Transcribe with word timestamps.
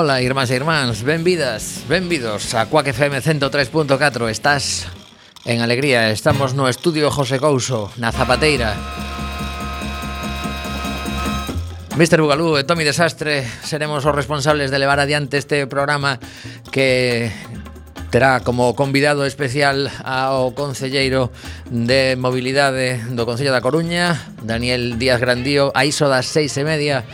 Ola, 0.00 0.22
irmás 0.24 0.48
e 0.48 0.56
irmáns, 0.56 1.04
benvidas, 1.04 1.84
benvidos 1.84 2.56
a 2.56 2.64
Cuac 2.72 2.88
FM 2.88 3.20
103.4 3.20 4.32
Estás 4.32 4.88
en 5.44 5.60
alegría, 5.60 6.08
estamos 6.08 6.56
no 6.56 6.72
estudio 6.72 7.12
José 7.12 7.36
Couso, 7.36 7.92
na 8.00 8.08
Zapateira 8.08 8.72
Mr. 12.00 12.24
Bugalú 12.24 12.56
e 12.56 12.64
Tommy 12.64 12.80
Desastre 12.80 13.44
seremos 13.60 14.00
os 14.08 14.16
responsables 14.16 14.72
de 14.72 14.80
levar 14.80 15.04
adiante 15.04 15.36
este 15.36 15.68
programa 15.68 16.16
que 16.72 17.28
terá 18.08 18.40
como 18.40 18.72
convidado 18.72 19.28
especial 19.28 19.92
ao 20.00 20.56
concelleiro 20.56 21.28
de 21.68 22.16
mobilidade 22.16 23.04
do 23.12 23.28
Concello 23.28 23.52
da 23.52 23.60
Coruña, 23.60 24.16
Daniel 24.40 24.96
Díaz 24.96 25.20
Grandío, 25.20 25.76
a 25.76 25.84
iso 25.84 26.08
das 26.08 26.24
seis 26.24 26.56
e 26.56 26.64
media 26.64 27.04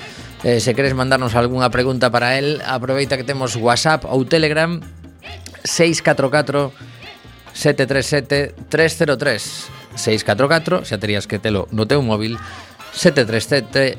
Eh, 0.44 0.60
se 0.60 0.74
queres 0.74 0.94
mandarnos 0.94 1.34
algunha 1.34 1.70
pregunta 1.70 2.10
para 2.10 2.38
el, 2.38 2.60
aproveita 2.66 3.16
que 3.16 3.24
temos 3.24 3.56
WhatsApp 3.56 4.04
ou 4.04 4.28
Telegram 4.28 4.80
644 5.64 6.72
737 7.56 8.68
303 8.68 9.96
644, 9.96 10.84
xa 10.84 11.00
terías 11.00 11.24
que 11.24 11.40
telo 11.40 11.72
no 11.72 11.88
teu 11.88 12.04
móvil 12.04 12.36
737 12.92 13.96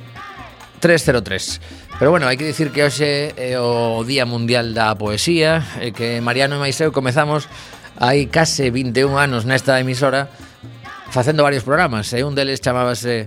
303 0.80 1.98
Pero 1.98 2.14
bueno, 2.14 2.30
hai 2.30 2.38
que 2.38 2.46
dicir 2.46 2.70
que 2.70 2.86
hoxe 2.86 3.34
é 3.34 3.58
o 3.58 4.06
Día 4.06 4.30
Mundial 4.30 4.78
da 4.78 4.94
Poesía 4.94 5.66
e 5.82 5.90
que 5.90 6.22
Mariano 6.22 6.62
e 6.62 6.70
Maiseu 6.70 6.94
comezamos 6.94 7.50
hai 7.98 8.30
case 8.30 8.70
21 8.70 9.18
anos 9.18 9.50
nesta 9.50 9.82
emisora 9.82 10.30
facendo 11.10 11.42
varios 11.42 11.66
programas 11.66 12.14
e 12.14 12.22
un 12.22 12.38
deles 12.38 12.62
chamábase 12.62 13.26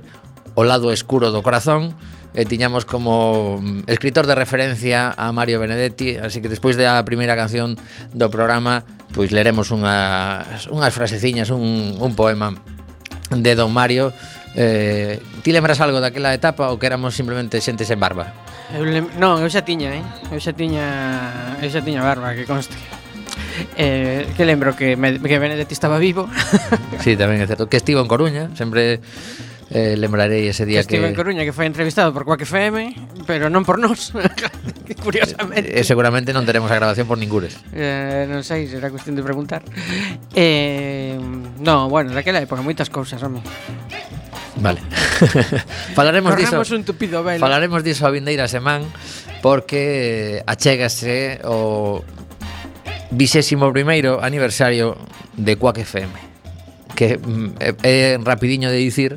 O 0.55 0.65
lado 0.67 0.91
escuro 0.93 1.31
do 1.31 1.43
corazón 1.47 1.95
e 2.35 2.47
tiñamos 2.47 2.87
como 2.87 3.59
mm, 3.59 3.91
escritor 3.91 4.27
de 4.27 4.35
referencia 4.39 5.11
a 5.17 5.33
Mario 5.35 5.59
Benedetti, 5.59 6.17
así 6.17 6.39
que 6.39 6.49
despois 6.49 6.79
da 6.79 7.03
primeira 7.03 7.35
canción 7.35 7.75
do 8.15 8.31
programa, 8.31 8.87
pois 9.11 9.35
leremos 9.35 9.75
unhas, 9.75 10.71
unhas 10.71 10.95
fraseciñas, 10.95 11.51
un, 11.51 11.99
un 11.99 12.13
poema 12.15 12.55
de 13.35 13.53
Don 13.55 13.75
Mario. 13.75 14.15
Eh, 14.55 15.23
ti 15.43 15.51
lembras 15.55 15.79
algo 15.79 16.03
daquela 16.03 16.35
etapa 16.35 16.71
ou 16.71 16.79
que 16.79 16.87
éramos 16.87 17.15
simplemente 17.15 17.59
xente 17.63 17.87
sen 17.87 17.99
barba? 17.99 18.35
Eu 18.75 18.87
lem... 18.87 19.07
Non, 19.19 19.43
eu 19.43 19.51
xa 19.51 19.67
tiña, 19.67 19.95
eh? 19.95 20.05
Eu 20.31 20.39
xa 20.39 20.55
tiña, 20.55 21.59
eu 21.59 21.71
xa 21.71 21.83
tiña 21.83 22.03
barba, 22.03 22.35
que 22.35 22.47
conste. 22.47 22.75
Eh, 23.77 24.31
que 24.37 24.45
lembro 24.47 24.75
que, 24.75 24.97
me, 24.97 25.19
que 25.19 25.39
Benedetti 25.39 25.75
estaba 25.75 25.99
vivo. 25.99 26.31
sí, 27.03 27.19
tamén 27.19 27.43
é 27.43 27.47
certo. 27.47 27.67
Que 27.67 27.79
estivo 27.79 28.03
en 28.03 28.09
Coruña, 28.11 28.51
sempre 28.55 29.03
Eh, 29.71 29.95
lembrarei 29.95 30.51
ese 30.51 30.67
día 30.67 30.83
que, 30.83 30.99
que... 30.99 31.07
en 31.07 31.15
Coruña 31.15 31.47
que 31.47 31.55
foi 31.55 31.63
entrevistado 31.63 32.11
por 32.11 32.27
Quack 32.27 32.43
FM, 32.43 33.23
pero 33.23 33.47
non 33.47 33.63
por 33.63 33.79
nós. 33.79 34.11
Curiosamente. 35.07 35.71
E 35.71 35.79
eh, 35.79 35.81
eh, 35.81 35.85
seguramente 35.87 36.35
non 36.35 36.43
teremos 36.43 36.75
a 36.75 36.77
grabación 36.77 37.07
por 37.07 37.15
ningures. 37.15 37.55
Eh, 37.71 38.27
non 38.27 38.43
sei, 38.43 38.67
será 38.67 38.91
cuestión 38.91 39.15
de 39.15 39.23
preguntar. 39.23 39.63
Eh, 40.35 41.15
no, 41.63 41.87
bueno, 41.87 42.11
daquela 42.11 42.43
época 42.43 42.67
moitas 42.67 42.91
cousas, 42.91 43.23
home. 43.23 43.39
Vale. 44.59 44.83
falaremos 45.95 46.35
diso. 46.35 46.59
un 46.75 46.83
tupido 46.83 47.23
velo. 47.23 47.39
Falaremos 47.39 47.87
diso 47.87 48.05
a 48.05 48.11
vindeira 48.11 48.51
semán 48.51 48.83
porque 49.39 50.43
achégase 50.51 51.39
o 51.47 52.03
vixésimo 53.15 53.71
primeiro 53.71 54.19
aniversario 54.19 54.99
de 55.39 55.55
Quack 55.55 55.87
FM 55.87 56.31
que 57.01 57.17
mm, 57.17 57.49
é, 57.59 57.71
é 57.83 58.19
rapidiño 58.21 58.69
de 58.69 58.77
dicir 58.77 59.17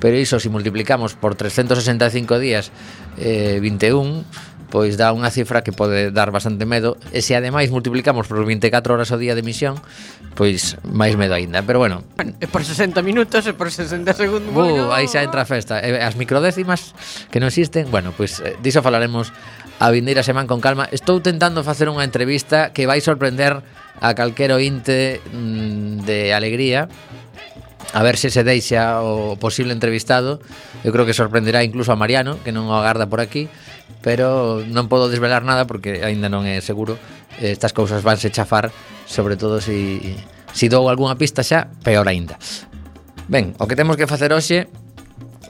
pero 0.00 0.16
iso, 0.16 0.40
se 0.40 0.44
si 0.44 0.48
multiplicamos 0.48 1.14
por 1.14 1.36
365 1.36 2.40
días 2.40 2.72
eh, 3.20 3.60
21, 3.60 4.24
pois 4.70 4.96
dá 4.96 5.10
unha 5.12 5.28
cifra 5.28 5.60
que 5.60 5.74
pode 5.74 6.14
dar 6.14 6.30
bastante 6.32 6.64
medo. 6.64 6.96
E 7.12 7.20
se 7.20 7.36
ademais 7.36 7.68
multiplicamos 7.68 8.24
por 8.30 8.40
24 8.42 8.96
horas 8.96 9.12
ao 9.12 9.20
día 9.20 9.36
de 9.36 9.44
emisión 9.44 9.76
pois 10.38 10.78
máis 10.86 11.18
medo 11.18 11.34
aínda. 11.34 11.60
Pero 11.66 11.82
bueno. 11.82 12.06
E 12.40 12.46
por 12.46 12.62
60 12.64 13.02
minutos 13.02 13.44
e 13.44 13.52
por 13.52 13.68
60 13.68 14.14
segundos 14.14 14.54
uh, 14.54 14.94
aí 14.94 15.10
xa 15.10 15.26
entra 15.26 15.42
a 15.42 15.48
festa. 15.48 15.82
E 15.82 15.98
as 16.00 16.14
microdécimas 16.14 16.94
que 17.28 17.42
non 17.42 17.50
existen 17.50 17.90
bueno, 17.90 18.14
pois 18.14 18.38
eh, 18.40 18.56
diso 18.62 18.80
falaremos 18.80 19.34
a 19.82 19.90
vindeira 19.90 20.22
semana 20.22 20.46
con 20.46 20.62
calma. 20.62 20.86
Estou 20.94 21.18
tentando 21.20 21.66
facer 21.66 21.90
unha 21.90 22.06
entrevista 22.06 22.70
que 22.70 22.86
vai 22.86 23.02
sorprender 23.02 23.60
a 24.00 24.08
calquero 24.16 24.62
inte 24.62 25.20
mm, 25.34 26.06
de 26.06 26.32
alegría 26.32 26.88
a 27.92 28.02
ver 28.02 28.16
se 28.16 28.30
se 28.30 28.44
deixa 28.44 29.02
o 29.02 29.36
posible 29.36 29.74
entrevistado. 29.74 30.38
Eu 30.86 30.94
creo 30.94 31.06
que 31.06 31.14
sorprenderá 31.14 31.64
incluso 31.64 31.90
a 31.90 31.98
Mariano, 31.98 32.38
que 32.42 32.54
non 32.54 32.70
o 32.70 32.74
agarda 32.74 33.10
por 33.10 33.18
aquí, 33.18 33.50
pero 34.00 34.62
non 34.62 34.86
podo 34.86 35.10
desvelar 35.10 35.42
nada 35.42 35.66
porque 35.66 36.06
aínda 36.06 36.30
non 36.30 36.46
é 36.46 36.62
seguro. 36.62 36.94
Estas 37.42 37.74
cousas 37.74 38.06
vanse 38.06 38.30
chafar, 38.30 38.70
sobre 39.06 39.34
todo 39.34 39.58
se 39.58 39.74
si, 39.74 40.16
si 40.54 40.66
dou 40.70 40.86
algunha 40.86 41.18
pista 41.18 41.42
xa, 41.42 41.70
peor 41.82 42.06
aínda. 42.06 42.38
Ben, 43.26 43.54
o 43.58 43.66
que 43.66 43.74
temos 43.78 43.98
que 43.98 44.06
facer 44.06 44.30
hoxe 44.30 44.70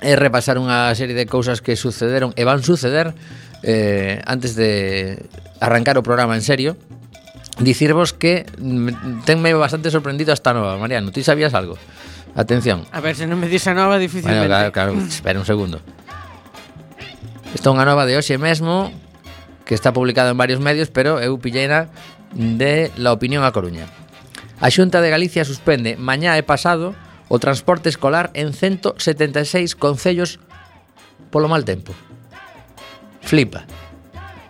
é 0.01 0.13
repasar 0.17 0.57
unha 0.57 0.93
serie 0.97 1.13
de 1.13 1.29
cousas 1.29 1.61
que 1.61 1.77
sucederon 1.77 2.33
e 2.37 2.43
van 2.49 2.65
suceder 2.65 3.13
eh, 3.61 4.25
antes 4.25 4.57
de 4.57 5.21
arrancar 5.61 6.01
o 6.01 6.05
programa 6.05 6.33
en 6.37 6.45
serio 6.45 6.81
dicirvos 7.61 8.17
que 8.17 8.49
mm, 8.57 9.25
tenme 9.29 9.53
bastante 9.53 9.93
sorprendido 9.93 10.33
esta 10.33 10.57
nova, 10.57 10.81
Mariano, 10.81 11.13
ti 11.13 11.23
sabías 11.23 11.53
algo? 11.53 11.77
Atención. 12.41 12.87
A 12.91 13.01
ver, 13.05 13.17
se 13.21 13.29
non 13.29 13.37
me 13.37 13.53
dis 13.53 13.69
a 13.69 13.77
nova, 13.77 14.01
dificilmente. 14.01 14.49
Bueno, 14.49 14.73
claro, 14.73 14.73
claro, 14.73 14.93
espera 14.97 15.37
un 15.37 15.45
segundo. 15.45 15.85
Esta 17.53 17.69
é 17.69 17.73
unha 17.77 17.85
nova 17.85 18.09
de 18.09 18.17
hoxe 18.17 18.41
mesmo 18.41 18.89
que 19.69 19.77
está 19.77 19.93
publicada 19.93 20.33
en 20.33 20.41
varios 20.41 20.57
medios, 20.57 20.89
pero 20.89 21.21
eu 21.21 21.37
pilleina 21.37 21.93
de 22.33 22.89
La 22.97 23.13
Opinión 23.13 23.45
a 23.45 23.53
Coruña. 23.53 23.85
A 24.57 24.73
Xunta 24.73 25.05
de 25.05 25.13
Galicia 25.13 25.45
suspende 25.45 26.01
mañá 26.01 26.41
e 26.41 26.43
pasado 26.43 26.97
o 27.29 27.37
transporte 27.37 27.93
escolar 27.93 28.33
en 28.33 28.57
176 28.57 29.77
concellos 29.77 30.41
polo 31.29 31.45
mal 31.45 31.69
tempo. 31.69 31.93
Flipa. 33.21 33.69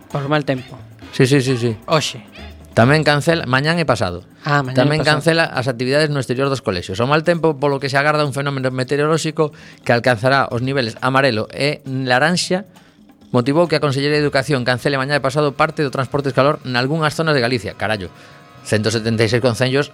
Por 0.07 0.31
mal 0.31 0.47
tempo. 0.47 0.79
Sí, 1.11 1.27
sí, 1.27 1.43
sí, 1.43 1.59
sí. 1.59 1.75
Oxe. 1.91 2.23
Tamén 2.71 3.03
cancela 3.03 3.43
mañán 3.43 3.83
e 3.83 3.85
pasado. 3.85 4.23
Ah, 4.47 4.63
Tamén 4.63 4.99
e 4.99 5.03
pasado. 5.03 5.19
cancela 5.19 5.43
as 5.43 5.67
actividades 5.67 6.07
no 6.07 6.23
exterior 6.23 6.47
dos 6.47 6.63
colexios. 6.63 7.03
O 7.03 7.07
mal 7.07 7.27
tempo 7.27 7.59
polo 7.59 7.83
que 7.83 7.91
se 7.91 7.99
agarda 7.99 8.23
un 8.23 8.31
fenómeno 8.31 8.71
meteorolóxico 8.71 9.51
que 9.83 9.91
alcanzará 9.91 10.47
os 10.47 10.63
niveles 10.63 10.95
amarelo 11.03 11.51
e 11.51 11.83
laranxa 11.85 12.63
motivou 13.35 13.67
que 13.67 13.75
a 13.75 13.83
Consellería 13.83 14.19
de 14.19 14.23
Educación 14.23 14.63
cancele 14.63 14.95
mañá 14.95 15.19
e 15.19 15.23
pasado 15.23 15.51
parte 15.51 15.83
do 15.83 15.91
transporte 15.91 16.31
escalor 16.31 16.63
nalgúnas 16.63 17.11
zonas 17.11 17.35
de 17.35 17.43
Galicia. 17.43 17.75
Carallo, 17.75 18.07
176 18.63 19.43
concellos 19.43 19.91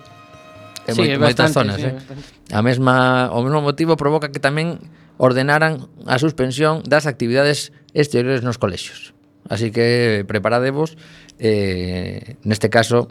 e 0.85 0.93
sí, 0.93 1.17
moitas 1.17 1.49
bastante, 1.49 1.53
zonas, 1.57 1.77
sí, 1.81 1.89
eh. 1.89 1.97
Bastante. 1.97 2.23
A 2.53 2.61
mesma 2.61 2.95
o 3.33 3.41
mesmo 3.41 3.65
motivo 3.65 3.97
provoca 3.97 4.29
que 4.29 4.39
tamén 4.39 4.77
ordenaran 5.17 5.89
a 6.05 6.21
suspensión 6.21 6.85
das 6.85 7.09
actividades 7.09 7.73
exteriores 7.97 8.45
nos 8.45 8.61
colexios 8.61 9.16
así 9.49 9.71
que 9.71 10.25
preparadevos. 10.27 10.97
Eh, 11.39 12.35
neste 12.43 12.69
caso, 12.69 13.07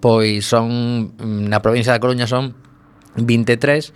pois 0.00 0.46
son 0.48 1.12
na 1.18 1.60
provincia 1.60 1.92
da 1.92 2.00
Coruña 2.00 2.26
son 2.26 2.56
23 3.20 3.92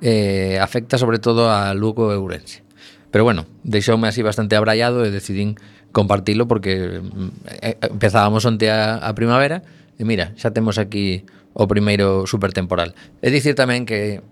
eh, 0.00 0.58
afecta 0.60 0.98
sobre 0.98 1.18
todo 1.18 1.50
a 1.50 1.74
Lugo 1.74 2.12
e 2.12 2.16
Ourense. 2.16 2.62
Pero 3.10 3.24
bueno, 3.24 3.46
deixoume 3.64 4.08
así 4.08 4.22
bastante 4.22 4.54
abraiado 4.54 5.02
e 5.04 5.10
decidín 5.10 5.58
compartilo 5.90 6.46
porque 6.46 7.02
mm, 7.02 7.90
empezábamos 7.98 8.46
onte 8.46 8.70
a, 8.70 9.02
a 9.02 9.10
primavera 9.18 9.66
e 9.98 10.06
mira, 10.06 10.32
xa 10.38 10.54
temos 10.54 10.78
aquí 10.78 11.26
o 11.52 11.66
primeiro 11.66 12.24
supertemporal. 12.30 12.94
É 13.20 13.28
dicir 13.28 13.58
tamén 13.58 13.84
que 13.84 14.22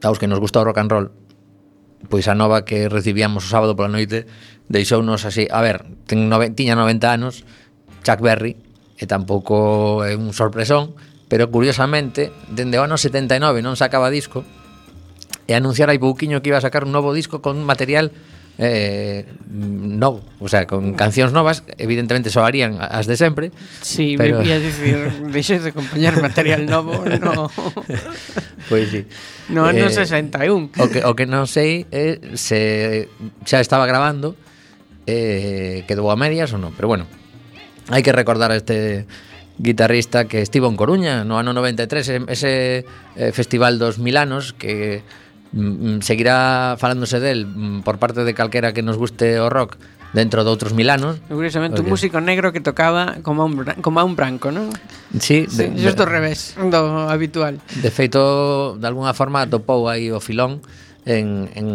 aos 0.00 0.16
que 0.16 0.28
nos 0.28 0.40
gusta 0.40 0.60
o 0.60 0.66
rock 0.66 0.80
and 0.80 0.90
roll, 0.90 1.06
pois 2.08 2.28
a 2.28 2.34
nova 2.34 2.64
que 2.68 2.88
recibíamos 2.88 3.46
o 3.46 3.50
sábado 3.50 3.76
pola 3.76 3.92
noite 3.92 4.28
deixounos 4.68 5.28
así, 5.28 5.44
a 5.50 5.60
ver, 5.60 5.84
ten 6.08 6.28
nove, 6.28 6.52
tiña 6.52 6.76
90 6.76 7.04
anos 7.08 7.44
Chuck 8.04 8.20
Berry 8.20 8.56
e 9.00 9.04
tampouco 9.08 10.04
é 10.06 10.14
un 10.14 10.32
sorpresón, 10.32 10.94
pero 11.26 11.50
curiosamente 11.50 12.30
dende 12.52 12.78
o 12.78 12.84
ano 12.84 12.96
79 12.96 13.64
non 13.64 13.74
sacaba 13.74 14.12
disco 14.12 14.44
e 15.44 15.52
anunciara 15.52 15.92
aí 15.92 16.00
pouquiño 16.00 16.40
que 16.40 16.52
iba 16.52 16.60
a 16.60 16.64
sacar 16.64 16.88
un 16.88 16.92
novo 16.92 17.12
disco 17.12 17.44
con 17.44 17.60
material 17.64 18.12
eh, 18.58 19.26
no, 19.50 20.22
o 20.38 20.48
sea, 20.48 20.66
con 20.66 20.94
cancións 20.94 21.34
novas 21.34 21.66
evidentemente 21.74 22.30
soarían 22.30 22.78
as 22.78 23.10
de 23.10 23.18
sempre 23.18 23.50
Si, 23.82 24.14
sí, 24.14 24.16
pero... 24.16 24.38
me 24.38 24.46
ia 24.46 24.62
dicir 24.62 25.10
deixes 25.34 25.66
de 25.66 25.74
acompañar 25.74 26.22
material 26.22 26.62
novo 26.66 26.94
no. 27.24 27.50
Pois 28.70 28.86
pues, 28.88 28.90
sí 28.90 29.00
No, 29.50 29.68
eh, 29.68 29.74
no 29.74 29.90
61 29.90 30.70
O 30.78 30.86
que, 30.86 31.02
o 31.02 31.12
que 31.18 31.26
non 31.26 31.50
sei 31.50 31.90
é 31.90 32.22
eh, 32.22 32.38
se 32.38 33.10
xa 33.42 33.58
estaba 33.58 33.90
grabando 33.90 34.38
eh, 35.10 35.82
quedou 35.90 36.08
a 36.08 36.16
medias 36.16 36.54
ou 36.54 36.62
non 36.62 36.70
Pero 36.78 36.86
bueno, 36.86 37.10
hai 37.90 38.06
que 38.06 38.14
recordar 38.14 38.54
a 38.54 38.56
este 38.56 39.10
guitarrista 39.58 40.26
que 40.26 40.42
estivo 40.42 40.66
en 40.66 40.78
Coruña 40.78 41.22
no 41.22 41.38
ano 41.38 41.54
93 41.54 42.30
ese 42.30 42.86
eh, 43.18 43.30
festival 43.30 43.78
dos 43.78 43.98
Milanos 43.98 44.54
que 44.54 45.02
Mm, 45.54 45.98
mm, 45.98 46.02
seguirá 46.02 46.74
falándose 46.78 47.20
del 47.20 47.46
mm, 47.46 47.82
por 47.82 47.98
parte 47.98 48.24
de 48.24 48.34
calquera 48.34 48.74
que 48.74 48.82
nos 48.82 48.96
guste 48.98 49.38
o 49.38 49.46
rock 49.46 49.78
dentro 50.10 50.42
de 50.42 50.50
outros 50.50 50.74
mil 50.74 50.90
anos. 50.90 51.22
Curiosamente, 51.30 51.78
porque... 51.78 51.86
un 51.86 51.94
músico 51.94 52.18
negro 52.18 52.50
que 52.50 52.58
tocaba 52.58 53.22
como 53.22 53.46
un, 53.46 53.62
como 53.78 54.02
a 54.02 54.04
un 54.04 54.18
branco, 54.18 54.50
non? 54.50 54.74
Sí, 55.14 55.46
de, 55.46 55.70
sí 55.70 55.78
justo 55.78 56.06
de, 56.06 56.10
revés 56.10 56.58
do 56.58 57.06
habitual. 57.06 57.62
De 57.78 57.90
feito, 57.94 58.74
de 58.82 58.86
alguna 58.86 59.14
forma, 59.14 59.46
topou 59.46 59.86
aí 59.86 60.10
o 60.10 60.18
filón 60.18 60.58
en, 61.06 61.46
en 61.54 61.66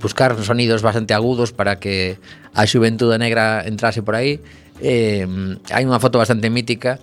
buscar 0.00 0.32
sonidos 0.40 0.80
bastante 0.80 1.12
agudos 1.12 1.52
para 1.52 1.76
que 1.76 2.16
a 2.56 2.64
xuventude 2.64 3.20
negra 3.20 3.60
entrase 3.68 4.00
por 4.00 4.16
aí. 4.16 4.40
Eh, 4.80 5.28
hai 5.68 5.84
unha 5.84 6.00
foto 6.00 6.16
bastante 6.16 6.48
mítica 6.48 6.96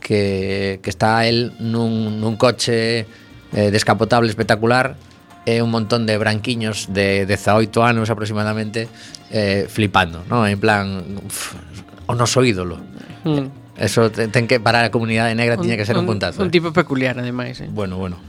que, 0.00 0.76
que 0.84 0.90
está 0.92 1.24
el 1.24 1.56
nun, 1.56 2.20
nun 2.20 2.36
coche 2.36 3.08
eh, 3.52 3.68
descapotable 3.72 4.28
espectacular 4.28 5.07
e 5.48 5.64
un 5.64 5.72
montón 5.72 6.04
de 6.04 6.20
branquiños 6.20 6.92
de 6.92 7.24
18 7.24 7.80
anos 7.80 8.12
aproximadamente 8.12 8.84
eh, 9.32 9.64
flipando, 9.64 10.20
¿no? 10.28 10.44
en 10.44 10.60
plan, 10.60 11.16
uf, 11.24 11.56
o 12.04 12.12
noso 12.12 12.44
ídolo. 12.44 12.76
Mm. 13.24 13.80
Eso 13.80 14.12
ten 14.12 14.44
que 14.44 14.60
para 14.60 14.84
a 14.84 14.92
comunidade 14.92 15.32
negra 15.32 15.56
un, 15.56 15.64
tiña 15.64 15.80
que 15.80 15.88
ser 15.88 15.96
un, 15.96 16.04
un 16.04 16.12
puntazo. 16.12 16.44
Un 16.44 16.48
eh. 16.48 16.52
tipo 16.52 16.68
peculiar, 16.74 17.16
ademais. 17.16 17.64
Eh? 17.64 17.68
Bueno, 17.72 17.96
bueno. 17.96 18.20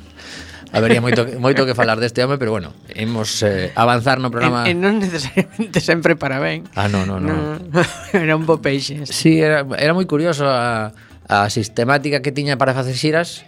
Habería 0.72 1.02
moito, 1.02 1.26
moito 1.42 1.66
que 1.66 1.74
falar 1.74 1.98
deste 1.98 2.22
home, 2.22 2.38
pero 2.38 2.54
bueno, 2.54 2.78
imos 2.94 3.42
eh, 3.42 3.74
avanzar 3.74 4.22
no 4.22 4.30
programa... 4.30 4.70
E, 4.70 4.72
e 4.72 4.78
non 4.78 5.02
necesariamente 5.02 5.82
sempre 5.82 6.14
para 6.16 6.38
ben. 6.40 6.70
Ah, 6.78 6.88
non, 6.88 7.10
non, 7.10 7.20
non. 7.26 7.68
No. 7.68 7.82
era 8.14 8.38
un 8.38 8.46
bo 8.46 8.62
peixe. 8.62 9.04
Sí, 9.10 9.42
era, 9.42 9.66
era 9.76 9.92
moi 9.98 10.06
curioso 10.06 10.46
a, 10.46 10.94
a 11.26 11.50
sistemática 11.50 12.22
que 12.22 12.32
tiña 12.32 12.56
para 12.62 12.78
facer 12.78 12.94
xiras 12.94 13.44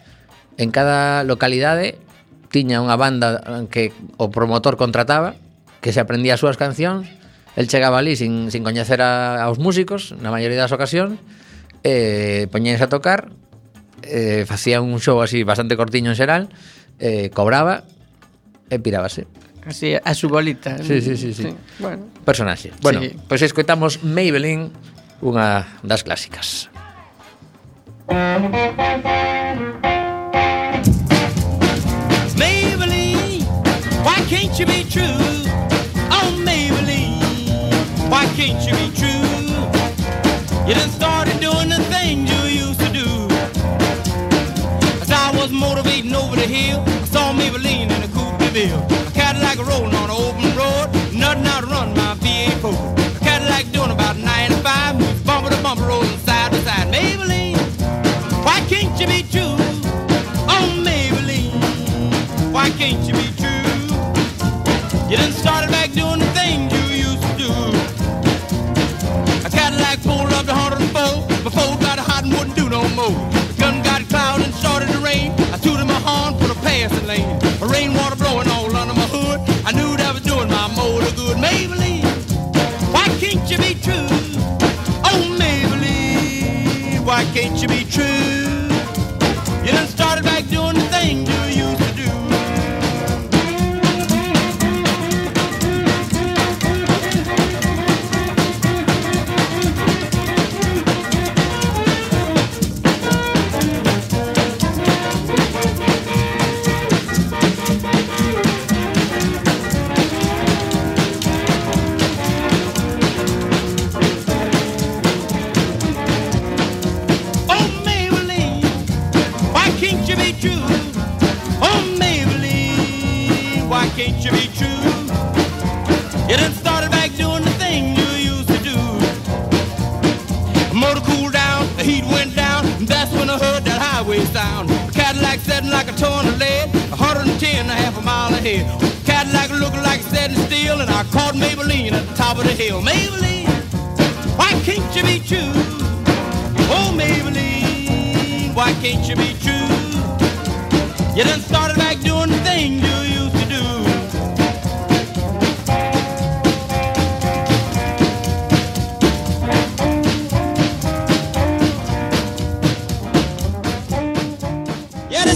en 0.57 0.73
cada 0.73 1.21
localidade 1.21 2.01
tiña 2.51 2.83
unha 2.83 2.99
banda 2.99 3.41
que 3.71 3.95
o 4.19 4.29
promotor 4.29 4.75
contrataba, 4.75 5.39
que 5.79 5.95
se 5.95 6.03
aprendía 6.03 6.35
as 6.35 6.43
súas 6.43 6.59
cancións, 6.59 7.07
el 7.55 7.67
chegaba 7.67 7.99
ali 7.99 8.15
sin, 8.19 8.51
sin 8.51 8.61
coñecer 8.63 9.01
a, 9.01 9.41
aos 9.43 9.57
músicos, 9.57 10.13
na 10.19 10.29
maioría 10.29 10.59
das 10.59 10.75
ocasións, 10.75 11.17
eh, 11.87 12.51
poñense 12.51 12.85
a 12.85 12.91
tocar, 12.91 13.31
eh, 14.03 14.43
facía 14.45 14.83
un 14.83 14.99
show 14.99 15.23
así 15.23 15.43
bastante 15.47 15.79
cortiño 15.79 16.11
en 16.11 16.19
xeral, 16.19 16.43
eh, 16.99 17.31
cobraba 17.33 17.87
e 18.69 18.77
pirábase. 18.77 19.25
Así, 19.65 19.93
a 19.93 20.13
su 20.13 20.27
bolita. 20.27 20.77
Sí, 20.83 21.01
sí, 21.01 21.17
sí. 21.17 21.33
sí. 21.33 21.43
sí 21.43 21.55
bueno. 21.79 22.05
Personaxe. 22.25 22.71
Bueno, 22.81 23.01
sí. 23.01 23.09
pois 23.09 23.41
pues 23.41 23.41
escoitamos 23.47 24.03
Maybelline, 24.03 24.71
unha 25.21 25.65
das 25.85 26.03
clásicas. 26.03 26.69
Música 28.11 29.87
you 34.61 34.67
be 34.67 34.83
true? 34.83 35.01
Oh, 36.13 36.29
Maybelline, 36.45 38.09
why 38.11 38.25
can't 38.35 38.61
you 38.67 38.73
be 38.73 38.95
true? 38.95 39.25
You 40.67 40.75
done 40.75 40.89
started 40.89 41.39
doing 41.39 41.69
the 41.69 41.83
things 41.89 42.29
you 42.29 42.65
used 42.65 42.79
to 42.79 42.89
do. 42.93 43.07
As 45.01 45.09
I 45.09 45.31
was 45.35 45.51
motivating 45.51 46.13
over 46.13 46.35
the 46.35 46.45
hill, 46.45 46.83
I 46.85 47.05
saw 47.05 47.33
Maybelline 47.33 47.89
in 47.89 48.03
a 48.03 48.07
coupe 48.09 48.37
de 48.37 48.49
ville, 48.49 48.85
a 49.07 49.11
Cadillac 49.11 49.57
rolling 49.65 50.00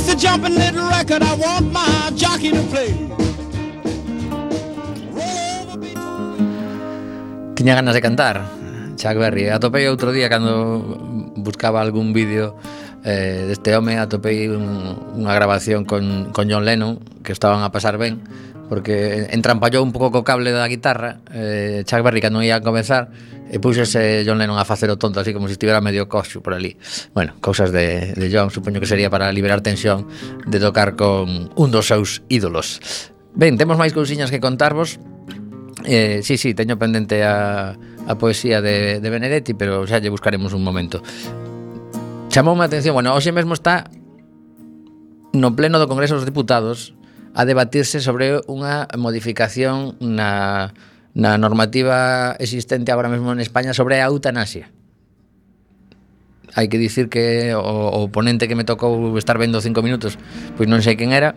is 0.05 0.13
a 0.13 0.17
jumping 0.17 0.55
little 0.55 0.87
record 0.89 1.23
I 1.23 1.33
want 1.33 1.71
my 1.73 2.11
jockey 2.15 2.51
to 2.51 2.61
play. 2.69 2.93
Tiña 7.55 7.75
ganas 7.75 7.93
de 7.93 8.01
cantar, 8.01 8.45
Chuck 8.95 9.17
Berry. 9.17 9.49
Atopei 9.49 9.87
outro 9.87 10.11
día 10.11 10.29
cando 10.29 10.83
buscaba 11.35 11.81
algún 11.81 12.13
vídeo 12.13 12.55
eh, 13.03 13.45
deste 13.47 13.75
home, 13.75 13.97
atopei 13.97 14.49
un, 14.49 15.17
unha 15.17 15.33
grabación 15.33 15.85
con, 15.85 16.29
con 16.35 16.51
John 16.51 16.65
Lennon 16.65 16.99
que 17.23 17.33
estaban 17.33 17.63
a 17.63 17.71
pasar 17.71 17.97
ben 17.97 18.21
porque 18.69 19.27
entrampallou 19.29 19.83
un 19.83 19.93
pouco 19.93 20.09
co 20.09 20.21
cable 20.23 20.49
da 20.51 20.65
guitarra 20.67 21.21
eh, 21.29 21.83
Chuck 21.85 22.01
Berry 22.01 22.21
cando 22.21 22.41
ia 22.41 22.57
a 22.57 22.61
comenzar 22.61 23.09
e 23.45 23.61
puxese 23.61 24.25
John 24.25 24.41
Lennon 24.41 24.57
a 24.57 24.65
facer 24.65 24.89
o 24.89 24.97
tonto 24.97 25.21
así 25.21 25.29
como 25.33 25.45
se 25.45 25.53
si 25.53 25.61
estivera 25.61 25.81
medio 25.81 26.09
coxo 26.09 26.41
por 26.41 26.57
ali. 26.57 26.77
Bueno, 27.13 27.37
cousas 27.41 27.69
de, 27.69 28.13
de 28.17 28.25
John 28.33 28.49
supoño 28.49 28.81
que 28.81 28.89
sería 28.89 29.09
para 29.09 29.29
liberar 29.31 29.61
tensión 29.61 30.09
de 30.49 30.59
tocar 30.59 30.97
con 30.97 31.53
un 31.53 31.69
dos 31.69 31.85
seus 31.85 32.25
ídolos. 32.27 32.81
Ben, 33.37 33.57
temos 33.59 33.77
máis 33.77 33.93
cousiñas 33.93 34.33
que 34.33 34.41
contarvos. 34.41 34.97
Eh, 35.85 36.25
sí, 36.25 36.41
sí, 36.41 36.57
teño 36.57 36.81
pendente 36.81 37.21
a, 37.21 37.77
a 37.77 38.13
poesía 38.17 38.57
de, 38.61 38.97
de 38.97 39.09
Benedetti 39.11 39.53
Pero 39.53 39.85
xa 39.85 40.01
lle 40.01 40.09
buscaremos 40.09 40.57
un 40.57 40.65
momento. 40.65 41.05
Chamou 42.33 42.57
a 42.57 42.65
atención, 42.65 42.97
bueno, 42.97 43.13
hoxe 43.13 43.29
mesmo 43.29 43.53
está 43.53 43.85
No 45.35 45.53
pleno 45.53 45.77
do 45.77 45.85
Congreso 45.85 46.17
dos 46.17 46.25
Diputados 46.25 46.95
a 47.35 47.43
debatirse 47.43 47.99
sobre 47.99 48.39
unha 48.47 48.87
modificación 48.95 49.99
na, 49.99 50.71
na 51.11 51.35
normativa 51.35 52.31
existente 52.39 52.95
agora 52.95 53.11
mesmo 53.11 53.35
en 53.35 53.43
España 53.43 53.75
sobre 53.75 53.99
a 53.99 54.07
eutanasia. 54.07 54.71
Hai 56.55 56.71
que 56.71 56.79
dicir 56.79 57.11
que 57.11 57.51
o, 57.51 57.59
o 57.59 58.07
ponente 58.07 58.47
que 58.47 58.55
me 58.55 58.63
tocou 58.63 59.19
estar 59.19 59.35
vendo 59.35 59.59
cinco 59.59 59.83
minutos, 59.83 60.15
pois 60.55 60.71
non 60.71 60.79
sei 60.79 60.95
quen 60.95 61.11
era, 61.11 61.35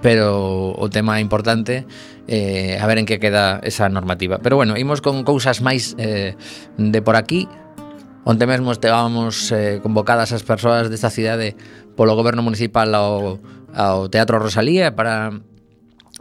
pero 0.00 0.72
o 0.72 0.88
tema 0.88 1.20
importante 1.20 1.84
eh, 2.24 2.80
a 2.80 2.88
ver 2.88 2.96
en 2.96 3.04
que 3.04 3.20
queda 3.20 3.60
esa 3.60 3.92
normativa. 3.92 4.40
Pero 4.40 4.56
bueno, 4.56 4.80
imos 4.80 5.04
con 5.04 5.20
cousas 5.28 5.60
máis 5.60 5.92
eh, 6.00 6.32
de 6.80 7.00
por 7.04 7.20
aquí, 7.20 7.44
Onte 8.24 8.48
mesmo 8.48 8.72
estábamos 8.72 9.52
eh, 9.52 9.84
convocadas 9.84 10.32
as 10.32 10.40
persoas 10.40 10.88
desta 10.88 11.12
cidade 11.12 11.52
polo 11.92 12.16
goberno 12.16 12.40
municipal 12.40 12.88
ao 12.96 13.36
ao 13.74 14.08
Teatro 14.08 14.38
Rosalía 14.38 14.94
para 14.94 15.42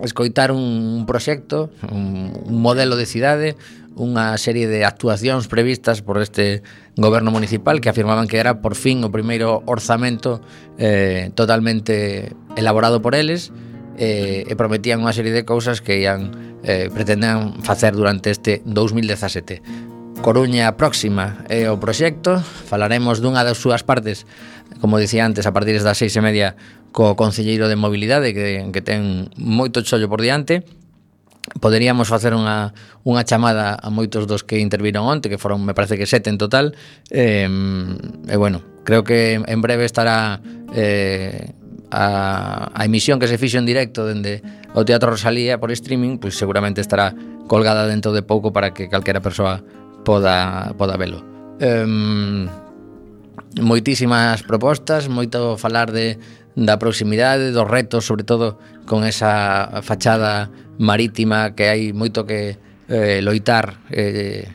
escoitar 0.02 0.52
un, 0.52 1.06
proxecto, 1.06 1.70
un, 1.92 2.34
un 2.34 2.58
modelo 2.62 2.98
de 2.98 3.06
cidade, 3.06 3.56
unha 3.94 4.34
serie 4.42 4.66
de 4.66 4.90
actuacións 4.90 5.46
previstas 5.46 6.02
por 6.02 6.18
este 6.18 6.66
goberno 6.98 7.30
municipal 7.30 7.78
que 7.78 7.94
afirmaban 7.94 8.26
que 8.26 8.42
era 8.42 8.58
por 8.58 8.74
fin 8.74 9.06
o 9.06 9.14
primeiro 9.14 9.62
orzamento 9.70 10.42
eh, 10.82 11.30
totalmente 11.38 12.34
elaborado 12.58 13.06
por 13.06 13.14
eles 13.14 13.54
eh, 14.02 14.50
e 14.50 14.54
prometían 14.58 15.06
unha 15.06 15.14
serie 15.14 15.30
de 15.30 15.46
cousas 15.46 15.86
que 15.86 16.02
ian 16.02 16.58
eh, 16.66 16.90
pretendían 16.90 17.62
facer 17.62 17.94
durante 17.94 18.34
este 18.34 18.66
2017. 18.66 19.62
Coruña 20.26 20.74
próxima 20.80 21.46
é 21.52 21.70
o 21.70 21.78
proxecto, 21.78 22.42
falaremos 22.42 23.22
dunha 23.22 23.46
das 23.46 23.62
súas 23.62 23.86
partes 23.86 24.26
como 24.82 25.00
dicía 25.00 25.26
antes, 25.26 25.48
a 25.48 25.54
partir 25.54 25.80
das 25.80 25.98
seis 25.98 26.16
e 26.16 26.22
media 26.22 26.56
co 26.94 27.18
Concelleiro 27.18 27.68
de 27.68 27.76
Mobilidade 27.76 28.32
que, 28.32 28.70
que 28.70 28.82
ten 28.86 29.34
moito 29.36 29.82
chollo 29.82 30.08
por 30.08 30.22
diante 30.22 30.64
poderíamos 31.60 32.08
facer 32.08 32.32
unha, 32.32 32.72
unha 33.04 33.24
chamada 33.28 33.76
a 33.76 33.92
moitos 33.92 34.30
dos 34.30 34.48
que 34.48 34.64
interviron 34.64 35.04
onte 35.04 35.28
que 35.28 35.42
foron, 35.42 35.66
me 35.66 35.76
parece 35.76 36.00
que 36.00 36.08
sete 36.08 36.32
en 36.32 36.40
total 36.40 36.78
eh, 37.12 37.50
e 38.30 38.36
bueno, 38.40 38.64
creo 38.88 39.04
que 39.04 39.42
en 39.42 39.60
breve 39.60 39.84
estará 39.84 40.40
eh, 40.72 41.52
a, 41.92 42.72
a 42.72 42.82
emisión 42.86 43.20
que 43.20 43.28
se 43.28 43.36
fixo 43.36 43.60
en 43.60 43.68
directo 43.68 44.08
dende 44.08 44.40
o 44.72 44.88
Teatro 44.88 45.12
Rosalía 45.12 45.60
por 45.60 45.74
streaming 45.76 46.22
pois 46.22 46.40
seguramente 46.40 46.80
estará 46.80 47.12
colgada 47.52 47.90
dentro 47.90 48.16
de 48.16 48.24
pouco 48.24 48.56
para 48.56 48.72
que 48.72 48.88
calquera 48.88 49.20
persoa 49.20 49.60
poda, 50.08 50.72
poda 50.80 50.96
velo. 50.96 51.24
Eh, 51.60 51.84
moitísimas 53.62 54.42
propostas, 54.42 55.10
moito 55.10 55.58
falar 55.58 55.92
de 55.92 56.18
da 56.54 56.78
proximidade, 56.78 57.50
dos 57.50 57.66
retos, 57.66 58.06
sobre 58.06 58.24
todo 58.24 58.62
con 58.86 59.04
esa 59.04 59.82
fachada 59.82 60.54
marítima 60.78 61.58
que 61.58 61.66
hai 61.70 61.94
moito 61.94 62.30
que 62.30 62.62
eh, 62.90 63.22
loitar, 63.26 63.82
eh, 63.90 64.54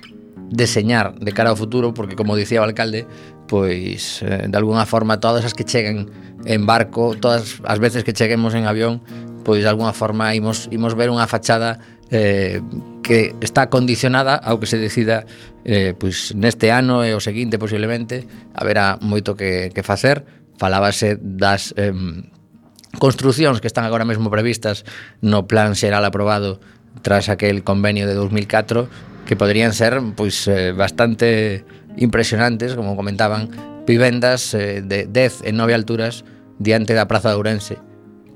deseñar 0.50 1.18
de 1.18 1.34
cara 1.34 1.50
ao 1.50 1.58
futuro, 1.58 1.90
porque 1.94 2.14
como 2.14 2.38
dicía 2.38 2.62
o 2.62 2.66
alcalde, 2.66 3.02
pois 3.50 4.22
eh, 4.22 4.46
de 4.46 4.56
alguna 4.56 4.86
forma 4.86 5.18
todas 5.18 5.42
as 5.42 5.54
que 5.54 5.66
chegan 5.66 6.06
en 6.48 6.64
barco, 6.64 7.14
todas 7.20 7.60
as 7.62 7.78
veces 7.78 8.02
que 8.04 8.16
cheguemos 8.16 8.56
en 8.56 8.64
avión, 8.64 9.04
pois 9.44 9.62
de 9.62 9.68
alguna 9.68 9.92
forma 9.92 10.34
imos, 10.34 10.72
imos 10.72 10.96
ver 10.96 11.12
unha 11.12 11.28
fachada 11.28 11.76
eh, 12.08 12.64
que 13.04 13.36
está 13.44 13.68
condicionada 13.68 14.32
ao 14.40 14.56
que 14.56 14.64
se 14.64 14.80
decida 14.80 15.28
eh, 15.68 15.92
pois 15.92 16.32
neste 16.32 16.72
ano 16.72 17.04
e 17.04 17.12
o 17.12 17.20
seguinte 17.20 17.60
posiblemente 17.60 18.24
haberá 18.56 18.96
moito 19.04 19.36
que, 19.36 19.68
que 19.76 19.84
facer. 19.84 20.24
Falábase 20.56 21.20
das 21.20 21.76
eh, 21.76 21.92
construcións 22.96 23.60
que 23.60 23.68
están 23.68 23.84
agora 23.84 24.08
mesmo 24.08 24.32
previstas 24.32 24.88
no 25.20 25.44
plan 25.44 25.76
xeral 25.76 26.08
aprobado 26.08 26.64
tras 27.04 27.28
aquel 27.28 27.60
convenio 27.60 28.08
de 28.08 28.16
2004 28.16 28.88
que 29.28 29.36
poderían 29.36 29.76
ser 29.76 30.00
pois 30.16 30.48
eh, 30.48 30.72
bastante 30.72 31.60
impresionantes, 32.00 32.72
como 32.72 32.96
comentaban, 32.96 33.52
vivendas 33.84 34.54
eh, 34.54 34.80
de 34.80 35.04
10 35.04 35.44
e 35.44 35.52
9 35.52 35.76
alturas 35.76 36.24
diante 36.58 36.94
da 36.94 37.06
Praza 37.06 37.30
de 37.30 37.36
Ourense 37.36 37.76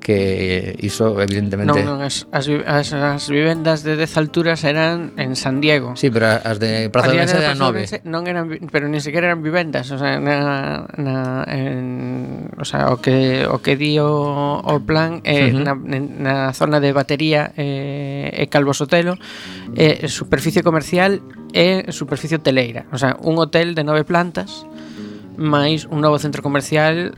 que 0.02 0.76
iso 0.80 1.22
evidentemente 1.22 1.78
Non, 1.86 2.02
non, 2.02 2.02
as, 2.02 2.26
as, 2.34 2.50
as, 2.66 2.90
as 2.92 3.24
vivendas 3.30 3.86
de 3.86 3.94
10 3.94 4.18
alturas 4.18 4.66
eran 4.66 5.14
en 5.16 5.38
San 5.38 5.62
Diego. 5.62 5.94
Sí, 5.94 6.10
pero 6.10 6.42
as 6.42 6.58
de 6.58 6.90
Praza 6.90 7.14
de 7.14 7.22
Ourense 7.22 7.38
eran 7.38 7.56
9. 7.56 8.02
Non 8.04 8.26
eran, 8.26 8.50
pero 8.68 8.90
ni 8.90 8.98
sequera 8.98 9.30
eran 9.30 9.46
vivendas, 9.46 9.88
o 9.94 9.96
sea, 9.96 10.18
na, 10.18 10.90
na 10.98 11.46
en, 11.46 12.50
o 12.58 12.66
sea, 12.66 12.90
o 12.90 12.98
que 12.98 13.46
o 13.46 13.62
que 13.62 13.78
di 13.78 14.02
o, 14.02 14.58
o 14.58 14.74
plan 14.82 15.22
eh, 15.22 15.54
uh 15.54 15.62
-huh. 15.62 15.70
na, 15.70 15.72
na 15.78 16.34
zona 16.52 16.82
de 16.82 16.90
batería 16.90 17.54
eh, 17.54 18.34
e 18.34 18.50
Calvo 18.50 18.74
Sotelo, 18.74 19.16
eh, 19.78 20.10
superficie 20.10 20.66
comercial 20.66 21.22
e 21.54 21.86
superficie 21.94 22.42
hoteleira, 22.42 22.90
o 22.90 22.98
sea, 22.98 23.14
un 23.22 23.38
hotel 23.38 23.78
de 23.78 23.86
nove 23.86 24.02
plantas 24.02 24.66
máis 25.38 25.88
un 25.88 26.04
novo 26.04 26.20
centro 26.20 26.44
comercial 26.44 27.16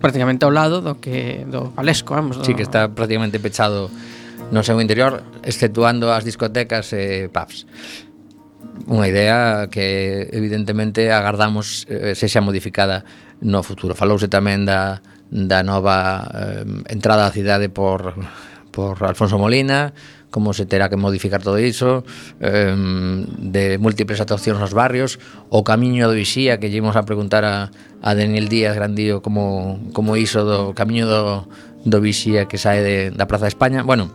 prácticamente 0.00 0.44
ao 0.44 0.52
lado 0.52 0.80
do 0.80 0.98
que 0.98 1.44
do 1.46 1.72
Valesco, 1.76 2.14
vamos. 2.14 2.40
Sí, 2.42 2.52
do... 2.52 2.56
que 2.56 2.64
está 2.64 2.88
prácticamente 2.88 3.38
pechado 3.38 3.90
no 4.50 4.62
seu 4.62 4.78
interior, 4.80 5.22
exceptuando 5.42 6.12
as 6.12 6.22
discotecas 6.22 6.92
e 6.94 7.26
eh, 7.26 7.32
pubs. 7.32 7.66
Unha 8.86 9.08
idea 9.08 9.66
que 9.72 10.28
evidentemente 10.30 11.08
agardamos 11.10 11.88
eh, 11.88 12.14
se 12.14 12.28
xa 12.28 12.44
modificada 12.44 13.02
no 13.42 13.64
futuro. 13.64 13.96
Falouse 13.96 14.28
tamén 14.30 14.68
da, 14.68 15.00
da 15.32 15.64
nova 15.66 16.28
eh, 16.30 16.92
entrada 16.92 17.26
á 17.26 17.34
cidade 17.34 17.72
por, 17.72 18.14
por 18.70 19.00
Alfonso 19.02 19.40
Molina, 19.40 19.96
como 20.36 20.52
se 20.52 20.66
terá 20.66 20.90
que 20.90 21.00
modificar 21.00 21.40
todo 21.40 21.56
iso, 21.58 22.04
eh, 22.44 22.76
de 23.40 23.78
múltiples 23.80 24.20
actuacións 24.20 24.60
nos 24.60 24.76
barrios, 24.76 25.16
o 25.48 25.64
camiño 25.64 26.12
do 26.12 26.12
Ixía, 26.12 26.60
que 26.60 26.68
llevamos 26.68 26.92
a 26.92 27.08
preguntar 27.08 27.48
a, 27.48 27.72
a 28.04 28.10
Daniel 28.12 28.52
Díaz 28.52 28.76
Grandío 28.76 29.24
como, 29.24 29.80
como 29.96 30.12
iso 30.20 30.44
do 30.44 30.76
camiño 30.76 31.08
do, 31.08 31.48
do 31.88 32.04
Vixía 32.04 32.52
que 32.52 32.60
sae 32.60 32.84
de, 32.84 32.96
da 33.16 33.24
Praza 33.24 33.48
de 33.48 33.56
España. 33.56 33.80
Bueno, 33.80 34.12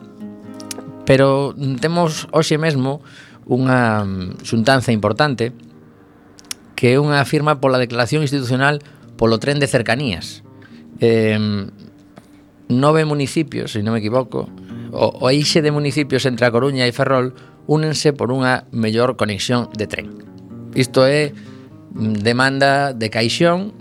pero 1.09 1.57
temos 1.81 2.29
hoxe 2.29 2.61
mesmo 2.61 3.01
unha 3.49 4.05
xuntanza 4.45 4.93
importante 4.93 5.57
que 6.77 6.93
é 6.93 7.01
unha 7.01 7.25
firma 7.25 7.57
pola 7.57 7.81
declaración 7.81 8.21
institucional 8.21 8.85
polo 9.17 9.41
tren 9.41 9.57
de 9.57 9.65
cercanías. 9.65 10.45
Eh, 11.01 11.41
nove 12.69 13.09
municipios, 13.09 13.73
se 13.73 13.81
non 13.81 13.97
me 13.97 14.05
equivoco, 14.05 14.45
O, 14.91 15.24
o 15.24 15.25
eixe 15.31 15.63
de 15.63 15.71
municipios 15.71 16.27
entre 16.27 16.45
a 16.45 16.51
Coruña 16.51 16.83
e 16.86 16.91
Ferrol 16.91 17.33
únense 17.67 18.12
por 18.12 18.36
unha 18.36 18.67
mellor 18.75 19.15
conexión 19.15 19.71
de 19.71 19.88
tren. 19.88 20.12
Isto 20.75 21.07
é 21.07 21.31
mm, 21.31 22.24
demanda 22.24 22.91
de 22.91 23.07
caixón, 23.07 23.71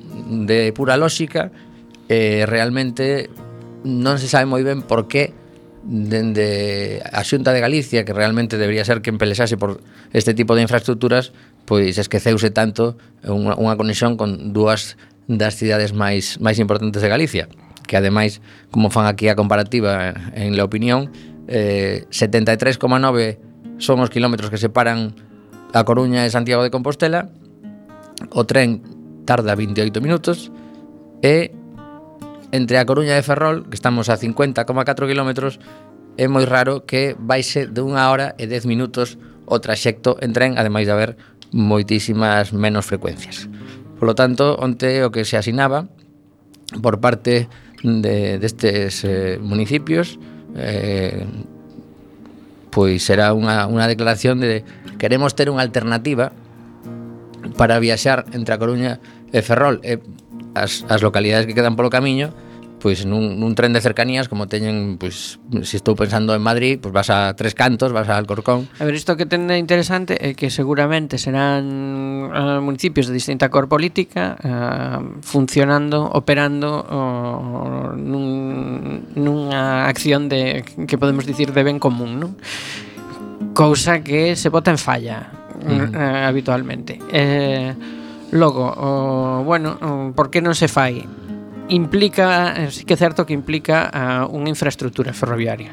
de 0.47 0.71
pura 0.71 0.95
lógica, 0.95 1.51
e 2.11 2.47
realmente 2.47 3.31
non 3.87 4.19
se 4.19 4.27
sabe 4.27 4.47
moi 4.47 4.63
ben 4.67 4.83
por 4.83 5.07
que 5.07 5.33
dende 5.83 7.01
a 7.07 7.25
Xunta 7.25 7.57
de 7.57 7.63
Galicia, 7.65 8.05
que 8.05 8.13
realmente 8.13 8.61
debería 8.61 8.85
ser 8.85 9.01
quen 9.01 9.17
pelexase 9.17 9.57
por 9.57 9.81
este 10.13 10.35
tipo 10.35 10.53
de 10.55 10.63
infraestructuras, 10.63 11.33
pois 11.65 11.97
esqueceuse 11.97 12.51
tanto 12.53 12.99
unha, 13.25 13.57
unha 13.57 13.79
conexión 13.79 14.21
con 14.21 14.53
dúas 14.53 15.01
das 15.31 15.57
cidades 15.57 15.95
máis 15.95 16.37
máis 16.43 16.59
importantes 16.59 17.01
de 17.01 17.09
Galicia 17.09 17.45
que 17.91 17.99
ademais, 17.99 18.39
como 18.71 18.87
fan 18.87 19.11
aquí 19.11 19.27
a 19.27 19.35
comparativa 19.35 20.15
eh, 20.15 20.47
en 20.47 20.55
la 20.55 20.63
opinión, 20.63 21.11
eh, 21.51 22.07
73,9 22.15 23.83
son 23.83 23.99
os 23.99 24.15
kilómetros 24.15 24.47
que 24.47 24.63
separan 24.63 25.19
a 25.75 25.83
Coruña 25.83 26.23
e 26.23 26.31
Santiago 26.31 26.63
de 26.63 26.71
Compostela, 26.71 27.35
o 28.31 28.47
tren 28.47 28.87
tarda 29.27 29.59
28 29.59 29.99
minutos 29.99 30.55
e 31.19 31.51
entre 32.55 32.79
a 32.79 32.87
Coruña 32.87 33.19
e 33.19 33.27
Ferrol, 33.27 33.67
que 33.67 33.75
estamos 33.75 34.07
a 34.07 34.15
50,4 34.15 34.71
kilómetros, 35.11 35.59
é 36.15 36.31
moi 36.31 36.47
raro 36.47 36.87
que 36.87 37.19
baixe 37.19 37.67
de 37.67 37.83
unha 37.83 38.07
hora 38.07 38.39
e 38.39 38.47
10 38.47 38.71
minutos 38.71 39.19
o 39.51 39.59
traxecto 39.59 40.15
en 40.23 40.31
tren, 40.31 40.55
ademais 40.63 40.87
de 40.87 40.95
haber 40.95 41.19
moitísimas 41.51 42.55
menos 42.55 42.87
frecuencias. 42.87 43.51
Por 43.99 44.07
lo 44.07 44.15
tanto, 44.15 44.55
onte 44.63 45.03
o 45.03 45.11
que 45.11 45.27
se 45.27 45.35
asinaba 45.35 45.91
por 46.79 47.03
parte 47.03 47.51
de, 47.83 48.39
destes 48.39 49.05
eh, 49.05 49.39
municipios 49.41 50.19
eh, 50.57 51.25
pois 52.71 53.03
será 53.03 53.35
unha, 53.35 53.67
unha 53.67 53.91
declaración 53.91 54.39
de 54.39 54.63
queremos 54.99 55.35
ter 55.35 55.51
unha 55.51 55.65
alternativa 55.65 56.31
para 57.59 57.83
viaxar 57.83 58.31
entre 58.33 58.55
a 58.55 58.61
Coruña 58.61 59.03
e 59.35 59.43
Ferrol. 59.43 59.83
E 59.83 59.99
as, 60.55 60.87
as 60.87 61.01
localidades 61.03 61.47
que 61.47 61.55
quedan 61.55 61.75
polo 61.75 61.91
camiño 61.91 62.31
pois 62.81 63.05
nun, 63.05 63.37
nun 63.37 63.53
tren 63.53 63.77
de 63.77 63.85
cercanías 63.85 64.27
como 64.27 64.49
teñen, 64.49 64.97
pois, 64.97 65.37
se 65.63 65.77
estou 65.77 65.93
pensando 65.93 66.33
en 66.33 66.41
Madrid, 66.41 66.81
pois 66.81 66.91
vas 66.97 67.13
a 67.13 67.37
Tres 67.37 67.53
Cantos, 67.53 67.93
vas 67.93 68.09
a 68.09 68.17
Alcorcón. 68.17 68.67
A 68.81 68.89
ver, 68.89 68.97
isto 68.97 69.15
que 69.21 69.29
ten 69.29 69.53
interesante 69.53 70.17
é 70.17 70.33
que 70.33 70.49
seguramente 70.49 71.21
serán 71.21 72.33
uh, 72.33 72.59
municipios 72.65 73.07
de 73.07 73.15
distinta 73.15 73.53
cor 73.53 73.69
política 73.69 74.41
uh, 74.41 75.21
funcionando, 75.21 76.09
operando 76.09 76.81
uh, 76.89 77.93
nun, 77.95 79.13
nunha 79.13 79.85
acción 79.85 80.33
de 80.33 80.65
que 80.65 80.97
podemos 80.97 81.29
dicir 81.29 81.53
de 81.53 81.61
ben 81.61 81.77
común, 81.77 82.17
non? 82.17 82.33
Cousa 83.53 84.01
que 84.01 84.41
se 84.41 84.49
bota 84.49 84.73
en 84.73 84.81
falla 84.81 85.29
mm. 85.61 85.93
uh, 85.93 86.25
habitualmente. 86.25 86.97
Eh, 87.13 87.77
logo, 88.33 88.73
o, 88.73 89.45
bueno, 89.45 89.77
por 90.17 90.31
que 90.33 90.41
non 90.41 90.57
se 90.57 90.71
fai? 90.71 91.20
implica, 91.71 92.55
eh, 92.59 92.71
sí 92.71 92.85
que 92.85 92.95
é 92.95 93.01
certo 93.01 93.25
que 93.25 93.33
implica 93.33 93.89
uh, 93.91 94.27
unha 94.31 94.51
infraestructura 94.51 95.15
ferroviaria. 95.15 95.73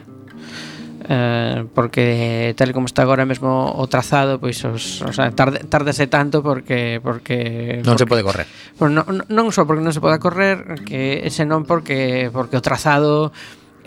Eh, 1.09 1.63
porque 1.73 2.53
tal 2.57 2.73
como 2.73 2.85
está 2.85 3.01
agora 3.01 3.23
mesmo 3.23 3.71
o 3.71 3.87
trazado, 3.87 4.43
pois 4.43 4.59
os, 4.67 4.99
o 5.01 5.13
sea, 5.15 5.31
tarde, 5.31 5.63
tardase 5.63 6.11
tanto 6.11 6.43
porque 6.43 6.99
porque 6.99 7.79
non 7.79 7.95
porque, 7.95 8.03
se 8.03 8.11
pode 8.11 8.23
correr. 8.27 8.47
Pois 8.75 8.91
non, 8.91 9.23
non 9.31 9.47
só 9.55 9.63
porque 9.63 9.79
non 9.79 9.95
se 9.95 10.03
poda 10.03 10.19
correr, 10.19 10.83
que 10.83 11.23
senón 11.31 11.63
porque 11.63 12.27
porque 12.35 12.59
o 12.59 12.65
trazado 12.65 13.31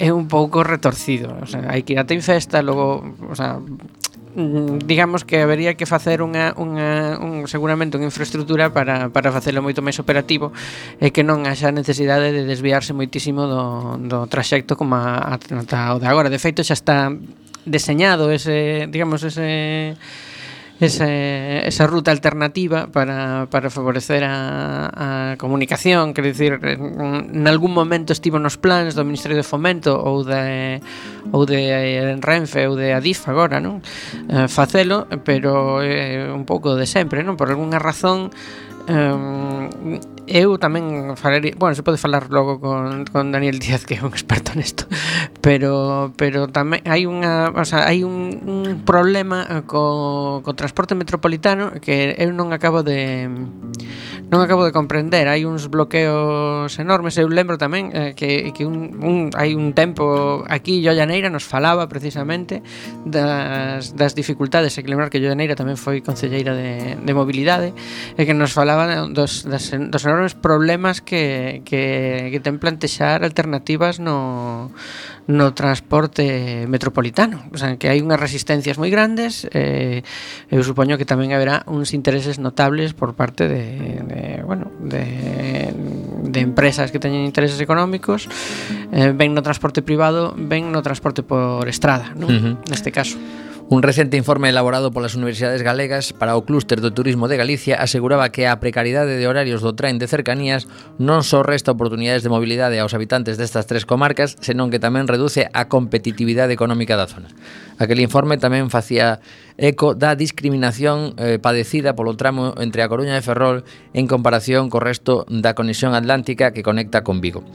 é 0.00 0.08
un 0.16 0.32
pouco 0.32 0.64
retorcido, 0.64 1.36
o 1.44 1.44
sea, 1.44 1.68
hai 1.68 1.84
que 1.84 1.92
ir 1.92 2.00
ata 2.00 2.16
infesta, 2.16 2.64
logo, 2.64 3.04
o 3.28 3.36
sea, 3.36 3.60
Mm, 4.34 4.78
digamos 4.86 5.24
que 5.24 5.42
habería 5.42 5.74
que 5.74 5.86
facer 5.86 6.22
unha, 6.22 6.54
unha 6.54 7.18
un, 7.18 7.50
seguramente 7.50 7.98
unha 7.98 8.06
infraestructura 8.06 8.70
para, 8.70 9.10
para 9.10 9.34
facelo 9.34 9.58
moito 9.58 9.82
máis 9.82 9.98
operativo 9.98 10.54
e 11.02 11.10
que 11.10 11.26
non 11.26 11.50
haxa 11.50 11.74
necesidade 11.74 12.30
de 12.30 12.46
desviarse 12.46 12.94
moitísimo 12.94 13.50
do, 13.50 13.98
do 13.98 14.30
traxecto 14.30 14.78
como 14.78 14.94
ata 14.94 15.66
o 15.94 15.98
de 15.98 16.06
agora. 16.06 16.30
De 16.30 16.38
feito 16.38 16.62
xa 16.62 16.78
está 16.78 17.10
deseñado 17.66 18.30
ese, 18.30 18.86
digamos, 18.86 19.26
ese 19.26 19.98
ese, 20.80 21.66
esa 21.68 21.86
ruta 21.86 22.10
alternativa 22.10 22.88
para, 22.88 23.46
para 23.52 23.68
favorecer 23.68 24.24
a, 24.24 25.32
a 25.32 25.36
comunicación, 25.36 26.14
quer 26.14 26.24
dicir, 26.24 26.58
en 26.62 27.46
algún 27.46 27.76
momento 27.76 28.12
estivo 28.12 28.40
nos 28.40 28.56
plans 28.56 28.96
do 28.96 29.04
Ministerio 29.04 29.36
de 29.36 29.44
Fomento 29.44 29.92
ou 29.92 30.24
de 30.24 30.80
ou 31.36 31.44
de 31.44 31.60
eh, 31.68 32.16
Renfe 32.18 32.64
ou 32.64 32.80
de 32.80 32.96
Adif 32.96 33.28
agora, 33.28 33.60
non? 33.60 33.84
Eh, 34.32 34.48
facelo, 34.48 35.04
pero 35.20 35.84
eh, 35.84 36.32
un 36.32 36.48
pouco 36.48 36.74
de 36.74 36.88
sempre, 36.88 37.20
non? 37.20 37.36
Por 37.36 37.52
algunha 37.52 37.76
razón 37.76 38.32
Um, 38.90 40.00
eu 40.26 40.58
tamén 40.58 41.14
falaría, 41.14 41.54
bueno, 41.54 41.78
se 41.78 41.86
pode 41.86 41.94
falar 41.94 42.26
logo 42.26 42.58
con, 42.58 43.06
con 43.06 43.30
Daniel 43.30 43.62
Díaz 43.62 43.86
que 43.86 43.94
é 43.94 44.02
un 44.02 44.10
experto 44.10 44.50
nesto, 44.58 44.82
pero 45.46 46.10
pero 46.18 46.50
tamén 46.50 46.82
hai 46.82 47.06
unha, 47.06 47.54
o 47.54 47.62
sea, 47.62 47.86
hai 47.86 48.02
un, 48.02 48.42
un 48.50 48.82
problema 48.82 49.62
co 49.70 50.42
co 50.42 50.58
transporte 50.58 50.98
metropolitano 50.98 51.78
que 51.78 52.18
eu 52.18 52.34
non 52.34 52.50
acabo 52.50 52.82
de 52.82 53.30
non 54.30 54.46
acabo 54.46 54.62
de 54.62 54.70
comprender, 54.70 55.26
hai 55.26 55.42
uns 55.42 55.66
bloqueos 55.66 56.70
enormes. 56.78 57.18
Eu 57.18 57.26
lembro 57.26 57.58
tamén 57.58 57.90
eh, 57.90 58.14
que, 58.14 58.54
que 58.54 58.62
un, 58.62 58.94
un, 59.02 59.16
hai 59.34 59.58
un 59.58 59.74
tempo 59.74 60.46
aquí 60.46 60.78
Llollaneira 60.78 61.34
nos 61.34 61.42
falaba 61.42 61.90
precisamente 61.90 62.62
das, 63.02 63.98
das 63.98 64.14
dificultades, 64.14 64.78
e 64.78 64.86
que 64.86 64.90
lembrar 64.90 65.10
que 65.10 65.18
Llollaneira 65.18 65.58
tamén 65.58 65.74
foi 65.74 65.98
concelleira 65.98 66.54
de, 66.54 66.94
de 66.94 67.12
mobilidade, 67.12 67.74
e 68.14 68.22
que 68.22 68.30
nos 68.30 68.54
falaba 68.54 68.86
dos, 69.10 69.42
das, 69.50 69.74
dos 69.74 70.02
enormes 70.06 70.38
problemas 70.38 71.02
que, 71.02 71.66
que, 71.66 72.30
que 72.30 72.38
ten 72.38 72.62
plantexar 72.62 73.26
alternativas 73.26 73.98
no, 73.98 74.70
no 75.26 75.52
transporte 75.54 76.66
metropolitano. 76.68 77.44
O 77.52 77.58
sea, 77.58 77.76
que 77.76 77.88
hai 77.90 78.00
unhas 78.00 78.20
resistencias 78.20 78.78
moi 78.78 78.88
grandes, 78.88 79.44
eh, 79.52 80.06
eu 80.48 80.62
supoño 80.64 80.96
que 80.96 81.08
tamén 81.08 81.34
haberá 81.34 81.66
uns 81.68 81.92
intereses 81.92 82.38
notables 82.40 82.94
por 82.94 83.12
parte 83.12 83.50
de, 83.50 84.00
de 84.06 84.20
bueno, 84.46 84.70
de, 84.80 85.74
de 86.30 86.40
empresas 86.40 86.94
que 86.94 87.02
teñen 87.02 87.26
intereses 87.26 87.60
económicos, 87.60 88.30
eh, 88.94 89.12
ben 89.12 89.34
no 89.36 89.42
transporte 89.44 89.82
privado, 89.82 90.32
ben 90.38 90.72
no 90.72 90.80
transporte 90.80 91.22
por 91.26 91.66
estrada, 91.68 92.14
non? 92.16 92.30
Uh 92.30 92.38
-huh. 92.38 92.54
Neste 92.70 92.90
caso. 92.94 93.18
Un 93.70 93.84
recente 93.84 94.16
informe 94.16 94.48
elaborado 94.48 94.90
polas 94.90 95.14
universidades 95.14 95.62
galegas 95.62 96.10
para 96.10 96.34
o 96.34 96.42
clúster 96.42 96.82
do 96.82 96.90
turismo 96.90 97.30
de 97.30 97.38
Galicia 97.38 97.78
aseguraba 97.78 98.34
que 98.34 98.50
a 98.50 98.58
precariedade 98.58 99.14
de 99.14 99.30
horarios 99.30 99.62
do 99.62 99.78
tren 99.78 100.02
de 100.02 100.10
cercanías 100.10 100.66
non 100.98 101.22
só 101.22 101.46
resta 101.46 101.70
oportunidades 101.70 102.26
de 102.26 102.34
mobilidade 102.34 102.82
aos 102.82 102.98
habitantes 102.98 103.38
destas 103.38 103.70
tres 103.70 103.86
comarcas, 103.86 104.34
senón 104.42 104.74
que 104.74 104.82
tamén 104.82 105.06
reduce 105.06 105.46
a 105.54 105.70
competitividade 105.70 106.50
económica 106.50 106.98
da 106.98 107.06
zona. 107.06 107.30
Aquel 107.78 108.02
informe 108.02 108.42
tamén 108.42 108.74
facía 108.74 109.22
eco 109.54 109.94
da 109.94 110.18
discriminación 110.18 111.14
eh, 111.14 111.38
padecida 111.38 111.94
polo 111.94 112.18
tramo 112.18 112.58
entre 112.58 112.82
a 112.82 112.90
Coruña 112.90 113.14
e 113.14 113.22
Ferrol 113.22 113.62
en 113.94 114.10
comparación 114.10 114.66
co 114.66 114.82
resto 114.82 115.30
da 115.30 115.54
conexión 115.54 115.94
atlántica 115.94 116.50
que 116.50 116.66
conecta 116.66 117.06
con 117.06 117.22
Vigo. 117.22 117.46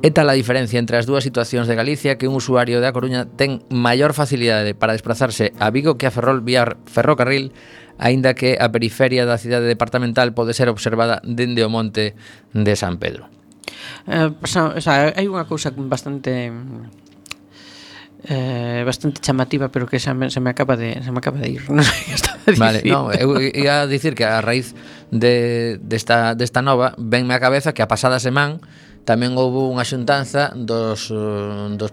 É 0.00 0.08
tal 0.08 0.32
a 0.32 0.38
diferencia 0.38 0.80
entre 0.80 0.96
as 0.96 1.04
dúas 1.04 1.20
situacións 1.20 1.68
de 1.68 1.76
Galicia 1.76 2.16
que 2.16 2.24
un 2.24 2.32
usuario 2.32 2.80
da 2.80 2.88
Coruña 2.88 3.28
ten 3.28 3.60
maior 3.68 4.16
facilidade 4.16 4.72
para 4.72 4.96
desplazarse 4.96 5.52
a 5.60 5.68
Vigo 5.68 6.00
que 6.00 6.08
a 6.08 6.14
Ferrol 6.14 6.40
vía 6.40 6.64
ferrocarril, 6.88 7.52
aínda 8.00 8.32
que 8.32 8.56
a 8.56 8.72
periferia 8.72 9.28
da 9.28 9.36
cidade 9.36 9.68
departamental 9.68 10.32
pode 10.32 10.56
ser 10.56 10.72
observada 10.72 11.20
dende 11.20 11.60
o 11.60 11.68
monte 11.68 12.16
de 12.56 12.74
San 12.80 12.96
Pedro. 12.96 13.28
Eh, 14.08 14.32
o 14.32 14.48
sea, 14.80 15.12
hai 15.12 15.28
unha 15.28 15.44
cousa 15.44 15.68
bastante 15.76 16.48
eh, 18.24 18.80
bastante 18.88 19.20
chamativa, 19.20 19.68
pero 19.68 19.84
que 19.84 20.00
xa 20.00 20.16
me, 20.16 20.32
se 20.32 20.40
me 20.40 20.48
acaba 20.48 20.80
de 20.80 20.96
se 21.04 21.12
me 21.12 21.20
acaba 21.20 21.44
de 21.44 21.60
ir, 21.60 21.68
non 21.76 21.84
sei 21.84 22.08
que 22.08 22.16
estaba 22.16 22.40
dicindo. 22.48 22.64
Vale, 22.64 22.80
no, 22.88 23.12
eu 23.12 23.36
ia 23.36 23.84
dicir 23.84 24.16
que 24.16 24.24
a 24.24 24.40
raíz 24.40 24.72
de 25.12 25.76
desta 25.84 26.32
de 26.32 26.48
desta 26.48 26.64
nova 26.64 26.96
venme 26.96 27.36
a 27.36 27.40
cabeza 27.40 27.76
que 27.76 27.84
a 27.84 27.88
pasada 27.88 28.16
semana 28.16 28.64
tamén 29.10 29.34
houve 29.34 29.58
unha 29.66 29.82
xuntanza 29.82 30.54
dos, 30.54 31.10
eh, 31.10 31.66
dos 31.74 31.90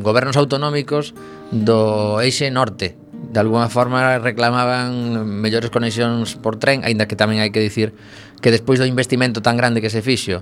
gobernos 0.00 0.40
autonómicos 0.40 1.12
do 1.52 2.16
eixe 2.24 2.48
norte. 2.48 2.96
De 3.12 3.36
alguna 3.36 3.68
forma 3.68 4.16
reclamaban 4.16 5.12
mellores 5.44 5.68
conexións 5.68 6.40
por 6.40 6.56
tren, 6.56 6.80
aínda 6.80 7.04
que 7.04 7.20
tamén 7.20 7.44
hai 7.44 7.52
que 7.52 7.60
dicir 7.60 7.92
que 8.40 8.48
despois 8.48 8.80
do 8.80 8.88
investimento 8.88 9.44
tan 9.44 9.60
grande 9.60 9.84
que 9.84 9.92
se 9.92 10.00
fixo 10.00 10.40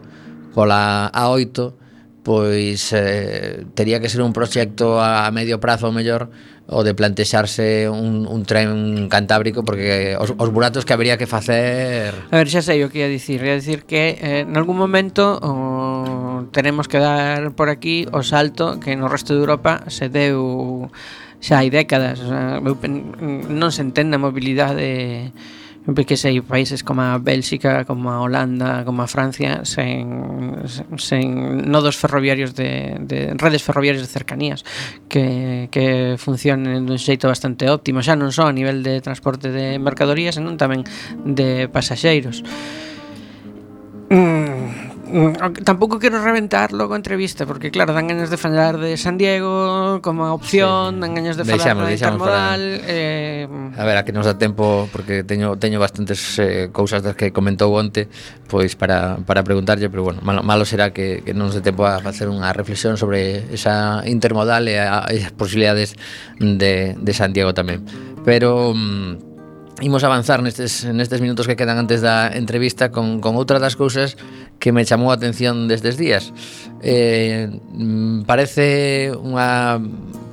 pola 0.54 1.10
A8, 1.10 1.81
pois 2.22 2.94
eh, 2.94 3.66
tería 3.74 3.98
que 3.98 4.08
ser 4.08 4.22
un 4.22 4.32
proxecto 4.32 5.02
a 5.02 5.26
medio 5.34 5.58
prazo 5.58 5.90
ou 5.90 5.94
mellor 5.94 6.30
o 6.70 6.86
de 6.86 6.94
plantexarse 6.94 7.90
un, 7.90 8.24
un 8.30 8.46
tren 8.46 9.10
cantábrico 9.10 9.66
porque 9.66 10.14
eh, 10.14 10.16
os, 10.16 10.30
os 10.30 10.48
buratos 10.54 10.86
que 10.86 10.94
habería 10.94 11.18
que 11.18 11.26
facer 11.26 12.14
A 12.30 12.38
ver, 12.38 12.46
xa 12.46 12.62
sei 12.62 12.86
o 12.86 12.88
que 12.88 13.02
ia 13.02 13.10
dicir. 13.10 13.42
Ia 13.42 13.58
dicir 13.58 13.82
que 13.82 14.14
eh, 14.22 14.46
en 14.46 14.54
algún 14.54 14.78
momento 14.78 15.42
o, 15.42 16.46
tenemos 16.54 16.86
que 16.86 17.02
dar 17.02 17.52
por 17.58 17.68
aquí 17.68 18.06
o 18.14 18.22
salto 18.22 18.78
que 18.78 18.94
no 18.94 19.10
resto 19.10 19.34
de 19.34 19.42
Europa 19.42 19.82
se 19.90 20.06
deu 20.06 20.88
xa 21.42 21.58
hai 21.58 21.74
décadas. 21.74 22.22
O 22.22 22.30
sea, 22.30 22.62
non 22.62 23.70
se 23.74 23.82
entende 23.82 24.14
a 24.14 24.22
mobilidade 24.22 25.34
perché 25.90 26.16
se 26.16 26.30
i 26.30 26.38
países 26.40 26.86
como 26.86 27.02
a 27.02 27.18
Bélxica, 27.18 27.84
como 27.84 28.14
a 28.14 28.22
Holanda, 28.22 28.84
como 28.86 29.02
a 29.02 29.10
Francia, 29.10 29.66
sen, 29.66 30.62
sen 30.94 31.66
nodos 31.66 31.98
ferroviarios 31.98 32.54
de, 32.54 33.02
de 33.02 33.34
redes 33.34 33.66
ferroviarias 33.66 34.06
de 34.06 34.10
cercanías 34.10 34.62
que, 35.10 35.66
que 35.74 36.14
funcionen 36.22 36.86
dun 36.86 37.02
xeito 37.02 37.26
bastante 37.26 37.66
óptimo, 37.66 37.98
xa 37.98 38.14
non 38.14 38.30
só 38.30 38.46
a 38.46 38.54
nivel 38.54 38.86
de 38.86 39.02
transporte 39.02 39.50
de 39.50 39.82
mercadorías, 39.82 40.38
senón 40.38 40.54
tamén 40.54 40.86
de 41.26 41.66
pasaxeiros. 41.66 42.46
Mm, 44.06 44.91
Mm, 45.12 45.60
tampouco 45.60 46.00
quero 46.00 46.24
reventar 46.24 46.72
logo 46.72 46.94
a 46.94 46.96
entrevista 46.96 47.44
porque 47.44 47.68
claro, 47.68 47.92
dan 47.92 48.08
gañas 48.08 48.32
de 48.32 48.40
falar 48.40 48.80
de 48.80 48.96
San 48.96 49.20
Diego 49.20 50.00
como 50.00 50.32
opción, 50.32 50.96
sí. 50.96 51.00
dan 51.04 51.12
gañas 51.12 51.36
de 51.36 51.44
falar 51.44 51.60
deixamos, 51.60 51.84
de 51.84 51.92
Intermodal 52.00 52.62
eh... 52.88 53.44
a 53.76 53.84
ver, 53.84 53.96
a 54.00 54.04
que 54.08 54.16
nos 54.16 54.24
dá 54.24 54.40
tempo 54.40 54.88
porque 54.88 55.20
teño, 55.20 55.60
teño 55.60 55.76
bastantes 55.76 56.40
eh, 56.40 56.72
cousas 56.72 57.04
das 57.04 57.12
que 57.12 57.28
comentou 57.28 57.76
onte 57.76 58.08
pois 58.48 58.72
para, 58.72 59.20
para 59.28 59.44
preguntarlle 59.44 59.92
pero 59.92 60.00
bueno, 60.00 60.24
malo, 60.24 60.40
malo 60.40 60.64
será 60.64 60.96
que, 60.96 61.20
que 61.20 61.36
non 61.36 61.52
se 61.52 61.60
tempo 61.60 61.84
a 61.84 62.00
facer 62.00 62.32
unha 62.32 62.48
reflexión 62.56 62.96
sobre 62.96 63.52
esa 63.52 64.00
Intermodal 64.08 64.64
e 64.64 64.80
as 64.80 65.28
posibilidades 65.36 65.92
de, 66.40 66.96
de 66.96 67.12
San 67.12 67.36
Diego 67.36 67.52
tamén 67.52 67.84
pero 68.24 68.72
mm, 68.72 69.31
imos 69.80 70.04
avanzar 70.04 70.42
nestes, 70.42 70.84
nestes 70.84 71.24
minutos 71.24 71.48
que 71.48 71.56
quedan 71.56 71.80
antes 71.80 72.04
da 72.04 72.28
entrevista 72.28 72.92
con, 72.92 73.24
con 73.24 73.40
outra 73.40 73.56
das 73.56 73.78
cousas 73.78 74.20
que 74.60 74.74
me 74.74 74.84
chamou 74.84 75.08
a 75.08 75.16
atención 75.16 75.70
destes 75.70 75.96
días. 75.96 76.34
Eh, 76.84 77.48
parece 78.28 79.08
unha 79.16 79.80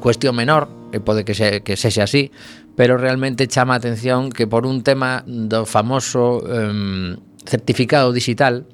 cuestión 0.04 0.36
menor, 0.36 0.68
e 0.92 1.00
pode 1.00 1.24
que, 1.24 1.38
se, 1.38 1.64
que 1.64 1.80
sexa 1.80 2.04
así, 2.04 2.34
pero 2.76 3.00
realmente 3.00 3.48
chama 3.48 3.78
a 3.78 3.80
atención 3.80 4.34
que 4.34 4.50
por 4.50 4.68
un 4.68 4.84
tema 4.84 5.24
do 5.24 5.64
famoso 5.64 6.44
eh, 6.44 7.16
certificado 7.48 8.12
digital, 8.12 8.68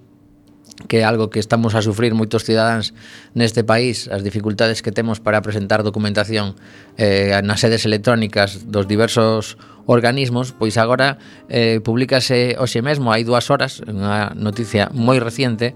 que 0.88 1.00
é 1.00 1.04
algo 1.04 1.30
que 1.30 1.40
estamos 1.40 1.74
a 1.74 1.82
sufrir 1.82 2.12
moitos 2.12 2.44
cidadáns 2.44 2.92
neste 3.32 3.64
país, 3.64 4.12
as 4.12 4.22
dificultades 4.28 4.84
que 4.84 4.92
temos 4.92 5.24
para 5.24 5.40
presentar 5.40 5.82
documentación 5.88 6.60
eh, 7.00 7.32
nas 7.48 7.64
sedes 7.64 7.88
electrónicas 7.88 8.68
dos 8.68 8.84
diversos 8.84 9.56
organismos, 9.88 10.52
pois 10.52 10.76
agora 10.76 11.18
eh, 11.48 11.80
publicase 11.80 12.60
hoxe 12.60 12.84
mesmo, 12.84 13.16
hai 13.16 13.24
dúas 13.24 13.48
horas, 13.48 13.80
unha 13.88 14.36
noticia 14.36 14.92
moi 14.92 15.16
reciente, 15.24 15.74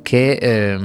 que 0.00 0.40
eh, 0.40 0.80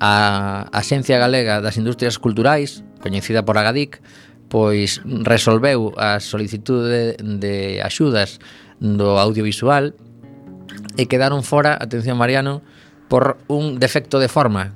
a 0.00 0.64
Axencia 0.72 1.20
Galega 1.20 1.60
das 1.60 1.76
Industrias 1.76 2.16
Culturais, 2.16 2.80
coñecida 3.04 3.44
por 3.44 3.60
Agadic, 3.60 4.00
pois 4.48 5.04
resolveu 5.04 5.92
a 6.00 6.20
solicitude 6.20 6.88
de, 6.88 7.04
de 7.20 7.56
axudas 7.84 8.40
do 8.80 9.20
audiovisual 9.20 9.92
e 10.96 11.08
quedaron 11.08 11.40
fora, 11.40 11.76
atención 11.76 12.16
Mariano, 12.20 12.60
por 13.12 13.36
un 13.48 13.78
defecto 13.78 14.18
de 14.18 14.28
forma. 14.32 14.72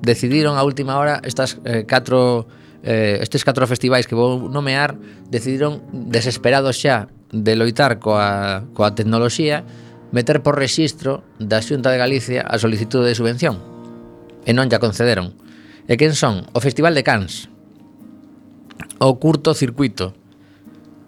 Decidiron 0.00 0.56
a 0.56 0.64
última 0.64 0.96
hora 0.96 1.20
estas 1.20 1.60
eh, 1.68 1.84
catro 1.84 2.48
eh, 2.80 3.20
estes 3.20 3.44
catro 3.44 3.68
festivais 3.68 4.08
que 4.08 4.16
vou 4.16 4.48
nomear 4.48 4.96
decidiron 5.28 5.84
desesperados 5.92 6.80
xa 6.80 7.12
de 7.28 7.60
loitar 7.60 8.00
coa, 8.00 8.64
coa 8.72 8.96
tecnoloxía 8.96 9.68
meter 10.16 10.40
por 10.40 10.56
rexistro 10.56 11.20
da 11.36 11.60
Xunta 11.60 11.92
de 11.92 12.00
Galicia 12.00 12.40
a 12.40 12.56
solicitude 12.56 13.12
de 13.12 13.12
subvención 13.12 13.60
e 14.48 14.56
non 14.56 14.72
ya 14.72 14.80
concederon. 14.80 15.36
E 15.84 16.00
quen 16.00 16.16
son? 16.16 16.48
O 16.56 16.58
Festival 16.64 16.96
de 16.96 17.04
Cans, 17.04 17.52
o 18.96 19.20
Curto 19.20 19.52
Circuito, 19.52 20.16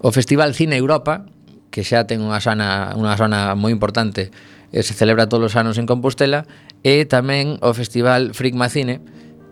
o 0.04 0.12
Festival 0.12 0.52
Cine 0.52 0.76
Europa, 0.76 1.24
que 1.72 1.80
xa 1.88 2.04
ten 2.04 2.20
unha 2.20 2.36
zona, 2.44 2.92
unha 2.92 3.16
zona 3.16 3.56
moi 3.56 3.72
importante 3.72 4.28
Eh, 4.76 4.84
se 4.84 4.92
celebra 4.92 5.24
todos 5.24 5.52
os 5.52 5.56
anos 5.56 5.80
en 5.80 5.88
Compostela, 5.88 6.44
e 6.84 7.08
tamén 7.08 7.56
o 7.64 7.72
Festival 7.72 8.36
Frigma 8.36 8.68
Cine, 8.68 9.00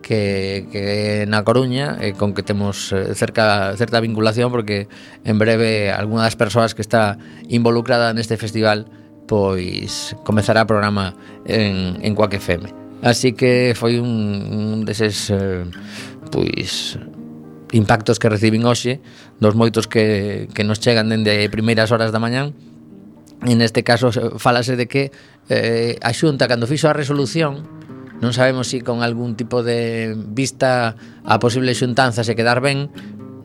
que, 0.05 0.69
que 0.69 1.25
na 1.25 1.41
Coruña 1.49 1.97
eh, 2.05 2.13
con 2.13 2.37
que 2.37 2.45
temos 2.45 2.93
eh, 2.93 3.17
cerca 3.17 3.73
certa 3.81 4.05
vinculación 4.05 4.53
porque 4.53 4.85
en 5.25 5.41
breve 5.41 5.89
algunha 5.89 6.29
das 6.29 6.37
persoas 6.37 6.77
que 6.77 6.85
está 6.85 7.17
involucrada 7.49 8.13
neste 8.13 8.37
festival 8.37 8.85
pois 9.25 10.13
comezará 10.29 10.63
o 10.63 10.69
programa 10.69 11.17
en, 11.49 12.05
en 12.05 12.13
Quack 12.13 12.37
FM 12.37 12.69
así 13.01 13.33
que 13.33 13.73
foi 13.73 13.97
un, 13.97 14.13
un 14.53 14.85
deses 14.85 15.33
eh, 15.33 15.65
pois 16.29 17.01
impactos 17.73 18.21
que 18.21 18.29
recibín 18.29 18.69
hoxe 18.69 19.01
dos 19.41 19.57
moitos 19.57 19.89
que, 19.89 20.53
que 20.53 20.69
nos 20.69 20.85
chegan 20.85 21.09
dende 21.09 21.49
primeiras 21.49 21.89
horas 21.97 22.13
da 22.13 22.21
mañán 22.21 22.53
en 23.43 23.59
este 23.61 23.83
caso 23.83 24.13
falase 24.39 24.77
de 24.77 24.87
que 24.87 25.11
eh, 25.51 25.99
a 26.01 26.15
Xunta 26.15 26.47
cando 26.47 26.71
fixo 26.71 26.87
a 26.87 26.97
resolución 26.97 27.67
non 28.23 28.31
sabemos 28.31 28.71
si 28.71 28.81
con 28.81 29.03
algún 29.03 29.35
tipo 29.35 29.67
de 29.67 30.15
vista 30.17 30.95
a 31.27 31.37
posible 31.43 31.75
xuntanza 31.75 32.23
se 32.23 32.39
quedar 32.39 32.63
ben 32.63 32.89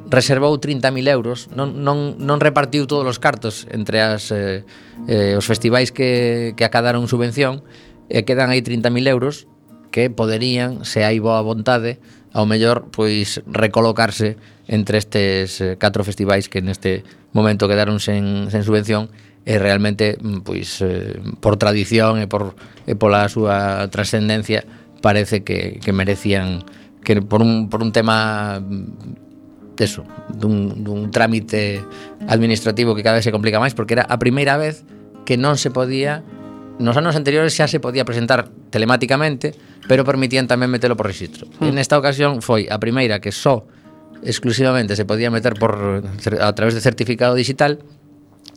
reservou 0.09 0.57
30.000 0.57 1.05
euros. 1.09 1.53
Non, 1.53 1.85
non, 1.85 2.17
non 2.17 2.41
repartiu 2.41 2.89
todos 2.89 3.05
os 3.05 3.21
cartos 3.21 3.69
entre 3.69 4.01
as, 4.01 4.33
eh, 4.33 4.65
eh, 5.05 5.37
os 5.37 5.45
festivais 5.45 5.93
que, 5.93 6.53
que 6.57 6.65
acadaron 6.65 7.05
subvención 7.05 7.61
e 8.09 8.21
eh, 8.21 8.23
quedan 8.25 8.49
aí 8.49 8.65
30.000 8.65 9.05
euros 9.05 9.45
que 9.93 10.09
poderían, 10.09 10.85
se 10.85 11.05
hai 11.05 11.21
boa 11.21 11.41
vontade 11.41 12.01
ao 12.33 12.45
mellor 12.45 12.93
pois 12.93 13.41
recolocarse 13.49 14.37
entre 14.69 15.01
estes 15.01 15.61
eh, 15.61 15.77
catro 15.81 16.05
festivais 16.05 16.49
que 16.49 16.61
neste 16.61 17.05
momento 17.33 17.69
quedaron 17.69 17.97
sen, 18.01 18.49
sen 18.53 18.65
subvención 18.65 19.09
e 19.49 19.57
realmente 19.57 20.13
mm, 20.21 20.45
pois 20.45 20.77
eh, 20.85 21.17
por 21.41 21.57
tradición 21.57 22.21
e 22.21 22.29
por 22.29 22.53
e 22.85 22.93
pola 22.93 23.25
súa 23.25 23.89
trascendencia 23.89 24.61
parece 25.01 25.41
que, 25.41 25.81
que 25.81 25.89
merecían 25.89 26.61
que 27.01 27.17
por 27.17 27.41
un, 27.41 27.65
por 27.65 27.81
un 27.81 27.89
tema 27.89 28.61
mm, 28.61 29.25
eso, 29.79 30.03
dun, 30.29 30.83
dun 30.83 31.09
trámite 31.09 31.81
administrativo 32.27 32.93
que 32.93 33.01
cada 33.01 33.17
vez 33.17 33.25
se 33.25 33.33
complica 33.33 33.57
máis 33.57 33.73
porque 33.73 33.97
era 33.97 34.05
a 34.05 34.21
primeira 34.21 34.53
vez 34.61 34.85
que 35.25 35.33
non 35.33 35.57
se 35.57 35.73
podía 35.73 36.21
nos 36.77 36.93
anos 36.93 37.17
anteriores 37.17 37.57
xa 37.57 37.65
se 37.65 37.81
podía 37.81 38.05
presentar 38.05 38.53
telemáticamente, 38.69 39.57
pero 39.89 40.05
permitían 40.05 40.47
tamén 40.47 40.69
metelo 40.69 40.95
por 40.95 41.09
registro. 41.09 41.49
Mm. 41.57 41.73
En 41.73 41.75
esta 41.81 41.97
ocasión 41.97 42.45
foi 42.45 42.69
a 42.69 42.77
primeira 42.77 43.17
que 43.17 43.33
só 43.33 43.65
exclusivamente 44.21 44.93
se 44.95 45.09
podía 45.09 45.33
meter 45.33 45.57
por 45.57 46.03
a 46.37 46.51
través 46.53 46.77
de 46.77 46.81
certificado 46.85 47.33
digital 47.33 47.81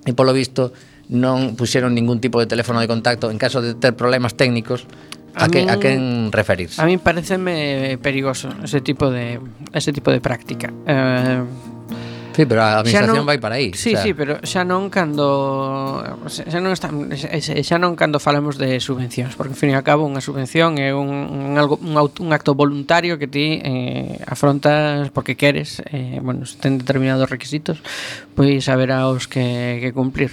e 0.06 0.12
polo 0.14 0.34
visto 0.34 0.72
non 1.12 1.58
puxeron 1.58 1.92
ningún 1.92 2.18
tipo 2.22 2.40
de 2.40 2.48
teléfono 2.48 2.80
de 2.80 2.88
contacto 2.88 3.28
en 3.28 3.38
caso 3.38 3.60
de 3.60 3.74
ter 3.74 3.92
problemas 3.94 4.34
técnicos 4.34 4.86
a, 5.34 5.44
a 5.44 5.48
que, 5.48 5.60
min, 5.64 5.70
a 5.70 5.76
quen 5.80 6.00
referirse. 6.32 6.80
A 6.80 6.86
mí 6.86 6.96
pareceme 6.98 7.98
perigoso 8.00 8.52
ese 8.62 8.80
tipo 8.80 9.10
de 9.10 9.40
ese 9.72 9.92
tipo 9.92 10.10
de 10.10 10.20
práctica. 10.20 10.72
Eh, 10.86 11.42
Sí, 12.32 12.46
pero 12.46 12.64
a 12.64 12.80
administración 12.80 13.16
xa 13.16 13.20
non, 13.20 13.28
vai 13.28 13.38
para 13.38 13.60
aí. 13.60 13.76
Sí, 13.76 13.92
xa. 13.92 14.02
sí, 14.02 14.10
pero 14.16 14.40
xa 14.40 14.64
non 14.64 14.88
cando 14.88 16.00
xa 16.28 16.58
non 16.64 16.72
está, 16.72 16.88
xa 16.88 17.76
non 17.76 17.92
cando 17.92 18.16
falamos 18.16 18.56
de 18.56 18.80
subvencións, 18.80 19.36
porque 19.36 19.52
ao 19.52 19.60
fin 19.60 19.70
e 19.72 19.76
ao 19.76 19.84
cabo 19.84 20.08
unha 20.08 20.24
subvención 20.24 20.80
é 20.80 20.96
un, 20.96 21.08
un 21.12 21.52
algo 21.60 21.76
un, 21.76 21.94
auto, 22.00 22.24
un 22.24 22.32
acto 22.32 22.56
voluntario 22.56 23.20
que 23.20 23.28
ti 23.28 23.60
eh, 23.60 24.16
afrontas 24.24 25.12
porque 25.12 25.36
queres, 25.36 25.84
eh, 25.92 26.20
bueno, 26.24 26.48
se 26.48 26.56
ten 26.56 26.80
determinados 26.80 27.28
requisitos, 27.28 27.84
pois 28.32 28.64
haberá 28.72 29.04
os 29.08 29.28
que 29.28 29.78
que 29.80 29.92
cumplir. 29.92 30.32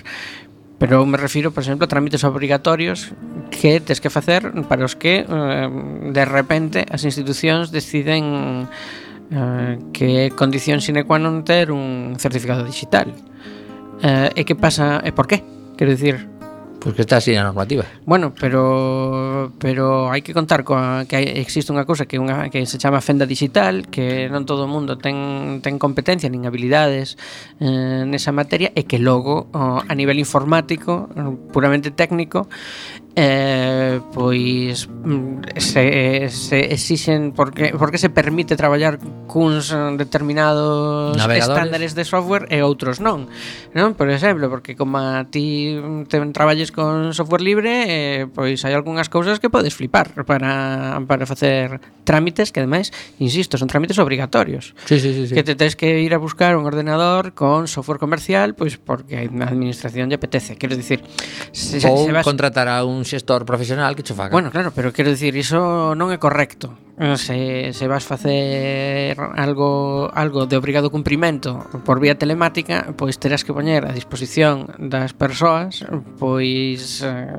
Pero 0.79 1.03
me 1.05 1.19
refiro, 1.19 1.51
por 1.51 1.59
exemplo, 1.59 1.83
a 1.83 1.91
trámites 1.91 2.23
obrigatorios 2.23 3.11
que 3.51 3.83
tes 3.83 3.99
que 3.99 4.07
facer 4.07 4.47
para 4.71 4.87
os 4.87 4.95
que 4.95 5.27
eh, 5.27 5.69
de 6.15 6.23
repente 6.23 6.87
as 6.87 7.03
institucións 7.03 7.75
deciden 7.75 8.71
eh, 9.31 9.77
que 9.93 10.27
é 10.27 10.33
condición 10.33 10.81
sine 10.81 11.05
qua 11.05 11.21
non 11.21 11.45
ter 11.45 11.69
un 11.69 12.17
certificado 12.17 12.65
digital. 12.65 13.13
Eh, 14.01 14.07
ah, 14.07 14.27
e 14.33 14.41
que 14.47 14.55
pasa 14.55 15.03
e 15.05 15.11
por 15.13 15.27
qué? 15.27 15.43
Quero 15.77 15.91
dicir, 15.95 16.27
Pois 16.79 16.95
pues 16.95 16.95
que 16.95 17.01
está 17.01 17.17
así 17.17 17.35
a 17.35 17.43
normativa. 17.43 17.83
Bueno, 18.05 18.31
pero 18.39 19.51
pero 19.59 20.07
hai 20.15 20.23
que 20.23 20.31
contar 20.31 20.63
coa 20.63 21.03
que 21.03 21.19
hai, 21.19 21.27
existe 21.35 21.75
unha 21.75 21.83
cousa 21.83 22.07
que 22.07 22.15
unha 22.15 22.47
que 22.47 22.63
se 22.63 22.79
chama 22.79 23.03
fenda 23.03 23.27
digital, 23.27 23.91
que 23.91 24.31
non 24.31 24.47
todo 24.47 24.63
o 24.63 24.71
mundo 24.71 24.95
ten 24.95 25.59
ten 25.59 25.75
competencia 25.75 26.31
nin 26.31 26.47
habilidades 26.47 27.19
eh, 27.59 28.07
nesa 28.07 28.31
materia 28.31 28.71
e 28.79 28.87
que 28.87 28.95
logo 28.95 29.51
oh, 29.51 29.83
a 29.83 29.91
nivel 29.91 30.23
informático, 30.23 31.11
puramente 31.51 31.91
técnico, 31.91 32.47
eh, 33.19 33.99
pois 34.13 34.87
mm, 34.87 35.59
se, 35.59 36.29
se 36.29 36.71
exixen 36.71 37.33
porque 37.35 37.75
porque 37.75 37.97
se 37.97 38.09
permite 38.09 38.55
traballar 38.55 38.95
cuns 39.27 39.75
determinados 39.99 41.19
estándares 41.19 41.99
de 41.99 42.07
software 42.07 42.47
e 42.47 42.63
outros 42.63 43.03
non, 43.03 43.27
non? 43.75 43.99
Por 43.99 44.07
exemplo, 44.07 44.47
porque 44.47 44.79
como 44.79 45.03
a 45.03 45.27
ti 45.27 45.75
te 46.07 46.15
traballes 46.31 46.71
con 46.71 47.11
software 47.11 47.43
libre, 47.43 47.83
eh, 47.91 48.31
pois 48.31 48.63
hai 48.63 48.71
algunhas 48.71 49.11
cousas 49.11 49.43
que 49.43 49.51
podes 49.51 49.75
flipar 49.75 50.15
para 50.23 51.03
para 51.03 51.27
facer 51.27 51.83
trámites 52.07 52.55
que 52.55 52.63
ademais, 52.63 52.95
insisto, 53.19 53.59
son 53.59 53.67
trámites 53.67 53.99
obrigatorios. 53.99 54.73
Sí, 54.87 54.99
sí, 54.99 55.11
sí, 55.13 55.27
sí. 55.27 55.35
Que 55.35 55.43
te 55.43 55.59
tens 55.59 55.75
que 55.75 55.99
ir 55.99 56.15
a 56.15 56.17
buscar 56.17 56.55
un 56.55 56.63
ordenador 56.65 57.35
con 57.35 57.67
software 57.67 57.99
comercial, 57.99 58.55
pois 58.55 58.79
porque 58.79 59.19
a 59.19 59.43
administración 59.43 60.07
lle 60.07 60.15
apetece, 60.15 60.55
quero 60.55 60.79
dicir, 60.79 61.03
se, 61.51 61.83
Ou 61.83 62.07
se 62.07 62.15
vas... 62.15 62.23
contratar 62.23 62.71
a 62.71 62.87
un 62.87 63.03
xestor 63.09 63.41
profesional 63.49 63.97
que 63.97 64.05
che 64.05 64.13
faga. 64.13 64.29
Bueno, 64.29 64.53
claro, 64.53 64.69
pero 64.69 64.93
quero 64.93 65.09
dicir, 65.09 65.33
iso 65.33 65.97
non 65.97 66.13
é 66.13 66.21
correcto. 66.21 66.77
Eh, 67.01 67.17
se, 67.17 67.71
se 67.73 67.87
vas 67.87 68.03
facer 68.03 69.15
algo 69.17 70.11
algo 70.13 70.45
de 70.45 70.59
obrigado 70.59 70.91
cumprimento 70.91 71.63
por 71.87 71.97
vía 72.03 72.19
telemática, 72.19 72.93
pois 72.93 73.17
terás 73.17 73.47
que 73.47 73.55
poñer 73.55 73.87
a 73.87 73.95
disposición 73.95 74.67
das 74.77 75.15
persoas 75.15 75.87
pois 76.19 76.99
eh, 77.01 77.33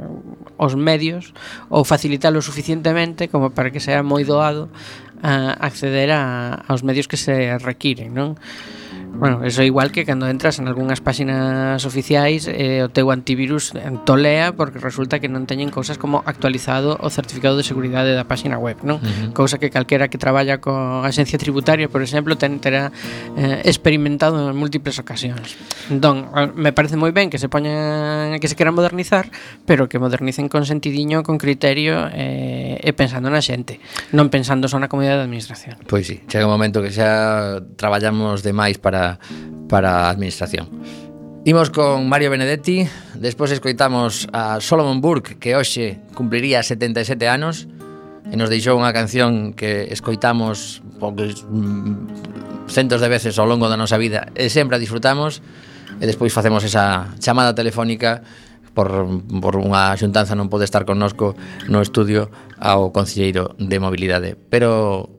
os 0.57 0.75
medios 0.81 1.37
ou 1.69 1.85
facilitalo 1.85 2.41
suficientemente 2.41 3.29
como 3.29 3.53
para 3.53 3.69
que 3.69 3.85
sea 3.85 4.01
moi 4.01 4.25
doado 4.25 4.73
a 5.21 5.53
acceder 5.61 6.09
a, 6.09 6.65
aos 6.65 6.81
medios 6.81 7.05
que 7.05 7.21
se 7.21 7.61
requiren, 7.61 8.17
non? 8.17 8.41
Bueno, 9.13 9.45
eso 9.45 9.63
igual 9.63 9.93
que 9.93 10.05
cando 10.07 10.29
entras 10.29 10.59
en 10.59 10.69
algunhas 10.69 11.01
páxinas 11.03 11.85
oficiais 11.85 12.49
eh, 12.49 12.87
o 12.87 12.89
teu 12.89 13.11
antivirus 13.11 13.75
tolea 14.07 14.55
porque 14.55 14.79
resulta 14.79 15.19
que 15.19 15.29
non 15.29 15.45
teñen 15.45 15.69
cousas 15.69 15.99
como 15.99 16.23
actualizado 16.25 16.97
o 17.01 17.09
certificado 17.11 17.59
de 17.59 17.67
seguridade 17.67 18.15
da 18.15 18.25
páxina 18.25 18.57
web, 18.57 18.81
non? 18.87 19.03
Uh 19.03 19.05
-huh. 19.05 19.37
Cousa 19.37 19.59
que 19.59 19.69
calquera 19.69 20.09
que 20.09 20.17
traballa 20.17 20.63
con 20.63 21.05
agencia 21.05 21.37
tributaria, 21.37 21.91
por 21.91 22.01
exemplo, 22.01 22.39
ten, 22.39 22.63
terá 22.63 22.95
eh, 23.37 23.61
experimentado 23.67 24.39
en 24.41 24.57
múltiples 24.57 24.97
ocasións. 25.03 25.59
Entón, 25.91 26.31
me 26.55 26.71
parece 26.73 26.95
moi 26.95 27.11
ben 27.11 27.29
que 27.29 27.41
se 27.43 27.51
poñan 27.51 28.39
que 28.39 28.49
se 28.49 28.57
queran 28.57 28.73
modernizar, 28.73 29.29
pero 29.67 29.91
que 29.91 29.99
modernicen 29.99 30.49
con 30.49 30.65
sentidiño, 30.65 31.27
con 31.27 31.37
criterio 31.37 32.09
eh, 32.15 32.81
e 32.81 32.91
pensando 32.95 33.29
na 33.29 33.43
xente, 33.43 33.83
non 34.15 34.31
pensando 34.31 34.71
só 34.71 34.79
na 34.79 34.87
comunidade 34.87 35.25
de 35.25 35.27
administración. 35.27 35.77
Pois 35.91 36.07
sí, 36.07 36.23
chega 36.31 36.47
un 36.47 36.55
momento 36.55 36.81
que 36.81 36.95
xa 36.95 37.59
traballamos 37.77 38.47
demais 38.47 38.79
para 38.79 39.00
para, 39.69 40.07
a 40.07 40.11
administración. 40.11 40.69
Imos 41.45 41.73
con 41.73 42.05
Mario 42.09 42.29
Benedetti, 42.29 42.85
despois 43.17 43.49
escoitamos 43.49 44.29
a 44.35 44.61
Solomon 44.61 45.01
Burke, 45.01 45.41
que 45.41 45.57
hoxe 45.57 45.97
cumpliría 46.13 46.61
77 46.61 47.17
anos, 47.29 47.65
e 48.29 48.37
nos 48.37 48.53
deixou 48.53 48.77
unha 48.77 48.93
canción 48.93 49.57
que 49.57 49.89
escoitamos 49.89 50.85
poucos 51.01 51.43
mm, 51.49 52.69
centos 52.69 53.01
de 53.01 53.09
veces 53.09 53.41
ao 53.41 53.49
longo 53.49 53.67
da 53.67 53.81
nosa 53.81 53.97
vida 53.97 54.29
e 54.37 54.53
sempre 54.53 54.77
a 54.77 54.83
disfrutamos, 54.83 55.41
e 55.99 56.05
despois 56.05 56.31
facemos 56.31 56.63
esa 56.63 57.11
chamada 57.19 57.57
telefónica 57.57 58.21
por, 58.75 59.09
por 59.43 59.59
unha 59.59 59.97
xuntanza 59.99 60.39
non 60.39 60.53
pode 60.53 60.69
estar 60.69 60.87
connosco 60.87 61.35
no 61.67 61.83
estudio 61.83 62.31
ao 62.57 62.95
Concelleiro 62.95 63.59
de 63.59 63.77
Mobilidade. 63.83 64.39
Pero, 64.39 65.11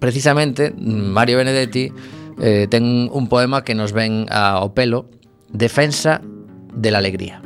precisamente, 0.00 0.72
Mario 0.72 1.38
Benedetti 1.38 1.92
eh, 2.40 2.66
ten 2.68 3.10
un 3.12 3.28
poema 3.28 3.62
que 3.62 3.74
nos 3.74 3.92
ven 3.92 4.26
ao 4.30 4.74
pelo 4.74 5.10
Defensa 5.54 6.20
de 6.74 6.90
la 6.90 6.98
alegría. 6.98 7.40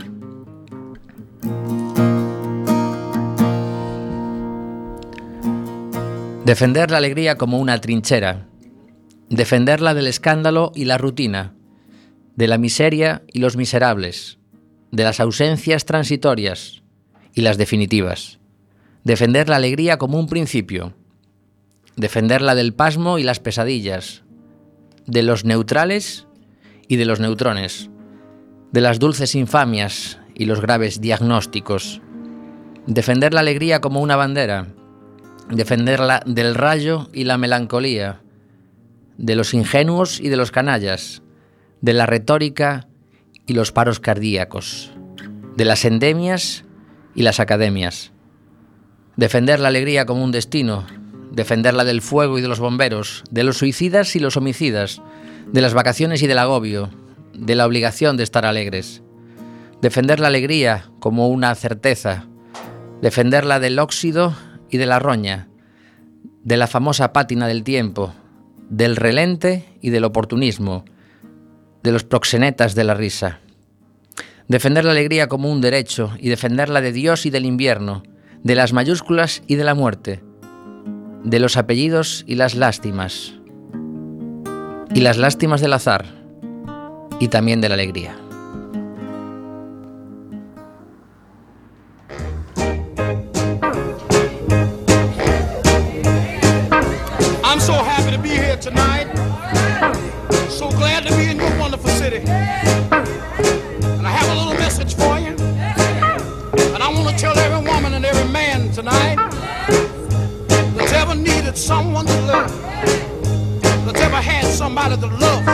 Defender 6.46 6.90
la 6.90 6.96
alegría 6.96 7.36
como 7.36 7.58
una 7.58 7.78
trinchera, 7.82 8.48
defenderla 9.28 9.92
del 9.92 10.06
escándalo 10.06 10.72
y 10.74 10.86
la 10.86 10.96
rutina, 10.96 11.52
de 12.36 12.46
la 12.46 12.56
miseria 12.56 13.22
y 13.30 13.40
los 13.40 13.58
miserables, 13.58 14.38
de 14.90 15.04
las 15.04 15.20
ausencias 15.20 15.84
transitorias 15.84 16.82
y 17.34 17.42
las 17.42 17.58
definitivas, 17.58 18.38
defender 19.04 19.50
la 19.50 19.56
alegría 19.56 19.98
como 19.98 20.18
un 20.18 20.28
principio, 20.28 20.94
defenderla 21.96 22.54
del 22.54 22.72
pasmo 22.72 23.18
y 23.18 23.22
las 23.22 23.40
pesadillas, 23.40 24.22
de 25.08 25.22
los 25.22 25.44
neutrales 25.44 26.26
y 26.86 26.96
de 26.96 27.06
los 27.06 27.18
neutrones, 27.18 27.90
de 28.70 28.80
las 28.82 28.98
dulces 28.98 29.34
infamias 29.34 30.20
y 30.34 30.44
los 30.44 30.60
graves 30.60 31.00
diagnósticos, 31.00 32.02
defender 32.86 33.32
la 33.32 33.40
alegría 33.40 33.80
como 33.80 34.00
una 34.00 34.16
bandera, 34.16 34.68
defenderla 35.50 36.22
del 36.26 36.54
rayo 36.54 37.08
y 37.12 37.24
la 37.24 37.38
melancolía, 37.38 38.20
de 39.16 39.34
los 39.34 39.54
ingenuos 39.54 40.20
y 40.20 40.28
de 40.28 40.36
los 40.36 40.50
canallas, 40.50 41.22
de 41.80 41.94
la 41.94 42.04
retórica 42.04 42.86
y 43.46 43.54
los 43.54 43.72
paros 43.72 44.00
cardíacos, 44.00 44.92
de 45.56 45.64
las 45.64 45.86
endemias 45.86 46.64
y 47.14 47.22
las 47.22 47.40
academias, 47.40 48.12
defender 49.16 49.58
la 49.58 49.68
alegría 49.68 50.04
como 50.04 50.22
un 50.22 50.32
destino, 50.32 50.86
defenderla 51.38 51.84
del 51.84 52.02
fuego 52.02 52.36
y 52.36 52.42
de 52.42 52.48
los 52.48 52.58
bomberos, 52.58 53.22
de 53.30 53.44
los 53.44 53.58
suicidas 53.58 54.16
y 54.16 54.18
los 54.18 54.36
homicidas, 54.36 55.00
de 55.46 55.60
las 55.60 55.72
vacaciones 55.72 56.20
y 56.20 56.26
del 56.26 56.38
agobio, 56.38 56.90
de 57.32 57.54
la 57.54 57.64
obligación 57.64 58.16
de 58.16 58.24
estar 58.24 58.44
alegres. 58.44 59.04
Defender 59.80 60.18
la 60.18 60.26
alegría 60.26 60.90
como 60.98 61.28
una 61.28 61.54
certeza, 61.54 62.26
defenderla 63.02 63.60
del 63.60 63.78
óxido 63.78 64.34
y 64.68 64.78
de 64.78 64.86
la 64.86 64.98
roña, 64.98 65.48
de 66.42 66.56
la 66.56 66.66
famosa 66.66 67.12
pátina 67.12 67.46
del 67.46 67.62
tiempo, 67.62 68.12
del 68.68 68.96
relente 68.96 69.64
y 69.80 69.90
del 69.90 70.02
oportunismo, 70.02 70.84
de 71.84 71.92
los 71.92 72.02
proxenetas 72.02 72.74
de 72.74 72.82
la 72.82 72.94
risa. 72.94 73.38
Defender 74.48 74.84
la 74.84 74.90
alegría 74.90 75.28
como 75.28 75.52
un 75.52 75.60
derecho 75.60 76.10
y 76.18 76.30
defenderla 76.30 76.80
de 76.80 76.90
Dios 76.90 77.26
y 77.26 77.30
del 77.30 77.46
invierno, 77.46 78.02
de 78.42 78.56
las 78.56 78.72
mayúsculas 78.72 79.44
y 79.46 79.54
de 79.54 79.62
la 79.62 79.76
muerte, 79.76 80.24
de 81.28 81.40
los 81.40 81.58
apellidos 81.58 82.24
y 82.26 82.36
las 82.36 82.54
lástimas, 82.54 83.34
y 84.94 85.00
las 85.00 85.18
lástimas 85.18 85.60
del 85.60 85.74
azar, 85.74 86.06
y 87.20 87.28
también 87.28 87.60
de 87.60 87.68
la 87.68 87.74
alegría. 87.74 88.16
I'm 97.44 97.60
so 97.60 97.74
happy 97.74 98.12
to 98.12 98.18
be 98.22 98.30
here 98.30 98.56
tonight. 98.56 99.08
So 100.48 100.70
glad 100.70 101.06
to 101.06 101.14
be 101.14 101.30
in 101.30 101.36
your 101.36 101.58
wonderful 101.58 101.90
city. 101.90 102.22
Needed 111.48 111.58
someone 111.58 112.04
to 112.04 112.20
love, 112.22 112.62
that's 113.86 114.00
ever 114.00 114.16
had 114.16 114.44
somebody 114.44 114.96
to 114.96 115.06
love, 115.06 115.46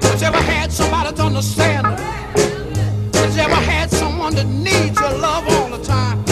that's 0.00 0.22
ever 0.22 0.38
had 0.38 0.72
somebody 0.72 1.14
to 1.14 1.22
understand, 1.22 1.84
that's 3.12 3.36
ever 3.36 3.54
had 3.54 3.90
someone 3.90 4.34
that 4.34 4.46
needs 4.46 4.98
your 4.98 5.18
love 5.18 5.44
all 5.48 5.68
the 5.68 5.84
time. 5.84 6.24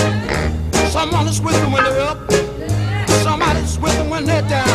Someone 0.88 1.26
that's 1.26 1.40
with 1.40 1.55
them 1.55 1.72
when 1.72 1.85
they're 1.85 2.00
up, 2.00 2.33
somebody 3.22 3.61
that's 3.61 3.79
with 3.79 3.92
them 3.98 4.09
when 4.09 4.24
they're 4.24 4.48
down. 4.48 4.68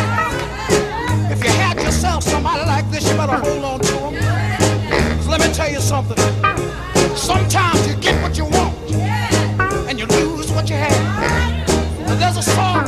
If 1.32 1.42
you 1.42 1.50
had 1.50 1.76
yourself 1.76 2.22
somebody 2.22 2.64
like 2.66 2.88
this, 2.92 3.10
you 3.10 3.16
better 3.16 3.36
hold 3.36 3.64
on 3.64 3.80
to 3.80 3.92
them. 3.92 4.14
Let 5.28 5.40
me 5.40 5.52
tell 5.52 5.70
you 5.70 5.80
something. 5.80 6.18
Sometimes 7.16 7.84
you 7.88 7.96
get 7.96 8.22
what 8.22 8.38
you 8.38 8.44
want, 8.44 8.76
and 9.88 9.98
you 9.98 10.06
lose 10.06 10.52
what 10.52 10.70
you 10.70 10.76
have. 10.76 11.66
And 12.08 12.20
there's 12.20 12.36
a 12.36 12.42
song 12.42 12.86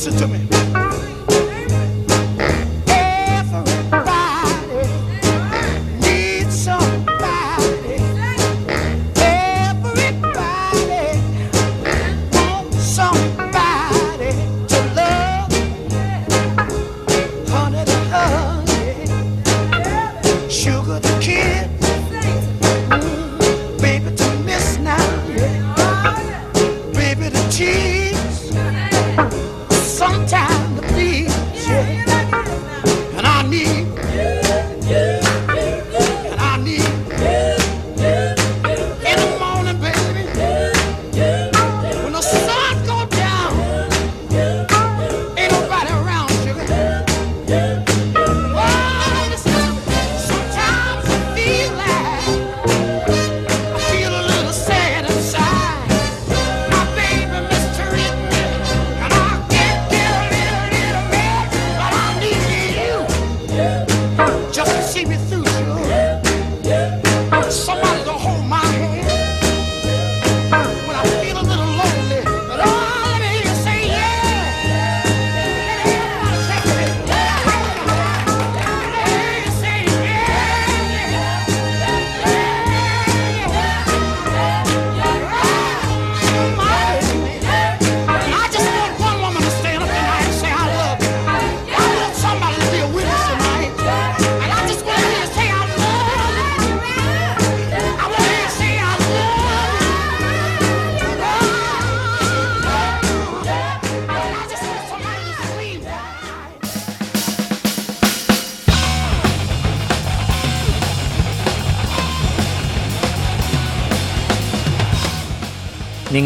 Listen 0.00 0.16
to 0.16 0.28
me. 0.28 0.59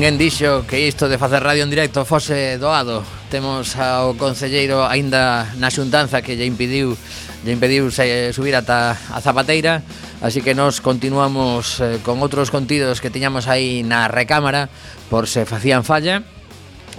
Ninguén 0.04 0.20
dixo 0.20 0.68
que 0.68 0.84
isto 0.84 1.08
de 1.08 1.16
facer 1.16 1.40
radio 1.40 1.64
en 1.64 1.72
directo 1.72 2.04
fose 2.04 2.60
doado. 2.60 3.00
Temos 3.32 3.72
ao 3.80 4.12
concelleiro 4.20 4.84
aínda 4.84 5.48
na 5.56 5.72
xuntanza 5.72 6.20
que 6.20 6.36
lle 6.36 6.44
impediu 6.44 6.92
lle 7.40 7.52
impediu 7.56 7.88
se 7.88 8.28
subir 8.36 8.52
ata 8.52 9.00
a 9.00 9.18
Zapateira 9.24 9.80
Así 10.20 10.44
que 10.44 10.52
nos 10.52 10.84
continuamos 10.84 11.80
eh, 11.80 12.04
con 12.04 12.20
outros 12.20 12.52
contidos 12.52 13.00
que 13.00 13.08
tiñamos 13.08 13.48
aí 13.48 13.80
na 13.80 14.04
recámara 14.04 14.68
Por 15.08 15.24
se 15.24 15.48
facían 15.48 15.88
falla 15.88 16.20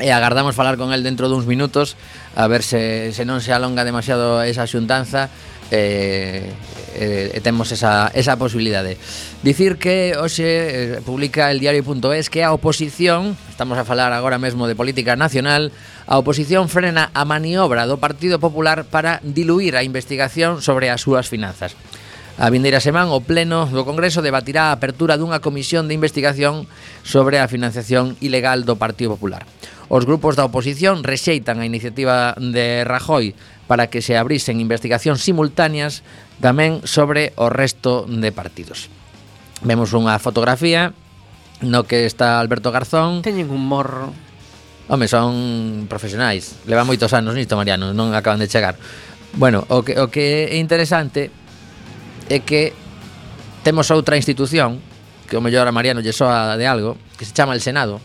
E 0.02 0.10
agardamos 0.10 0.58
falar 0.58 0.74
con 0.74 0.90
el 0.90 1.06
dentro 1.06 1.30
duns 1.30 1.46
minutos 1.46 2.02
A 2.34 2.50
ver 2.50 2.66
se, 2.66 3.14
se 3.14 3.22
non 3.22 3.38
se 3.38 3.54
alonga 3.54 3.86
demasiado 3.86 4.42
esa 4.42 4.66
xuntanza 4.66 5.30
eh, 5.72 6.52
eh, 6.96 7.40
temos 7.44 7.72
esa, 7.72 8.12
esa 8.14 8.38
posibilidade. 8.38 8.98
Dicir 9.44 9.78
que 9.78 10.16
hoxe 10.16 10.48
eh, 10.48 11.02
publica 11.06 11.52
el 11.52 11.60
diario.es 11.60 12.30
que 12.30 12.44
a 12.44 12.54
oposición, 12.54 13.38
estamos 13.50 13.78
a 13.78 13.86
falar 13.86 14.14
agora 14.14 14.40
mesmo 14.40 14.68
de 14.68 14.76
política 14.76 15.16
nacional, 15.16 15.72
a 16.08 16.18
oposición 16.18 16.70
frena 16.70 17.12
a 17.14 17.26
maniobra 17.26 17.86
do 17.86 18.00
Partido 18.00 18.40
Popular 18.40 18.88
para 18.88 19.20
diluir 19.24 19.76
a 19.76 19.84
investigación 19.84 20.62
sobre 20.62 20.88
as 20.88 21.04
súas 21.04 21.28
finanzas. 21.28 21.76
A 22.36 22.52
vindeira 22.52 22.84
semana 22.84 23.16
o 23.16 23.24
Pleno 23.24 23.64
do 23.72 23.88
Congreso 23.88 24.20
debatirá 24.20 24.72
a 24.72 24.76
apertura 24.76 25.16
dunha 25.16 25.40
comisión 25.40 25.88
de 25.88 25.96
investigación 25.96 26.68
sobre 27.08 27.40
a 27.40 27.48
financiación 27.48 28.20
ilegal 28.20 28.68
do 28.68 28.76
Partido 28.76 29.16
Popular. 29.16 29.48
Os 29.88 30.04
grupos 30.04 30.36
da 30.36 30.44
oposición 30.44 31.06
rexeitan 31.06 31.62
a 31.62 31.70
iniciativa 31.70 32.34
de 32.36 32.84
Rajoy 32.84 33.38
para 33.68 33.90
que 33.90 34.02
se 34.02 34.18
abrisen 34.18 34.62
investigacións 34.62 35.26
simultáneas 35.26 36.06
tamén 36.40 36.86
sobre 36.86 37.34
o 37.40 37.50
resto 37.50 38.06
de 38.06 38.30
partidos. 38.30 38.90
Vemos 39.66 39.96
unha 39.98 40.18
fotografía 40.22 40.94
no 41.64 41.88
que 41.88 42.06
está 42.06 42.38
Alberto 42.38 42.70
Garzón. 42.70 43.24
Teñen 43.24 43.50
un 43.50 43.64
morro. 43.66 44.12
Home, 44.88 45.10
son 45.10 45.90
profesionais. 45.90 46.62
Leva 46.70 46.86
moitos 46.86 47.10
anos 47.16 47.34
nisto, 47.34 47.58
Mariano, 47.58 47.96
non 47.96 48.14
acaban 48.14 48.38
de 48.38 48.52
chegar. 48.52 48.78
Bueno, 49.34 49.66
o 49.74 49.82
que, 49.82 49.98
o 49.98 50.14
que 50.14 50.54
é 50.54 50.62
interesante 50.62 51.34
é 52.30 52.38
que 52.46 52.78
temos 53.66 53.90
outra 53.90 54.20
institución 54.20 54.78
que 55.26 55.38
o 55.38 55.42
mellor 55.42 55.66
a 55.66 55.74
Mariano 55.74 56.06
lle 56.06 56.14
soa 56.14 56.54
de 56.54 56.70
algo, 56.70 57.02
que 57.18 57.26
se 57.26 57.34
chama 57.34 57.58
el 57.58 57.66
Senado, 57.66 57.98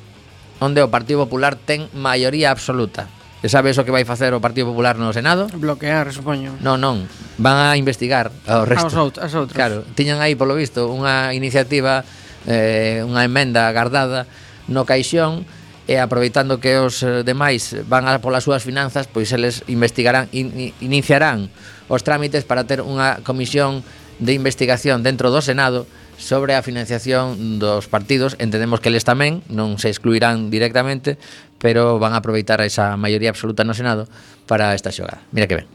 onde 0.57 0.81
o 0.81 0.88
Partido 0.88 1.29
Popular 1.29 1.53
ten 1.53 1.92
maioría 1.92 2.49
absoluta. 2.49 3.12
E 3.40 3.48
sabes 3.48 3.81
o 3.81 3.85
que 3.88 3.92
vai 3.94 4.05
facer 4.05 4.37
o 4.37 4.40
Partido 4.44 4.68
Popular 4.68 5.00
no 5.00 5.16
Senado? 5.16 5.48
Bloquear, 5.57 6.12
supoño. 6.12 6.61
Non, 6.61 6.76
non. 6.76 7.09
Van 7.41 7.57
a 7.57 7.72
investigar 7.80 8.28
ao 8.45 8.68
resto. 8.68 8.93
Aos 8.93 8.97
out 9.01 9.14
Aos 9.16 9.32
outros. 9.32 9.57
Claro, 9.57 9.80
tiñan 9.97 10.20
aí, 10.20 10.36
polo 10.36 10.53
visto, 10.53 10.93
unha 10.93 11.32
iniciativa, 11.32 12.05
eh, 12.45 13.01
unha 13.01 13.24
emenda 13.24 13.64
agardada 13.64 14.28
no 14.68 14.84
caixón 14.84 15.49
e 15.88 15.97
aproveitando 15.97 16.61
que 16.61 16.76
os 16.76 17.01
eh, 17.01 17.24
demais 17.24 17.72
van 17.88 18.05
a 18.07 18.20
polas 18.20 18.45
súas 18.45 18.61
finanzas, 18.61 19.09
pois 19.09 19.32
eles 19.32 19.64
investigarán, 19.72 20.28
in, 20.36 20.76
iniciarán 20.84 21.49
os 21.88 22.05
trámites 22.05 22.45
para 22.45 22.68
ter 22.68 22.84
unha 22.84 23.24
comisión 23.24 23.80
de 24.20 24.36
investigación 24.36 25.01
dentro 25.01 25.32
do 25.32 25.41
Senado 25.41 25.88
sobre 26.21 26.55
a 26.55 26.62
financiación 26.62 27.59
dos 27.59 27.89
partidos. 27.89 28.37
Entendemos 28.39 28.85
que 28.85 28.93
eles 28.93 29.09
tamén 29.09 29.41
non 29.49 29.81
se 29.81 29.89
excluirán 29.89 30.53
directamente, 30.53 31.16
pero 31.57 31.97
van 31.97 32.12
a 32.12 32.21
aproveitar 32.21 32.61
esa 32.61 33.01
maioría 33.01 33.33
absoluta 33.33 33.64
no 33.64 33.73
Senado 33.73 34.05
para 34.45 34.77
esta 34.77 34.93
xogada. 34.93 35.25
Mira 35.33 35.49
que 35.49 35.64
ben. 35.64 35.68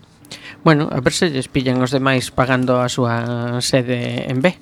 Bueno, 0.63 0.89
a 0.93 1.01
ver 1.01 1.13
se 1.13 1.33
lles 1.33 1.49
pillan 1.49 1.81
os 1.81 1.89
demais 1.89 2.29
pagando 2.29 2.77
a 2.77 2.87
súa 2.89 3.57
sede 3.61 4.29
en 4.29 4.41
B 4.41 4.53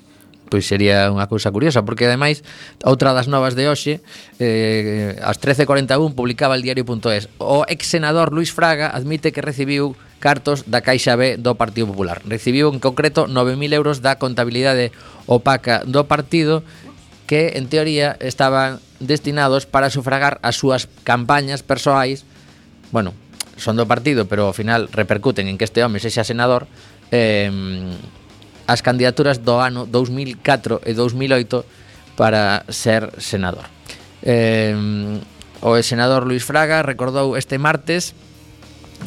pois 0.48 0.68
sería 0.68 1.08
unha 1.10 1.26
cousa 1.26 1.50
curiosa 1.50 1.82
porque 1.82 2.04
ademais 2.06 2.44
outra 2.84 3.16
das 3.16 3.26
novas 3.26 3.56
de 3.56 3.68
hoxe 3.68 4.04
eh, 4.38 5.16
ás 5.24 5.40
13.41 5.40 6.14
publicaba 6.14 6.54
el 6.54 6.62
diario.es 6.62 7.32
o 7.40 7.64
ex 7.68 7.88
senador 7.88 8.32
Luis 8.32 8.52
Fraga 8.52 8.92
admite 8.92 9.32
que 9.32 9.40
recibiu 9.40 9.96
cartos 10.24 10.64
da 10.64 10.80
Caixa 10.80 11.20
B 11.20 11.36
do 11.36 11.52
Partido 11.60 11.92
Popular. 11.92 12.24
Recibiu 12.24 12.72
en 12.72 12.80
concreto 12.80 13.28
9.000 13.28 13.76
euros 13.76 14.00
da 14.00 14.16
contabilidade 14.16 14.88
opaca 15.28 15.84
do 15.84 16.08
partido 16.08 16.64
que 17.28 17.60
en 17.60 17.68
teoría 17.68 18.16
estaban 18.24 18.80
destinados 19.04 19.68
para 19.68 19.92
sufragar 19.92 20.40
as 20.40 20.56
súas 20.56 20.88
campañas 21.04 21.60
persoais. 21.60 22.24
Bueno, 22.88 23.12
son 23.60 23.76
do 23.76 23.84
partido 23.84 24.24
pero 24.24 24.48
ao 24.48 24.56
final 24.56 24.88
repercuten 24.88 25.44
en 25.44 25.60
que 25.60 25.68
este 25.68 25.84
home 25.84 26.00
sexa 26.00 26.24
senador 26.24 26.72
eh, 27.12 27.52
as 28.66 28.80
candidaturas 28.80 29.40
do 29.40 29.60
ano 29.60 29.86
2004 29.86 30.84
e 30.84 30.92
2008 30.94 32.16
para 32.16 32.64
ser 32.70 33.10
senador. 33.18 33.68
Eh, 34.22 34.74
o 35.60 35.76
senador 35.82 36.24
Luis 36.24 36.44
Fraga 36.44 36.84
recordou 36.84 37.36
este 37.36 37.58
martes, 37.58 38.14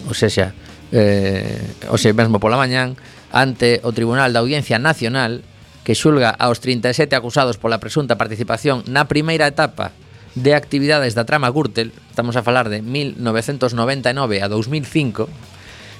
ou 0.05 0.13
seja, 0.13 0.53
eh, 0.91 1.61
ou 1.89 1.97
seja, 1.97 2.13
mesmo 2.13 2.41
pola 2.41 2.57
mañán, 2.57 2.97
ante 3.33 3.81
o 3.83 3.91
Tribunal 3.91 4.33
da 4.33 4.41
Audiencia 4.41 4.79
Nacional 4.79 5.41
que 5.87 5.95
xulga 5.95 6.35
aos 6.35 6.59
37 6.59 7.15
acusados 7.15 7.55
pola 7.55 7.79
presunta 7.79 8.19
participación 8.19 8.83
na 8.91 9.07
primeira 9.07 9.47
etapa 9.47 9.95
de 10.35 10.51
actividades 10.51 11.15
da 11.15 11.23
trama 11.23 11.47
Gürtel, 11.49 11.95
estamos 12.11 12.35
a 12.35 12.43
falar 12.43 12.67
de 12.67 12.83
1999 12.83 14.43
a 14.43 14.47
2005, 14.51 15.31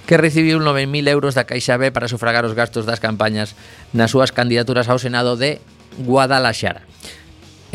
que 0.07 0.15
recibiu 0.15 0.63
9.000 0.63 1.03
euros 1.11 1.35
da 1.35 1.43
Caixa 1.43 1.75
B 1.75 1.91
para 1.91 2.07
sufragar 2.07 2.47
os 2.47 2.55
gastos 2.55 2.87
das 2.87 3.03
campañas 3.03 3.59
nas 3.91 4.15
súas 4.15 4.31
candidaturas 4.31 4.87
ao 4.87 4.97
Senado 4.97 5.35
de 5.35 5.59
Guadalaxara. 5.99 6.87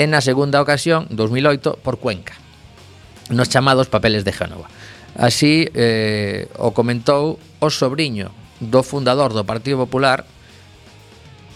E 0.01 0.09
na 0.09 0.25
segunda 0.25 0.65
ocasión, 0.65 1.05
2008, 1.13 1.85
por 1.85 2.01
Cuenca, 2.01 2.33
nos 3.29 3.53
chamados 3.53 3.93
papeles 3.93 4.25
de 4.25 4.33
Génova. 4.33 4.65
Así 5.13 5.69
eh, 5.77 6.49
o 6.57 6.73
comentou 6.73 7.37
o 7.61 7.69
sobrinho 7.69 8.33
do 8.65 8.81
fundador 8.81 9.37
do 9.37 9.45
Partido 9.45 9.85
Popular, 9.85 10.25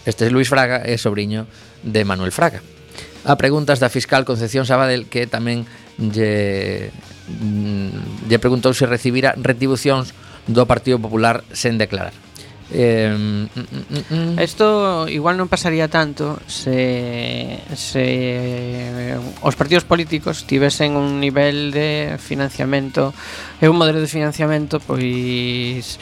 este 0.05 0.29
é 0.29 0.31
Luis 0.31 0.45
Fraga, 0.45 0.85
é 0.85 0.93
sobrinho 1.01 1.49
de 1.81 2.05
Manuel 2.05 2.29
Fraga. 2.29 2.61
A 3.25 3.33
preguntas 3.33 3.81
da 3.81 3.89
fiscal 3.89 4.29
Concepción 4.29 4.69
Sabadell, 4.69 5.09
que 5.09 5.25
tamén 5.25 5.65
lle, 5.97 6.93
mm, 7.33 8.29
lle 8.29 8.37
preguntou 8.37 8.77
se 8.77 8.85
recibira 8.85 9.33
retribucións 9.33 10.13
do 10.47 10.63
Partido 10.65 10.97
Popular 10.97 11.43
sen 11.51 11.77
declarar. 11.77 12.15
Eh, 12.71 13.15
mm, 13.15 13.43
mm, 13.55 14.35
mm. 14.35 14.39
Esto 14.39 15.07
igual 15.07 15.39
non 15.39 15.47
pasaría 15.47 15.87
tanto 15.87 16.35
se, 16.51 17.63
se 17.71 18.03
eh, 18.03 19.15
os 19.39 19.55
partidos 19.55 19.87
políticos 19.87 20.43
tivesen 20.43 20.99
un 20.99 21.23
nivel 21.23 21.71
de 21.71 22.19
financiamento 22.19 23.15
e 23.63 23.71
un 23.71 23.79
modelo 23.79 24.03
de 24.03 24.11
financiamento 24.11 24.83
pois 24.83 25.95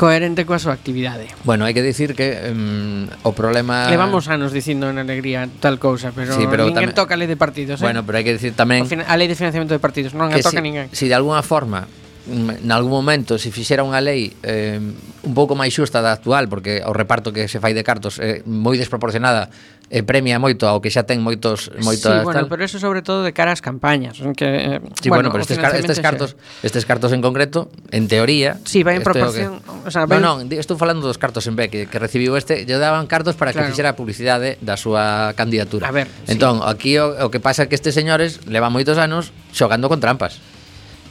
coherente 0.00 0.48
coa 0.48 0.56
súa 0.56 0.72
actividade. 0.72 1.28
Bueno, 1.44 1.68
hai 1.68 1.76
que 1.76 1.84
dicir 1.84 2.16
que 2.16 2.48
um, 2.48 3.04
o 3.20 3.36
problema 3.36 3.84
Levamos 3.92 4.32
anos 4.32 4.56
dicindo 4.56 4.88
en 4.88 4.96
alegría 4.96 5.44
tal 5.60 5.76
cousa, 5.76 6.16
pero, 6.16 6.32
sí, 6.32 6.48
pero 6.48 6.64
ninguén 6.64 6.96
tamén... 6.96 6.96
toca 6.96 7.12
a 7.12 7.20
lei 7.20 7.28
de 7.28 7.36
partidos, 7.36 7.76
eh? 7.76 7.84
Bueno, 7.84 8.08
pero 8.08 8.16
hai 8.16 8.24
que 8.24 8.32
dicir 8.32 8.56
tamén 8.56 8.88
fin... 8.88 9.04
a 9.04 9.14
lei 9.20 9.28
de 9.28 9.36
financiamento 9.36 9.76
de 9.76 9.82
partidos 9.84 10.16
non 10.16 10.32
a 10.32 10.40
toca 10.40 10.56
si, 10.56 10.64
ninguén. 10.64 10.88
Si 10.96 11.12
de 11.12 11.16
alguna 11.20 11.44
forma 11.44 11.84
en 12.28 12.70
algún 12.72 12.90
momento 12.90 13.38
se 13.38 13.48
fixera 13.48 13.86
unha 13.86 14.00
lei 14.02 14.36
eh, 14.44 14.76
un 14.76 15.34
pouco 15.36 15.56
máis 15.56 15.72
xusta 15.72 16.04
da 16.04 16.12
actual 16.12 16.48
porque 16.52 16.84
o 16.84 16.92
reparto 16.92 17.32
que 17.32 17.48
se 17.48 17.62
fai 17.62 17.72
de 17.72 17.84
cartos 17.86 18.20
é 18.20 18.44
moi 18.44 18.76
desproporcionada 18.76 19.48
e 19.90 20.06
premia 20.06 20.38
moito 20.38 20.70
ao 20.70 20.78
que 20.78 20.86
xa 20.86 21.02
ten 21.02 21.18
moitos 21.18 21.66
moitos 21.82 22.14
Sí, 22.14 22.22
bueno, 22.22 22.46
tal. 22.46 22.48
pero 22.48 22.62
eso 22.62 22.78
sobre 22.78 23.02
todo 23.02 23.26
de 23.26 23.34
cara 23.34 23.50
ás 23.50 23.58
campañas, 23.58 24.22
que 24.38 24.78
eh, 24.78 24.80
Sí, 25.02 25.10
bueno, 25.10 25.28
bueno 25.28 25.34
pero 25.34 25.42
estes, 25.42 25.58
car 25.58 25.74
estes 25.74 25.98
cartos, 25.98 26.38
estes 26.62 26.86
cartos 26.86 27.10
en 27.10 27.18
concreto, 27.18 27.68
en 27.90 28.06
teoría, 28.06 28.62
Sí, 28.62 28.86
vai 28.86 28.96
en 28.96 29.02
proporción, 29.02 29.58
que... 29.58 29.88
o 29.88 29.90
sea, 29.90 30.06
vai... 30.06 30.22
No, 30.22 30.46
no, 30.46 30.46
estou 30.46 30.78
falando 30.78 31.02
dos 31.02 31.18
cartos 31.18 31.50
en 31.50 31.58
B 31.58 31.66
que, 31.74 31.90
que 31.90 31.98
recibiu 31.98 32.38
este, 32.38 32.62
lle 32.62 32.78
daban 32.78 33.10
cartos 33.10 33.34
para 33.34 33.50
claro. 33.50 33.66
que 33.66 33.74
fixera 33.74 33.98
publicidade 33.98 34.62
da 34.62 34.78
súa 34.78 35.34
candidatura. 35.34 35.90
A 35.90 35.92
ver, 35.92 36.06
entón, 36.30 36.62
sí. 36.62 36.70
aquí 36.70 36.92
o, 37.02 37.26
o 37.26 37.28
que 37.34 37.42
pasa 37.42 37.66
é 37.66 37.66
que 37.66 37.74
estes 37.74 37.90
señores 37.90 38.46
levan 38.46 38.70
moitos 38.70 38.94
anos 38.94 39.34
xogando 39.50 39.90
con 39.90 39.98
trampas. 39.98 40.38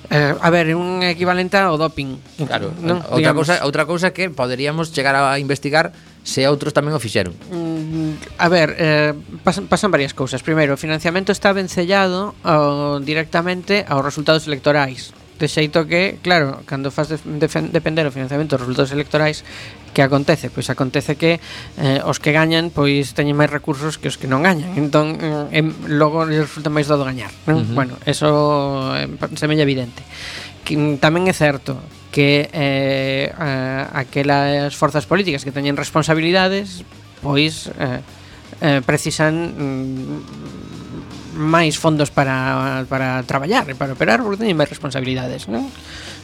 Eh, 0.09 0.33
a 0.33 0.49
ver, 0.49 0.73
un 0.73 1.05
equivalente 1.05 1.53
ao 1.61 1.77
doping. 1.77 2.17
Claro, 2.49 2.73
non? 2.81 2.97
outra 3.13 3.29
Digamos. 3.29 3.45
cousa, 3.45 3.55
outra 3.61 3.85
cousa 3.85 4.09
que 4.09 4.33
poderíamos 4.33 4.89
chegar 4.89 5.13
a 5.13 5.37
investigar 5.37 5.93
se 6.25 6.49
outros 6.49 6.73
tamén 6.73 6.97
o 6.97 6.99
fixeron. 7.01 7.37
Mm, 7.53 8.41
a 8.41 8.47
ver, 8.49 8.69
eh, 8.81 9.13
pasan, 9.45 9.69
pasan 9.69 9.93
varias 9.93 10.17
cousas. 10.17 10.41
Primeiro, 10.41 10.73
o 10.73 10.81
financiamento 10.81 11.29
está 11.29 11.53
vencellado 11.53 12.33
ao, 12.41 12.97
directamente 13.05 13.85
aos 13.85 14.01
resultados 14.01 14.49
electorais. 14.49 15.13
De 15.39 15.47
xeito 15.47 15.87
que, 15.87 16.19
claro, 16.19 16.59
cando 16.67 16.91
faz 16.91 17.15
depender 17.23 18.03
o 18.03 18.11
financiamento 18.11 18.59
dos 18.59 18.67
resultados 18.67 18.91
electorais, 18.91 19.47
que 19.95 20.03
acontece? 20.03 20.51
Pois 20.51 20.67
acontece 20.67 21.15
que 21.15 21.39
eh, 21.79 22.03
os 22.03 22.19
que 22.19 22.35
gañan 22.35 22.69
pois 22.75 23.15
teñen 23.15 23.39
máis 23.39 23.47
recursos 23.47 23.95
que 23.95 24.11
os 24.11 24.19
que 24.19 24.27
non 24.27 24.43
gañan. 24.43 24.75
Entón, 24.75 25.15
eh, 25.55 25.63
logo 25.87 26.27
lles 26.27 26.43
resulta 26.43 26.67
máis 26.67 26.91
dado 26.91 27.07
gañar, 27.07 27.31
non? 27.47 27.63
Uh 27.63 27.65
-huh. 27.65 27.75
Bueno, 27.75 27.93
eso 28.03 28.27
eh, 28.99 29.07
semella 29.39 29.63
evidente. 29.63 30.03
Que, 30.67 30.75
mm, 30.75 30.99
tamén 30.99 31.31
é 31.31 31.33
certo 31.33 31.79
que 32.11 32.51
eh, 32.51 33.31
a, 33.31 33.95
aquelas 33.95 34.75
forzas 34.75 35.07
políticas 35.07 35.47
que 35.47 35.55
teñen 35.55 35.79
responsabilidades 35.79 36.83
pois 37.23 37.71
eh, 37.79 38.01
eh, 38.61 38.81
precisan 38.83 39.55
mm, 39.55 40.78
máis 41.39 41.79
fondos 41.79 42.11
para, 42.11 42.83
para 42.91 43.23
traballar 43.23 43.63
e 43.71 43.75
para 43.79 43.95
operar 43.95 44.19
porque 44.19 44.43
teñen 44.43 44.59
máis 44.59 44.67
responsabilidades, 44.67 45.47
non? 45.47 45.71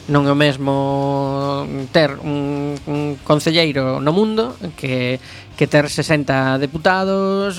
Non 0.06 0.28
é 0.28 0.30
o 0.30 0.38
mesmo 0.38 1.66
ter 1.90 2.14
un, 2.20 2.76
un 2.86 3.18
concelleiro 3.24 3.98
no 3.98 4.12
mundo 4.12 4.54
que, 4.76 5.18
que 5.56 5.66
ter 5.66 5.88
60 5.88 6.60
deputados, 6.62 7.58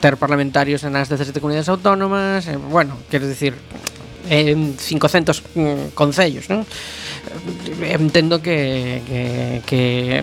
ter 0.00 0.14
parlamentarios 0.16 0.86
nas 0.88 1.10
17 1.10 1.42
comunidades 1.42 1.68
autónomas, 1.68 2.46
eh, 2.48 2.56
bueno, 2.56 2.96
quero 3.10 3.28
dicir, 3.28 3.58
en 4.28 4.76
500 4.76 5.42
mm, 5.54 5.94
concellos, 5.94 6.48
non? 6.50 6.66
Entendo 7.82 8.42
que 8.42 9.02
que 9.06 9.22
que 9.66 10.22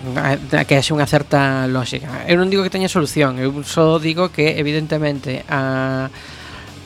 que 0.64 0.74
haxe 0.76 0.92
unha 0.92 1.08
certa 1.08 1.66
lógica. 1.68 2.24
Eu 2.28 2.40
non 2.40 2.48
digo 2.48 2.64
que 2.64 2.72
teña 2.72 2.88
solución, 2.88 3.36
eu 3.40 3.50
só 3.64 3.98
digo 3.98 4.32
que 4.32 4.56
evidentemente 4.60 5.44
a 5.48 6.08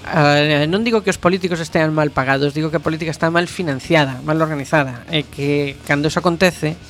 Uh, 0.08 0.64
non 0.72 0.88
digo 0.88 1.04
que 1.04 1.12
os 1.12 1.20
políticos 1.20 1.60
estean 1.60 1.92
mal 1.92 2.08
pagados, 2.08 2.56
digo 2.56 2.72
que 2.72 2.80
a 2.80 2.84
política 2.84 3.12
está 3.12 3.28
mal 3.28 3.44
financiada, 3.44 4.24
mal 4.24 4.40
organizada, 4.40 5.04
e 5.12 5.28
que 5.28 5.76
cando 5.84 6.08
iso 6.08 6.24
acontece, 6.24 6.80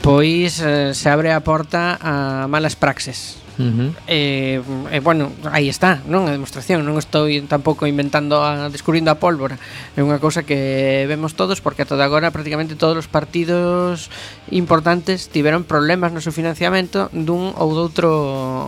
pois 0.00 0.56
eh, 0.64 0.96
se 0.96 1.06
abre 1.12 1.36
a 1.36 1.44
porta 1.44 2.00
a 2.00 2.48
malas 2.48 2.80
praxes 2.80 3.39
Uh 3.60 3.72
-huh. 3.76 3.90
eh, 4.08 4.62
eh, 4.90 5.00
bueno, 5.04 5.36
aí 5.52 5.68
está, 5.68 6.00
non? 6.08 6.24
A 6.24 6.32
demostración, 6.32 6.80
non 6.80 6.96
estou 6.96 7.28
tampouco 7.44 7.84
inventando 7.84 8.40
a, 8.40 8.72
descubrindo 8.72 9.12
a 9.12 9.20
pólvora. 9.20 9.60
É 9.94 10.00
unha 10.00 10.16
cousa 10.16 10.48
que 10.48 11.04
vemos 11.04 11.36
todos 11.36 11.60
porque 11.60 11.84
ata 11.84 12.00
agora 12.00 12.32
prácticamente 12.32 12.80
todos 12.80 12.96
os 12.96 13.08
partidos 13.12 14.08
importantes 14.48 15.28
tiveron 15.28 15.68
problemas 15.68 16.16
no 16.16 16.24
seu 16.24 16.32
financiamento 16.32 17.12
dun 17.12 17.52
ou 17.60 17.76
doutro 17.76 18.08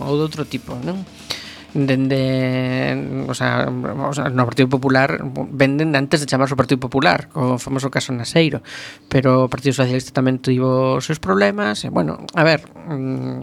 ou 0.05 0.13
doutro 0.13 0.45
tipo, 0.45 0.77
non? 0.85 1.01
dende 1.73 3.25
o 3.27 3.33
sea, 3.33 3.65
o 3.67 4.13
sea, 4.13 4.29
no 4.29 4.45
Partido 4.45 4.69
Popular 4.69 5.17
venden 5.49 5.97
antes 5.97 6.21
de 6.21 6.29
chamarse 6.29 6.53
o 6.53 6.59
Partido 6.59 6.77
Popular 6.77 7.33
o 7.33 7.57
famoso 7.57 7.89
caso 7.89 8.13
Naseiro 8.13 8.61
pero 9.09 9.49
o 9.49 9.51
Partido 9.51 9.73
Socialista 9.73 10.13
tamén 10.13 10.37
tivo 10.37 11.01
os 11.01 11.09
seus 11.09 11.17
problemas 11.17 11.81
e, 11.81 11.89
bueno, 11.89 12.21
a 12.37 12.43
ver 12.45 12.61
mm, 12.69 13.41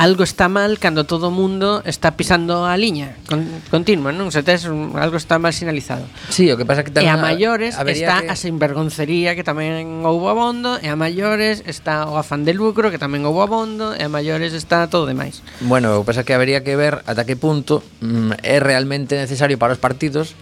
algo 0.00 0.24
está 0.24 0.48
mal 0.48 0.78
cando 0.78 1.04
todo 1.04 1.28
o 1.28 1.30
mundo 1.30 1.84
está 1.84 2.16
pisando 2.16 2.64
a 2.64 2.72
liña 2.80 3.20
con, 3.28 3.44
continua, 3.68 4.16
non? 4.16 4.32
Se 4.32 4.40
tes 4.40 4.64
un, 4.64 4.96
algo 4.96 5.20
está 5.20 5.36
mal 5.36 5.52
sinalizado. 5.52 6.08
Sí, 6.32 6.48
o 6.48 6.56
que 6.56 6.64
pasa 6.64 6.80
que 6.80 6.88
tamén... 6.88 7.12
E 7.12 7.12
a 7.12 7.20
maiores 7.20 7.76
está 7.76 8.24
que... 8.24 8.32
a 8.32 8.34
sinvergoncería 8.34 9.36
que 9.36 9.44
tamén 9.44 10.00
houbo 10.00 10.32
abondo, 10.32 10.80
e 10.80 10.88
a 10.88 10.96
maiores 10.96 11.60
está 11.68 12.08
o 12.08 12.16
afán 12.16 12.48
de 12.48 12.56
lucro 12.56 12.88
que 12.88 12.96
tamén 12.96 13.28
houbo 13.28 13.44
abondo, 13.44 13.92
e 13.92 14.00
a 14.00 14.08
maiores 14.08 14.56
está 14.56 14.88
todo 14.88 15.04
demais. 15.04 15.44
Bueno, 15.60 15.92
o 15.92 16.00
que 16.00 16.16
pasa 16.16 16.24
que 16.24 16.32
habería 16.32 16.64
que 16.64 16.80
ver 16.80 17.04
ata 17.04 17.28
que 17.28 17.36
punto 17.36 17.84
mm, 18.00 18.40
é 18.40 18.56
realmente 18.56 19.20
necesario 19.20 19.60
para 19.60 19.76
os 19.76 19.80
partidos 19.84 20.32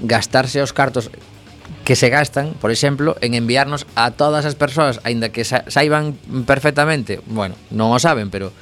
gastarse 0.00 0.64
os 0.64 0.72
cartos 0.72 1.12
que 1.84 2.00
se 2.00 2.08
gastan, 2.08 2.56
por 2.56 2.72
exemplo, 2.72 3.20
en 3.20 3.36
enviarnos 3.36 3.84
a 3.92 4.08
todas 4.16 4.48
as 4.48 4.56
persoas, 4.56 5.04
aínda 5.04 5.28
que 5.28 5.44
sa 5.44 5.68
saiban 5.68 6.16
perfectamente, 6.48 7.20
bueno, 7.28 7.60
non 7.68 7.92
o 7.92 8.00
saben, 8.00 8.32
pero 8.32 8.56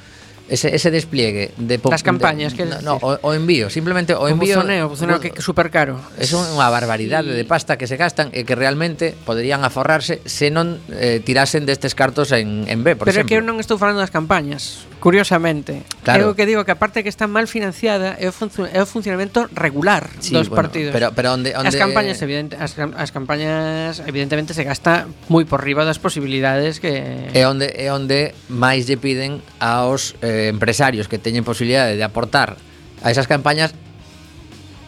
ese, 0.49 0.75
ese 0.75 0.91
despliegue 0.91 1.51
de 1.57 1.77
das 1.77 2.03
campañas 2.03 2.53
que 2.53 2.65
no, 2.65 2.81
no 2.81 2.93
o, 3.01 3.17
o 3.21 3.31
envío, 3.33 3.69
simplemente 3.69 4.13
o 4.13 4.27
envío, 4.27 4.59
o 4.59 4.89
buzoneo 4.89 5.19
que 5.19 5.31
é 5.33 5.41
super 5.41 5.69
caro. 5.69 5.99
É 6.19 6.25
unha 6.31 6.67
barbaridade 6.69 7.31
sí. 7.31 7.37
de 7.37 7.45
pasta 7.47 7.79
que 7.79 7.87
se 7.87 7.95
gastan 7.95 8.29
e 8.35 8.43
que 8.43 8.55
realmente 8.57 9.15
poderían 9.25 9.63
aforrarse 9.63 10.19
se 10.27 10.51
non 10.51 10.81
eh, 10.91 11.23
tirasen 11.23 11.63
destes 11.63 11.95
cartos 11.95 12.35
en 12.35 12.67
en 12.67 12.83
B, 12.83 12.99
por 12.99 13.07
Pero 13.07 13.21
exemplo. 13.21 13.27
Pero 13.27 13.27
que 13.27 13.35
eu 13.37 13.43
non 13.43 13.57
estou 13.61 13.77
falando 13.79 14.03
das 14.03 14.11
campañas. 14.11 14.90
Curiosamente. 15.01 15.81
Claro. 16.05 16.21
É 16.21 16.25
o 16.29 16.37
que 16.37 16.45
digo 16.45 16.61
que 16.61 16.69
aparte 16.69 17.01
que 17.01 17.09
está 17.09 17.25
mal 17.25 17.49
financiada 17.49 18.13
é 18.21 18.29
o, 18.29 18.33
é 18.69 18.79
o 18.79 18.85
funcionamento 18.85 19.49
regular 19.49 20.13
sí, 20.21 20.29
dos 20.29 20.45
bueno, 20.45 20.61
partidos. 20.61 20.93
Pero, 20.93 21.09
pero 21.17 21.33
onde, 21.33 21.57
onde... 21.57 21.73
As 21.73 21.75
campañas 21.75 22.21
evidente, 22.21 22.53
as, 22.53 22.77
as 22.77 23.09
campañas 23.09 23.97
evidentemente 24.05 24.53
se 24.53 24.61
gasta 24.61 25.09
moi 25.25 25.41
por 25.49 25.65
riba 25.65 25.89
das 25.89 25.97
posibilidades 25.97 26.77
que 26.77 27.33
É 27.33 27.49
onde 27.49 27.73
é 27.73 27.89
onde 27.89 28.37
máis 28.45 28.85
lle 28.85 29.01
piden 29.01 29.41
aos 29.57 30.13
eh, 30.21 30.53
empresarios 30.53 31.09
que 31.09 31.17
teñen 31.17 31.41
posibilidade 31.41 31.97
de 31.97 32.05
aportar 32.05 32.61
a 33.01 33.09
esas 33.09 33.25
campañas 33.25 33.73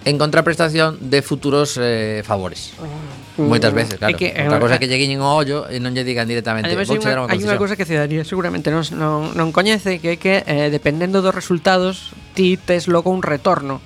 en 0.06 0.22
contraprestación 0.22 1.10
de 1.10 1.26
futuros 1.26 1.74
eh, 1.82 2.22
favores. 2.22 2.78
Mm. 3.38 3.50
Moitas 3.50 3.74
veces, 3.74 3.98
claro. 3.98 4.14
É 4.14 4.18
que, 4.18 4.30
Outra 4.46 4.62
cosa 4.62 4.76
é 4.78 4.80
que 4.80 4.86
lle 4.86 5.02
guiñen 5.02 5.26
o 5.26 5.30
ollo 5.30 5.66
e 5.66 5.82
non 5.82 5.98
lle 5.98 6.06
digan 6.06 6.30
directamente. 6.30 6.70
Además, 6.70 6.86
hai 6.86 7.02
unha, 7.02 7.26
hai 7.34 7.40
unha 7.42 7.58
cosa 7.58 7.74
que 7.74 7.82
a 7.82 7.90
cidadanía 7.90 8.22
seguramente 8.22 8.70
non, 8.70 8.86
non, 8.94 9.34
non 9.34 9.50
coñece, 9.50 9.98
que 9.98 10.14
é 10.14 10.18
que 10.22 10.46
eh, 10.46 10.70
dependendo 10.70 11.26
dos 11.26 11.34
resultados, 11.34 12.14
ti 12.38 12.62
tes 12.62 12.86
logo 12.86 13.10
un 13.10 13.26
retorno. 13.26 13.82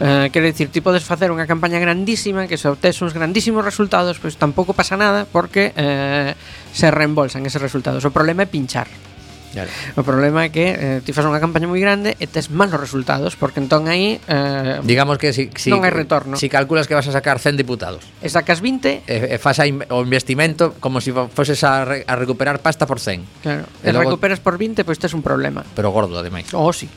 Eh, 0.00 0.30
quero 0.32 0.46
dicir, 0.46 0.72
ti 0.72 0.80
podes 0.80 1.04
facer 1.04 1.28
unha 1.28 1.44
campaña 1.44 1.76
grandísima 1.76 2.48
que 2.48 2.56
se 2.56 2.72
obtes 2.72 2.96
uns 3.04 3.12
grandísimos 3.12 3.60
resultados, 3.60 4.16
pois 4.16 4.40
tampouco 4.40 4.72
pasa 4.72 4.96
nada 4.96 5.28
porque 5.28 5.76
eh, 5.76 6.32
se 6.72 6.88
reembolsan 6.88 7.44
eses 7.44 7.60
resultados. 7.60 8.00
O 8.08 8.14
problema 8.14 8.46
é 8.46 8.48
pinchar. 8.48 8.88
Claro. 9.52 9.70
O 9.96 10.02
problema 10.04 10.44
é 10.44 10.48
que 10.52 10.66
eh, 10.76 10.98
ti 11.04 11.16
fas 11.16 11.24
unha 11.24 11.40
campaña 11.40 11.68
moi 11.68 11.80
grande 11.80 12.14
e 12.20 12.26
tes 12.28 12.52
malos 12.52 12.76
resultados, 12.76 13.34
porque 13.34 13.60
entón 13.60 13.88
aí 13.88 14.20
eh, 14.28 14.80
digamos 14.84 15.16
que 15.16 15.32
si, 15.32 15.48
si 15.56 15.72
non 15.72 15.82
hai 15.84 15.92
retorno. 15.92 16.36
Si 16.36 16.52
calculas 16.52 16.86
que 16.86 16.94
vas 16.94 17.08
a 17.08 17.14
sacar 17.14 17.40
100 17.40 17.56
diputados. 17.56 18.04
E 18.20 18.28
sacas 18.28 18.60
20 18.60 19.08
e, 19.08 19.16
e 19.34 19.36
fas 19.40 19.58
in, 19.64 19.84
o 19.88 20.04
investimento 20.04 20.76
como 20.78 21.00
se 21.00 21.10
si 21.10 21.16
foses 21.32 21.64
a, 21.64 21.84
re, 21.84 22.04
a 22.04 22.14
recuperar 22.16 22.60
pasta 22.60 22.84
por 22.84 23.00
100. 23.00 23.42
Claro. 23.42 23.64
E, 23.80 23.88
e 23.88 23.92
logo... 23.92 24.12
recuperas 24.12 24.40
por 24.40 24.60
20, 24.60 24.84
pois 24.84 25.00
pues 25.00 25.08
tes 25.08 25.12
un 25.16 25.24
problema. 25.24 25.64
Pero 25.72 25.90
gordo 25.90 26.20
ademais. 26.20 26.52
Oh, 26.52 26.72
sí 26.72 26.88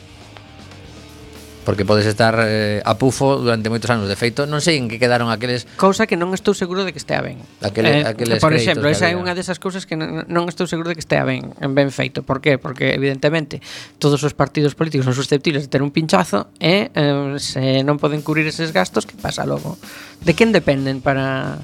porque 1.64 1.86
podes 1.86 2.06
estar 2.06 2.36
eh, 2.42 2.82
a 2.84 2.98
pufo 2.98 3.38
durante 3.38 3.70
moitos 3.70 3.90
anos. 3.90 4.10
De 4.10 4.18
feito, 4.18 4.50
non 4.50 4.60
sei 4.60 4.82
en 4.82 4.90
que 4.90 4.98
quedaron 4.98 5.30
aqueles... 5.30 5.70
Cousa 5.78 6.10
que 6.10 6.18
non 6.18 6.34
estou 6.34 6.58
seguro 6.58 6.82
de 6.82 6.92
que 6.94 7.02
estea 7.02 7.22
ben. 7.22 7.38
Aquele, 7.62 8.02
eh, 8.02 8.10
aqueles 8.10 8.42
por 8.42 8.54
exemplo, 8.54 8.90
esa 8.90 9.10
é 9.10 9.14
unha 9.14 9.38
desas 9.38 9.62
cousas 9.62 9.86
que 9.86 9.94
non, 9.94 10.26
non 10.26 10.50
estou 10.50 10.66
seguro 10.66 10.90
de 10.90 10.98
que 10.98 11.04
estea 11.06 11.22
ben, 11.22 11.54
ben 11.54 11.94
feito. 11.94 12.26
Por 12.26 12.42
qué? 12.42 12.58
Porque, 12.58 12.98
evidentemente, 12.98 13.62
todos 14.02 14.26
os 14.26 14.34
partidos 14.34 14.74
políticos 14.74 15.06
son 15.06 15.14
susceptibles 15.14 15.66
de 15.66 15.70
ter 15.70 15.86
un 15.86 15.94
pinchazo 15.94 16.50
e 16.58 16.90
eh, 16.90 17.38
se 17.38 17.86
non 17.86 18.02
poden 18.02 18.26
cubrir 18.26 18.50
eses 18.50 18.74
gastos, 18.74 19.06
que 19.06 19.14
pasa 19.14 19.46
logo? 19.46 19.78
De 20.26 20.34
quen 20.34 20.50
dependen 20.50 21.00
para... 21.02 21.62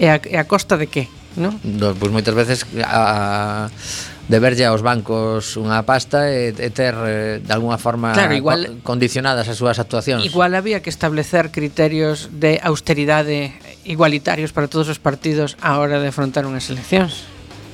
E 0.00 0.08
a, 0.08 0.16
e 0.16 0.36
a 0.36 0.48
costa 0.48 0.80
de 0.80 0.88
que? 0.88 1.19
no? 1.36 1.54
Pois 1.98 2.10
moitas 2.10 2.34
veces 2.34 2.66
a, 2.82 3.68
de 4.30 4.38
verlle 4.38 4.64
aos 4.66 4.82
bancos 4.82 5.58
unha 5.58 5.82
pasta 5.82 6.30
e, 6.30 6.54
e 6.54 6.70
ter 6.70 6.94
eh, 6.94 7.42
de 7.42 7.52
alguna 7.52 7.82
forma 7.82 8.14
claro, 8.14 8.30
igual, 8.34 8.78
co 8.80 8.94
condicionadas 8.94 9.50
as 9.50 9.58
súas 9.58 9.82
actuacións. 9.82 10.22
Igual 10.22 10.54
había 10.54 10.82
que 10.82 10.90
establecer 10.90 11.50
criterios 11.50 12.30
de 12.30 12.62
austeridade 12.62 13.58
igualitarios 13.82 14.54
para 14.54 14.70
todos 14.70 14.86
os 14.86 15.02
partidos 15.02 15.58
á 15.58 15.82
hora 15.82 15.98
de 15.98 16.14
afrontar 16.14 16.46
unhas 16.46 16.70
eleccións. 16.70 17.26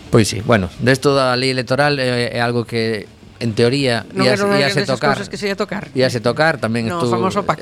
Pois 0.08 0.32
sí, 0.32 0.40
bueno, 0.40 0.72
desto 0.80 1.12
da 1.12 1.36
lei 1.36 1.52
electoral 1.52 2.00
é, 2.00 2.32
é 2.32 2.40
algo 2.40 2.64
que 2.64 3.04
en 3.36 3.52
teoría 3.52 4.08
non 4.16 4.24
íase, 4.24 4.48
non 4.48 4.56
íase 4.56 4.88
tocar. 4.88 5.20
que 5.28 5.36
se 5.36 5.52
ia 5.52 5.56
tocar. 5.60 5.92
Íase 5.92 6.24
tocar, 6.24 6.56
tamén 6.56 6.88
no, 6.88 6.96
estu, 7.04 7.12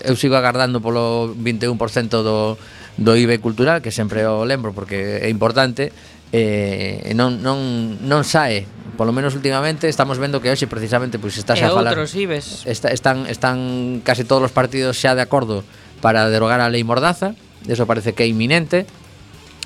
eu 0.06 0.14
sigo 0.14 0.38
agardando 0.38 0.78
polo 0.78 1.34
21% 1.34 2.22
do 2.22 2.54
do 2.96 3.16
IB 3.18 3.42
Cultural, 3.42 3.82
que 3.82 3.90
sempre 3.90 4.26
o 4.26 4.46
lembro 4.46 4.70
porque 4.70 5.18
é 5.22 5.28
importante, 5.28 5.90
eh, 6.30 7.12
non, 7.14 7.42
non, 7.42 7.98
non 8.02 8.22
sae. 8.22 8.66
Polo 8.94 9.10
menos 9.10 9.34
últimamente 9.34 9.90
estamos 9.90 10.22
vendo 10.22 10.38
que 10.38 10.50
hoxe 10.50 10.70
precisamente 10.70 11.18
pois 11.18 11.34
pues, 11.34 11.42
estás 11.42 11.58
e 11.58 11.66
a 11.66 11.74
falar 11.74 11.98
outros 11.98 12.14
IBES. 12.14 12.66
Está, 12.66 12.94
están, 12.94 13.26
están 13.26 13.98
case 14.06 14.22
todos 14.22 14.46
os 14.46 14.54
partidos 14.54 14.94
xa 14.94 15.18
de 15.18 15.22
acordo 15.22 15.66
para 15.98 16.30
derogar 16.30 16.62
a 16.62 16.70
lei 16.70 16.86
Mordaza. 16.86 17.34
Eso 17.66 17.90
parece 17.90 18.14
que 18.14 18.22
é 18.22 18.28
inminente. 18.30 18.86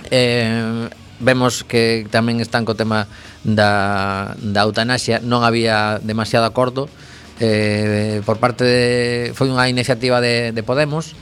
Eh, 0.09 0.89
vemos 1.21 1.67
que 1.67 2.09
tamén 2.09 2.41
están 2.41 2.65
co 2.65 2.73
tema 2.73 3.05
da, 3.45 4.33
da 4.41 4.65
eutanasia. 4.65 5.21
Non 5.21 5.45
había 5.45 6.01
demasiado 6.01 6.49
acordo 6.49 6.89
eh, 7.41 8.23
por 8.25 8.39
parte 8.41 8.65
de, 8.65 9.33
foi 9.35 9.53
unha 9.53 9.69
iniciativa 9.69 10.21
de, 10.21 10.53
de 10.57 10.63
Podemos 10.65 11.13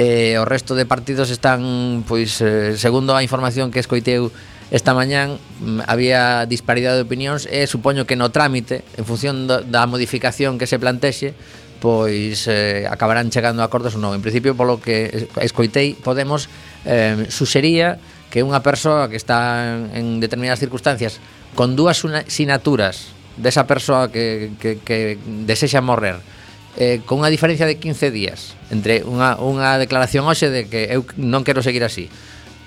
e 0.00 0.40
o 0.40 0.48
resto 0.48 0.72
de 0.72 0.88
partidos 0.88 1.28
están 1.28 2.00
pois 2.08 2.40
eh, 2.40 2.72
segundo 2.80 3.12
a 3.12 3.20
información 3.20 3.68
que 3.68 3.84
escoiteu 3.84 4.32
esta 4.72 4.96
mañán 4.96 5.36
mm, 5.60 5.84
había 5.84 6.48
disparidade 6.48 6.96
de 6.96 7.04
opinións 7.04 7.44
e 7.44 7.68
supoño 7.68 8.08
que 8.08 8.16
no 8.16 8.32
trámite 8.32 8.80
en 8.96 9.04
función 9.04 9.44
do, 9.44 9.60
da 9.60 9.84
modificación 9.84 10.56
que 10.56 10.64
se 10.64 10.80
plantexe 10.80 11.36
pois 11.84 12.48
eh, 12.48 12.88
acabarán 12.88 13.28
chegando 13.28 13.60
a 13.60 13.68
acordos 13.68 13.92
ou 13.92 14.00
non. 14.00 14.16
En 14.16 14.24
principio, 14.24 14.56
polo 14.56 14.80
que 14.80 15.28
escoitei, 15.40 15.96
Podemos 15.96 16.48
eh, 16.84 17.28
suxería 17.28 18.00
que 18.32 18.40
unha 18.40 18.64
persoa 18.64 19.12
que 19.12 19.20
está 19.20 19.64
en 19.92 20.16
determinadas 20.20 20.64
circunstancias 20.64 21.20
con 21.52 21.76
dúas 21.76 22.00
sinaturas 22.28 23.12
desa 23.36 23.68
persoa 23.68 24.08
que, 24.08 24.52
que, 24.60 24.80
que 24.80 25.20
desexa 25.44 25.84
morrer 25.84 26.20
eh, 26.78 27.00
con 27.06 27.18
unha 27.22 27.32
diferencia 27.32 27.66
de 27.66 27.78
15 27.78 28.10
días 28.14 28.54
entre 28.70 29.02
unha, 29.02 29.38
unha 29.42 29.78
declaración 29.80 30.26
hoxe 30.26 30.52
de 30.52 30.70
que 30.70 30.90
eu 30.92 31.02
non 31.18 31.42
quero 31.42 31.64
seguir 31.64 31.82
así 31.82 32.06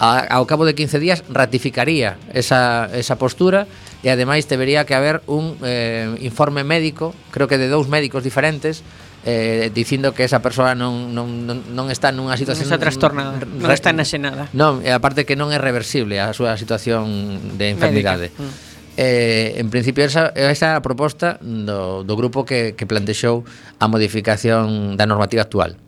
a, 0.02 0.28
ao 0.28 0.44
cabo 0.44 0.68
de 0.68 0.76
15 0.76 1.00
días 1.00 1.24
ratificaría 1.32 2.20
esa, 2.36 2.92
esa 2.92 3.16
postura 3.16 3.70
e 4.04 4.12
ademais 4.12 4.50
debería 4.52 4.84
que 4.84 4.98
haber 4.98 5.24
un 5.32 5.56
eh, 5.64 6.12
informe 6.20 6.68
médico 6.68 7.16
creo 7.32 7.48
que 7.48 7.56
de 7.56 7.72
dous 7.72 7.88
médicos 7.88 8.26
diferentes 8.26 8.84
eh, 9.24 9.72
dicindo 9.74 10.12
que 10.12 10.28
esa 10.28 10.44
persoa 10.44 10.76
non, 10.76 11.16
non, 11.16 11.48
non, 11.48 11.64
non 11.72 11.88
está 11.88 12.12
nunha 12.12 12.36
situación... 12.36 12.68
Non 12.68 12.76
está 12.76 12.80
trastornada, 12.84 13.40
non 13.40 13.72
está 13.72 13.96
enaxenada. 13.96 14.52
Non, 14.52 14.84
e 14.84 14.92
aparte 14.92 15.24
que 15.24 15.40
non 15.40 15.56
é 15.56 15.60
reversible 15.60 16.20
a 16.20 16.36
súa 16.36 16.60
situación 16.60 17.40
de 17.56 17.72
enfermidade. 17.72 18.36
Médica. 18.36 18.44
Mm. 18.44 18.73
Eh, 18.98 19.58
en 19.58 19.74
principio 19.74 20.06
esa, 20.06 20.30
esa 20.38 20.78
a 20.78 20.82
proposta 20.86 21.42
do, 21.42 22.06
do 22.06 22.14
grupo 22.14 22.46
que, 22.46 22.78
que 22.78 22.86
plantexou 22.86 23.42
a 23.82 23.90
modificación 23.90 24.94
da 24.94 25.10
normativa 25.10 25.42
actual. 25.42 25.82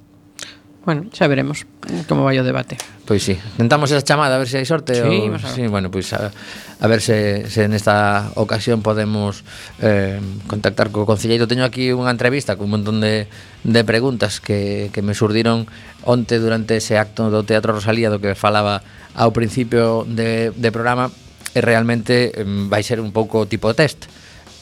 Bueno, 0.86 1.10
xa 1.10 1.26
veremos 1.26 1.66
eh, 1.90 2.06
como 2.06 2.26
vai 2.26 2.38
o 2.38 2.46
debate. 2.46 2.78
Pois 3.10 3.26
sí, 3.26 3.38
tentamos 3.58 3.90
esa 3.90 4.06
chamada 4.06 4.38
a 4.38 4.42
ver 4.42 4.46
se 4.46 4.62
hai 4.62 4.70
sorte 4.70 4.94
sí, 4.94 5.02
ou... 5.02 5.38
sí, 5.38 5.66
Bueno, 5.66 5.90
pois 5.90 6.14
a, 6.14 6.30
a 6.30 6.86
ver 6.86 7.02
se, 7.02 7.50
se 7.50 7.66
nesta 7.66 8.30
ocasión 8.38 8.86
podemos 8.86 9.42
eh, 9.82 10.22
contactar 10.46 10.94
co 10.94 11.10
Concelleiro. 11.10 11.50
Teño 11.50 11.66
aquí 11.66 11.90
unha 11.90 12.14
entrevista 12.14 12.54
con 12.54 12.70
un 12.70 12.82
montón 12.82 13.02
de, 13.02 13.26
de 13.66 13.82
preguntas 13.82 14.38
que, 14.38 14.94
que 14.94 15.02
me 15.02 15.18
surdiron 15.18 15.66
onte 16.06 16.38
durante 16.38 16.78
ese 16.78 17.02
acto 17.02 17.34
do 17.34 17.42
Teatro 17.42 17.74
Rosalía 17.74 18.14
do 18.14 18.22
que 18.22 18.38
falaba 18.38 18.86
ao 19.18 19.34
principio 19.34 20.06
de, 20.06 20.54
de 20.54 20.70
programa 20.70 21.10
e 21.56 21.60
realmente 21.64 22.36
vai 22.68 22.84
ser 22.84 23.00
un 23.00 23.16
pouco 23.16 23.48
tipo 23.48 23.72
test 23.72 24.12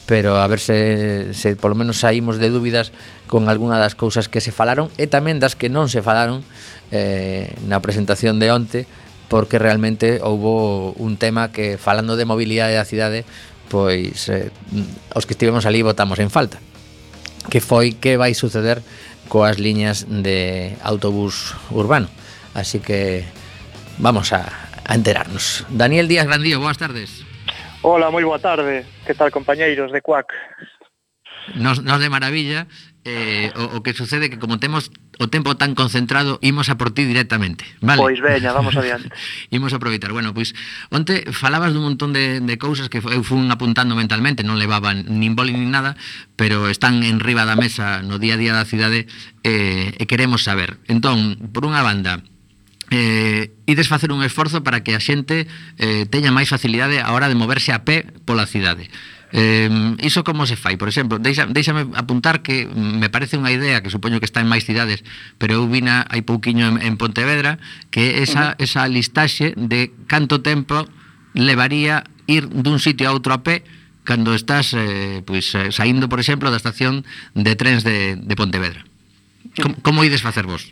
pero 0.06 0.36
a 0.36 0.46
ver 0.46 0.60
se, 0.60 1.32
se 1.32 1.56
polo 1.56 1.74
menos 1.74 1.98
saímos 1.98 2.38
de 2.38 2.52
dúbidas 2.52 2.92
con 3.26 3.48
algunha 3.50 3.80
das 3.80 3.98
cousas 3.98 4.30
que 4.30 4.38
se 4.38 4.54
falaron 4.54 4.92
e 4.96 5.10
tamén 5.10 5.42
das 5.42 5.58
que 5.58 5.66
non 5.66 5.90
se 5.90 6.00
falaron 6.00 6.46
eh, 6.94 7.50
na 7.66 7.82
presentación 7.82 8.38
de 8.38 8.54
onte 8.54 8.80
porque 9.26 9.58
realmente 9.58 10.22
houbo 10.22 10.94
un 10.94 11.18
tema 11.18 11.50
que 11.50 11.80
falando 11.80 12.14
de 12.14 12.28
mobilidade 12.28 12.78
da 12.78 12.86
cidade 12.86 13.26
pois 13.66 14.30
eh, 14.30 14.54
os 15.10 15.26
que 15.26 15.34
estivemos 15.34 15.66
ali 15.66 15.82
votamos 15.82 16.22
en 16.22 16.30
falta 16.30 16.62
que 17.50 17.60
foi 17.60 17.96
que 17.96 18.16
vai 18.16 18.32
suceder 18.32 18.80
coas 19.28 19.58
liñas 19.58 20.06
de 20.08 20.76
autobús 20.82 21.54
urbano. 21.70 22.08
Así 22.54 22.78
que 22.78 23.24
vamos 23.98 24.32
a, 24.32 24.63
a 24.84 24.94
enterarnos. 24.94 25.66
Daniel 25.68 26.08
Díaz 26.08 26.26
Grandío, 26.26 26.60
boas 26.60 26.78
tardes. 26.78 27.24
Hola, 27.84 28.08
moi 28.08 28.24
boa 28.24 28.40
tarde. 28.40 28.88
Que 29.04 29.12
tal, 29.12 29.28
compañeiros 29.28 29.92
de 29.92 30.00
CUAC? 30.00 30.32
Nos, 31.60 31.84
nos 31.84 32.00
de 32.00 32.08
maravilla. 32.08 32.66
Eh, 33.04 33.52
o, 33.60 33.76
o 33.76 33.82
que 33.84 33.92
sucede 33.92 34.32
que 34.32 34.40
como 34.40 34.56
temos 34.56 34.88
o 35.20 35.28
tempo 35.28 35.60
tan 35.60 35.76
concentrado, 35.76 36.40
imos 36.40 36.72
a 36.72 36.80
por 36.80 36.96
ti 36.96 37.04
directamente. 37.04 37.68
Vale. 37.84 38.00
Pois 38.00 38.16
veña, 38.24 38.56
vamos 38.56 38.72
adiante. 38.76 39.12
imos 39.52 39.72
a 39.72 39.76
aproveitar. 39.76 40.16
Bueno, 40.16 40.32
pois 40.32 40.56
onte 40.88 41.28
falabas 41.28 41.76
dun 41.76 41.84
montón 41.84 42.16
de, 42.16 42.40
de 42.40 42.56
cousas 42.56 42.88
que 42.88 43.04
eu 43.04 43.20
fun 43.20 43.52
apuntando 43.52 43.92
mentalmente, 43.92 44.40
non 44.40 44.56
levaban 44.56 45.04
nin 45.04 45.36
boli 45.36 45.52
nin 45.52 45.68
nada, 45.68 46.00
pero 46.40 46.72
están 46.72 47.04
en 47.04 47.20
riba 47.20 47.44
da 47.44 47.60
mesa 47.60 48.00
no 48.00 48.16
día 48.16 48.34
a 48.34 48.40
día 48.40 48.56
da 48.56 48.64
cidade 48.64 49.04
eh, 49.44 49.92
e 50.00 50.04
queremos 50.08 50.40
saber. 50.40 50.80
Entón, 50.88 51.36
por 51.52 51.68
unha 51.68 51.84
banda, 51.84 52.24
eh, 52.94 53.50
ides 53.66 53.90
facer 53.90 54.12
un 54.12 54.22
esforzo 54.22 54.62
para 54.62 54.86
que 54.86 54.94
a 54.94 55.00
xente 55.02 55.50
eh, 55.82 56.06
teña 56.06 56.30
máis 56.30 56.46
facilidade 56.46 57.02
a 57.02 57.10
hora 57.10 57.26
de 57.26 57.34
moverse 57.34 57.74
a 57.74 57.82
pé 57.82 58.06
pola 58.22 58.46
cidade. 58.46 58.88
Eh, 59.34 59.66
iso 59.98 60.22
como 60.22 60.46
se 60.46 60.54
fai? 60.54 60.78
Por 60.78 60.86
exemplo, 60.86 61.18
deixa, 61.18 61.42
deixame 61.50 61.90
apuntar 61.98 62.46
que 62.46 62.70
me 62.70 63.10
parece 63.10 63.34
unha 63.34 63.50
idea 63.50 63.82
que 63.82 63.90
supoño 63.90 64.22
que 64.22 64.30
está 64.30 64.38
en 64.38 64.46
máis 64.46 64.62
cidades, 64.62 65.02
pero 65.42 65.58
eu 65.58 65.66
vina 65.66 66.06
hai 66.06 66.22
pouquiño 66.22 66.70
en, 66.70 66.76
en 66.78 66.94
Pontevedra 66.94 67.58
que 67.90 68.22
esa, 68.22 68.54
uh 68.54 68.54
-huh. 68.54 68.62
esa 68.62 68.86
listaxe 68.86 69.50
de 69.58 69.90
canto 70.06 70.38
tempo 70.38 70.86
levaría 71.34 72.06
ir 72.30 72.46
dun 72.46 72.78
sitio 72.78 73.10
a 73.10 73.14
outro 73.16 73.34
a 73.34 73.42
pé 73.42 73.66
cando 74.06 74.38
estás 74.38 74.70
eh, 74.76 75.24
pois, 75.26 75.50
eh, 75.58 75.72
saindo, 75.74 76.06
por 76.06 76.22
exemplo, 76.22 76.52
da 76.54 76.60
estación 76.60 77.02
de 77.34 77.58
trens 77.58 77.82
de, 77.82 78.14
de 78.14 78.34
Pontevedra. 78.38 78.86
Como, 79.58 79.74
como 79.82 80.04
ides 80.06 80.22
facer 80.22 80.46
vos? 80.46 80.70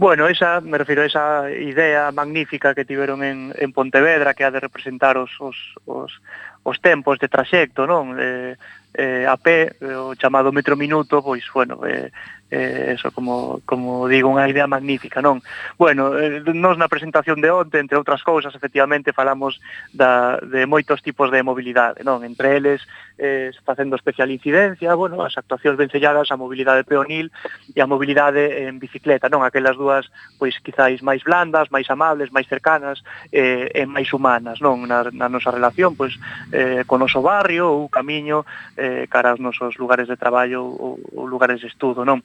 Bueno, 0.00 0.28
esa, 0.28 0.62
me 0.62 0.78
refiro 0.78 1.02
a 1.02 1.04
esa 1.12 1.50
idea 1.50 2.10
magnífica 2.10 2.74
que 2.74 2.86
tiveron 2.86 3.22
en, 3.22 3.52
en 3.54 3.70
Pontevedra, 3.70 4.32
que 4.32 4.44
ha 4.44 4.50
de 4.50 4.58
representar 4.58 5.18
os, 5.18 5.28
os, 5.38 5.76
os, 5.84 6.22
os 6.62 6.80
tempos 6.80 7.18
de 7.18 7.28
traxecto, 7.28 7.84
non? 7.84 8.16
Eh, 8.16 8.56
eh, 8.96 9.28
a 9.28 9.36
pé, 9.36 9.76
eh, 9.76 9.92
o 9.92 10.16
chamado 10.16 10.56
metro 10.56 10.72
minuto, 10.72 11.20
pois, 11.20 11.44
bueno, 11.52 11.84
eh, 11.84 12.08
eh, 12.48 12.96
eso, 12.96 13.12
como, 13.12 13.60
como 13.68 14.08
digo, 14.08 14.32
unha 14.32 14.48
idea 14.48 14.64
magnífica, 14.64 15.20
non? 15.20 15.44
Bueno, 15.76 16.16
eh, 16.16 16.40
nos 16.48 16.80
na 16.80 16.88
presentación 16.88 17.44
de 17.44 17.52
onte, 17.52 17.76
entre 17.76 18.00
outras 18.00 18.24
cousas, 18.24 18.56
efectivamente, 18.56 19.12
falamos 19.12 19.60
da, 19.92 20.40
de 20.40 20.64
moitos 20.64 21.04
tipos 21.04 21.28
de 21.28 21.44
mobilidade, 21.44 22.00
non? 22.08 22.24
Entre 22.24 22.56
eles, 22.56 22.82
eh, 23.20 23.52
facendo 23.64 23.96
especial 23.96 24.32
incidencia, 24.32 24.96
bueno, 24.96 25.20
as 25.20 25.36
actuacións 25.36 25.76
vencelladas 25.76 26.32
a 26.32 26.40
mobilidade 26.40 26.88
peonil 26.88 27.28
e 27.76 27.78
a 27.84 27.86
mobilidade 27.86 28.64
en 28.64 28.80
bicicleta, 28.80 29.28
non? 29.28 29.44
Aquelas 29.44 29.76
dúas, 29.76 30.08
pois, 30.40 30.56
quizáis 30.64 31.04
máis 31.04 31.20
blandas, 31.20 31.68
máis 31.68 31.84
amables, 31.92 32.32
máis 32.32 32.48
cercanas 32.48 33.04
eh, 33.28 33.68
e 33.76 33.84
máis 33.84 34.08
humanas, 34.16 34.64
non? 34.64 34.88
Na, 34.88 35.04
na 35.12 35.28
nosa 35.28 35.52
relación, 35.52 35.92
pois, 35.92 36.16
eh, 36.56 36.88
con 36.88 37.04
noso 37.04 37.20
barrio 37.20 37.68
ou 37.68 37.92
camiño 37.92 38.48
eh, 38.80 39.04
cara 39.12 39.36
aos 39.36 39.40
nosos 39.44 39.76
lugares 39.76 40.08
de 40.08 40.16
traballo 40.16 40.64
ou, 40.64 40.96
ou 41.12 41.28
lugares 41.28 41.60
de 41.60 41.68
estudo, 41.68 42.08
non? 42.08 42.24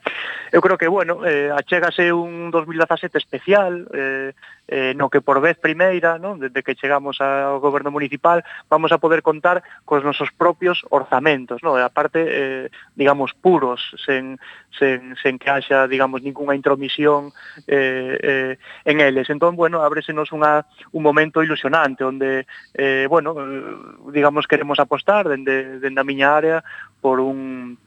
Eu 0.55 0.63
creo 0.63 0.79
que, 0.79 0.87
bueno, 0.87 1.27
eh, 1.27 1.51
achégase 1.51 2.15
un 2.15 2.55
2017 2.55 3.19
especial, 3.19 3.83
eh, 3.91 4.31
eh, 4.67 4.93
no 4.95 5.09
que 5.09 5.21
por 5.21 5.41
vez 5.41 5.57
primeira, 5.57 6.17
non? 6.17 6.41
desde 6.41 6.63
que 6.65 6.75
chegamos 6.75 7.21
ao 7.21 7.61
goberno 7.61 7.93
municipal, 7.93 8.41
vamos 8.69 8.91
a 8.91 8.97
poder 8.97 9.21
contar 9.21 9.61
cos 9.85 10.01
nosos 10.01 10.33
propios 10.33 10.81
orzamentos, 10.89 11.61
non? 11.61 11.77
a 11.77 11.89
parte, 11.89 12.25
eh, 12.25 12.65
digamos, 12.97 13.33
puros, 13.37 13.93
sen, 14.01 14.41
sen, 14.73 15.13
sen 15.21 15.37
que 15.37 15.49
haxa, 15.49 15.87
digamos, 15.87 16.21
ninguna 16.25 16.57
intromisión 16.57 17.29
eh, 17.67 18.17
eh, 18.21 18.53
en 18.85 18.97
eles. 19.01 19.29
Entón, 19.29 19.55
bueno, 19.55 19.85
ábresenos 19.85 20.33
unha, 20.33 20.65
un 20.91 21.01
momento 21.05 21.45
ilusionante, 21.45 22.01
onde, 22.03 22.49
eh, 22.73 23.05
bueno, 23.09 23.37
eh, 23.37 24.11
digamos, 24.11 24.49
queremos 24.49 24.81
apostar 24.81 25.29
dende, 25.29 25.79
dende 25.79 26.01
a 26.01 26.07
miña 26.07 26.33
área 26.33 26.63
por 27.01 27.19
un 27.19 27.77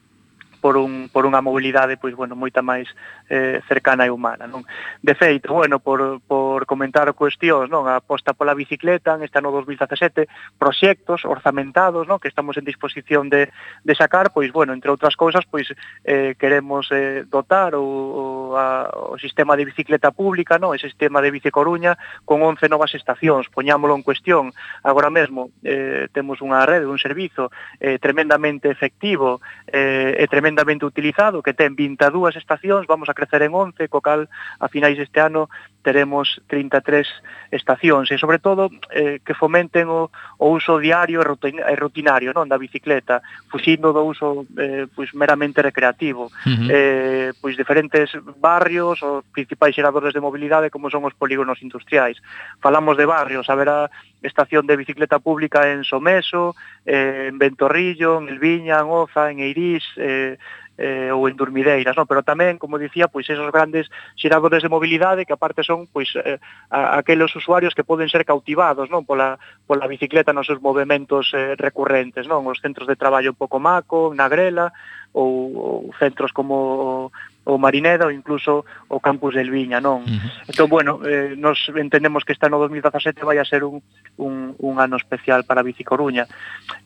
por, 0.61 0.77
un, 0.77 1.09
por 1.09 1.25
unha 1.25 1.41
mobilidade 1.41 1.97
pois 1.97 2.13
bueno, 2.19 2.35
moita 2.35 2.61
máis 2.61 2.91
eh, 3.31 3.63
cercana 3.71 4.05
e 4.05 4.11
humana, 4.11 4.51
non? 4.51 4.67
De 5.01 5.15
feito, 5.15 5.55
bueno, 5.55 5.79
por, 5.79 6.21
por 6.27 6.67
comentar 6.67 7.07
cuestións, 7.15 7.71
non, 7.71 7.87
a 7.87 8.03
aposta 8.03 8.35
pola 8.35 8.59
bicicleta 8.59 9.15
en 9.15 9.23
este 9.23 9.39
ano 9.39 9.55
2017, 9.55 10.27
proxectos 10.59 11.23
orzamentados, 11.25 12.11
non, 12.11 12.19
que 12.19 12.29
estamos 12.29 12.59
en 12.59 12.67
disposición 12.67 13.31
de, 13.31 13.55
de 13.87 13.95
sacar, 13.95 14.35
pois 14.35 14.51
bueno, 14.51 14.75
entre 14.75 14.91
outras 14.91 15.15
cousas, 15.15 15.47
pois 15.47 15.71
eh, 16.03 16.35
queremos 16.35 16.91
eh, 16.91 17.23
dotar 17.25 17.79
o, 17.79 17.87
o, 17.87 18.23
a, 18.59 19.15
o 19.15 19.17
sistema 19.23 19.55
de 19.55 19.71
bicicleta 19.71 20.11
pública, 20.11 20.59
non, 20.59 20.75
ese 20.75 20.91
sistema 20.91 21.23
de 21.23 21.31
Bici 21.31 21.55
Coruña 21.55 21.95
con 22.27 22.43
11 22.43 22.67
novas 22.67 22.93
estacións, 22.99 23.47
poñámolo 23.49 23.95
en 23.95 24.03
cuestión. 24.03 24.51
Agora 24.83 25.09
mesmo 25.09 25.55
eh, 25.63 26.11
temos 26.11 26.43
unha 26.43 26.67
rede, 26.67 26.91
un 26.91 26.99
servizo 26.99 27.55
eh, 27.79 28.03
tremendamente 28.03 28.73
efectivo 28.73 29.39
eh, 29.71 30.19
e 30.19 30.25
tremendamente 30.27 30.47
tremendamente 30.49 30.86
utilizado, 30.86 31.42
que 31.42 31.53
ten 31.53 31.76
22 31.76 32.36
estacións, 32.36 32.88
vamos 32.88 33.09
a 33.09 33.14
crecer 33.14 33.44
en 33.44 33.53
11, 33.53 33.88
co 33.92 34.01
cal 34.01 34.32
a 34.57 34.66
finais 34.72 34.96
deste 34.96 35.20
ano 35.20 35.53
teremos 35.89 36.36
33 36.53 37.09
estacións 37.49 38.12
e 38.12 38.20
sobre 38.20 38.36
todo 38.36 38.68
eh, 38.93 39.24
que 39.24 39.32
fomenten 39.32 39.89
o, 39.89 40.12
o 40.36 40.47
uso 40.53 40.76
diario 40.76 41.24
e 41.24 41.74
rutinario 41.80 42.36
non 42.36 42.45
da 42.45 42.61
bicicleta, 42.61 43.24
fuxindo 43.49 43.97
do 43.97 44.05
uso 44.05 44.45
eh, 44.61 44.84
pois 44.93 45.16
meramente 45.16 45.64
recreativo. 45.64 46.28
Uh 46.28 46.53
-huh. 46.53 46.68
eh, 46.68 47.28
pois 47.41 47.57
diferentes 47.57 48.12
barrios, 48.36 49.01
os 49.01 49.24
principais 49.32 49.72
xeradores 49.72 50.12
de 50.12 50.20
mobilidade 50.20 50.68
como 50.68 50.93
son 50.93 51.09
os 51.09 51.16
polígonos 51.16 51.64
industriais. 51.64 52.20
Falamos 52.61 53.01
de 53.01 53.09
barrios, 53.09 53.49
haberá 53.49 53.89
estación 54.20 54.68
de 54.68 54.76
bicicleta 54.76 55.16
pública 55.24 55.72
en 55.72 55.89
Someso, 55.89 56.53
eh, 56.84 57.32
en 57.32 57.41
Ventorrillo, 57.41 58.20
en 58.20 58.28
Elviña, 58.28 58.84
en 58.84 58.93
Oza, 58.93 59.32
en 59.32 59.41
Eirís, 59.41 59.89
eh, 59.97 60.36
eh, 60.79 61.11
ou 61.11 61.26
en 61.26 61.35
durmideiras, 61.35 61.99
non? 61.99 62.07
pero 62.07 62.22
tamén, 62.22 62.57
como 62.57 62.79
dicía, 62.79 63.11
pois 63.11 63.26
esos 63.26 63.51
grandes 63.51 63.91
xeradores 64.14 64.62
de 64.62 64.70
mobilidade 64.70 65.26
que 65.26 65.35
aparte 65.35 65.66
son 65.66 65.91
pois 65.91 66.14
eh, 66.22 66.39
a, 66.70 67.03
aqueles 67.03 67.35
usuarios 67.35 67.74
que 67.74 67.83
poden 67.83 68.07
ser 68.07 68.22
cautivados, 68.22 68.87
non, 68.87 69.03
pola 69.03 69.43
pola 69.66 69.91
bicicleta 69.91 70.31
nos 70.31 70.47
seus 70.47 70.62
movimentos 70.62 71.35
eh, 71.35 71.59
recurrentes, 71.59 72.31
non, 72.31 72.47
os 72.47 72.62
centros 72.62 72.87
de 72.87 72.95
traballo 72.95 73.35
pouco 73.35 73.59
maco, 73.59 74.14
na 74.14 74.31
Grela 74.31 74.70
ou, 75.11 75.91
ou 75.91 75.95
centros 75.99 76.31
como 76.31 77.11
o 77.49 77.57
Marineda 77.57 78.05
ou 78.05 78.12
incluso 78.12 78.68
o 78.92 79.01
campus 79.01 79.32
del 79.32 79.49
Viña, 79.49 79.80
non? 79.80 80.05
Uh 80.05 80.20
-huh. 80.20 80.53
Entón, 80.53 80.68
bueno, 80.68 81.01
eh, 81.09 81.32
nos 81.32 81.72
entendemos 81.72 82.28
que 82.28 82.36
este 82.36 82.44
ano 82.44 82.61
2017 82.61 83.24
vai 83.24 83.40
a 83.40 83.49
ser 83.49 83.64
un, 83.64 83.80
un, 84.20 84.53
un 84.61 84.74
ano 84.76 85.01
especial 85.01 85.49
para 85.49 85.64
Bici 85.64 85.80
Coruña, 85.80 86.28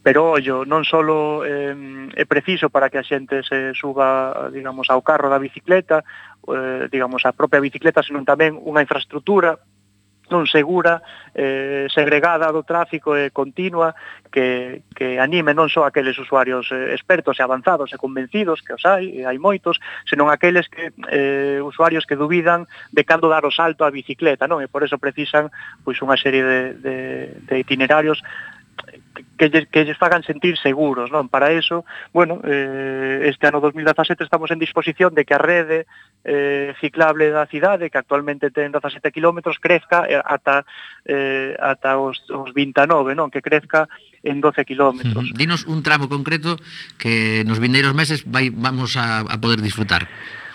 pero, 0.06 0.38
ollo, 0.38 0.62
non 0.62 0.86
só 0.86 1.02
eh, 1.42 1.74
é 2.14 2.24
preciso 2.30 2.70
para 2.70 2.86
que 2.86 3.02
a 3.02 3.06
xente 3.06 3.42
se 3.42 3.74
suba, 3.74 4.48
digamos, 4.54 4.86
ao 4.86 5.02
carro 5.02 5.26
da 5.26 5.42
bicicleta, 5.42 6.06
eh, 6.46 6.86
digamos, 6.86 7.26
a 7.26 7.34
propia 7.34 7.58
bicicleta, 7.58 8.06
senón 8.06 8.22
tamén 8.22 8.54
unha 8.54 8.86
infraestructura 8.86 9.58
non 10.32 10.48
segura, 10.48 11.04
eh, 11.36 11.84
segregada 11.92 12.48
do 12.48 12.64
tráfico 12.64 13.12
e 13.12 13.28
continua 13.28 13.92
que, 14.32 14.80
que 14.96 15.20
anime 15.20 15.52
non 15.52 15.68
só 15.68 15.84
aqueles 15.84 16.16
usuarios 16.16 16.72
eh, 16.72 16.96
expertos 16.96 17.36
e 17.36 17.44
avanzados 17.44 17.92
e 17.92 18.00
convencidos 18.00 18.64
que 18.64 18.72
os 18.72 18.80
hai, 18.88 19.12
e 19.12 19.28
hai 19.28 19.36
moitos, 19.36 19.76
senón 20.08 20.32
aqueles 20.32 20.72
que 20.72 20.96
eh, 21.12 21.60
usuarios 21.60 22.08
que 22.08 22.16
dubidan 22.16 22.64
de 22.88 23.04
cando 23.04 23.28
dar 23.28 23.44
o 23.44 23.52
salto 23.52 23.84
á 23.84 23.92
bicicleta, 23.92 24.48
non? 24.48 24.64
E 24.64 24.72
por 24.72 24.80
eso 24.80 24.96
precisan 24.96 25.52
pois 25.84 26.00
unha 26.00 26.16
serie 26.16 26.40
de, 26.40 26.60
de, 26.80 26.96
de 27.44 27.54
itinerarios 27.60 28.24
que 29.38 29.50
lles, 29.50 29.66
que 29.68 29.84
lles 29.84 29.98
fagan 29.98 30.22
sentir 30.22 30.56
seguros, 30.58 31.10
non? 31.10 31.26
Para 31.26 31.50
eso, 31.50 31.84
bueno, 32.14 32.38
eh, 32.46 33.26
este 33.26 33.50
ano 33.50 33.58
2017 33.58 34.22
estamos 34.22 34.50
en 34.54 34.62
disposición 34.62 35.14
de 35.14 35.24
que 35.24 35.34
a 35.34 35.42
rede 35.42 35.86
eh, 36.22 36.74
ciclable 36.78 37.34
da 37.34 37.50
cidade, 37.50 37.90
que 37.90 37.98
actualmente 37.98 38.54
ten 38.54 38.70
17 38.70 39.10
km, 39.10 39.42
crezca 39.58 40.06
eh, 40.06 40.20
ata, 40.22 40.62
eh, 41.04 41.58
ata 41.58 41.98
os, 41.98 42.22
os 42.30 42.54
29, 42.54 43.18
non? 43.18 43.34
Que 43.34 43.42
crezca 43.42 43.90
en 44.22 44.38
12 44.38 44.62
km. 44.62 45.02
Uh 45.10 45.26
-huh. 45.26 45.34
Dinos 45.34 45.66
un 45.66 45.82
tramo 45.82 46.06
concreto 46.06 46.54
que 46.94 47.42
nos 47.42 47.58
vindeiros 47.58 47.98
meses 47.98 48.22
vai, 48.22 48.54
vamos 48.54 48.94
a, 48.94 49.26
a 49.26 49.36
poder 49.42 49.58
disfrutar. 49.58 50.06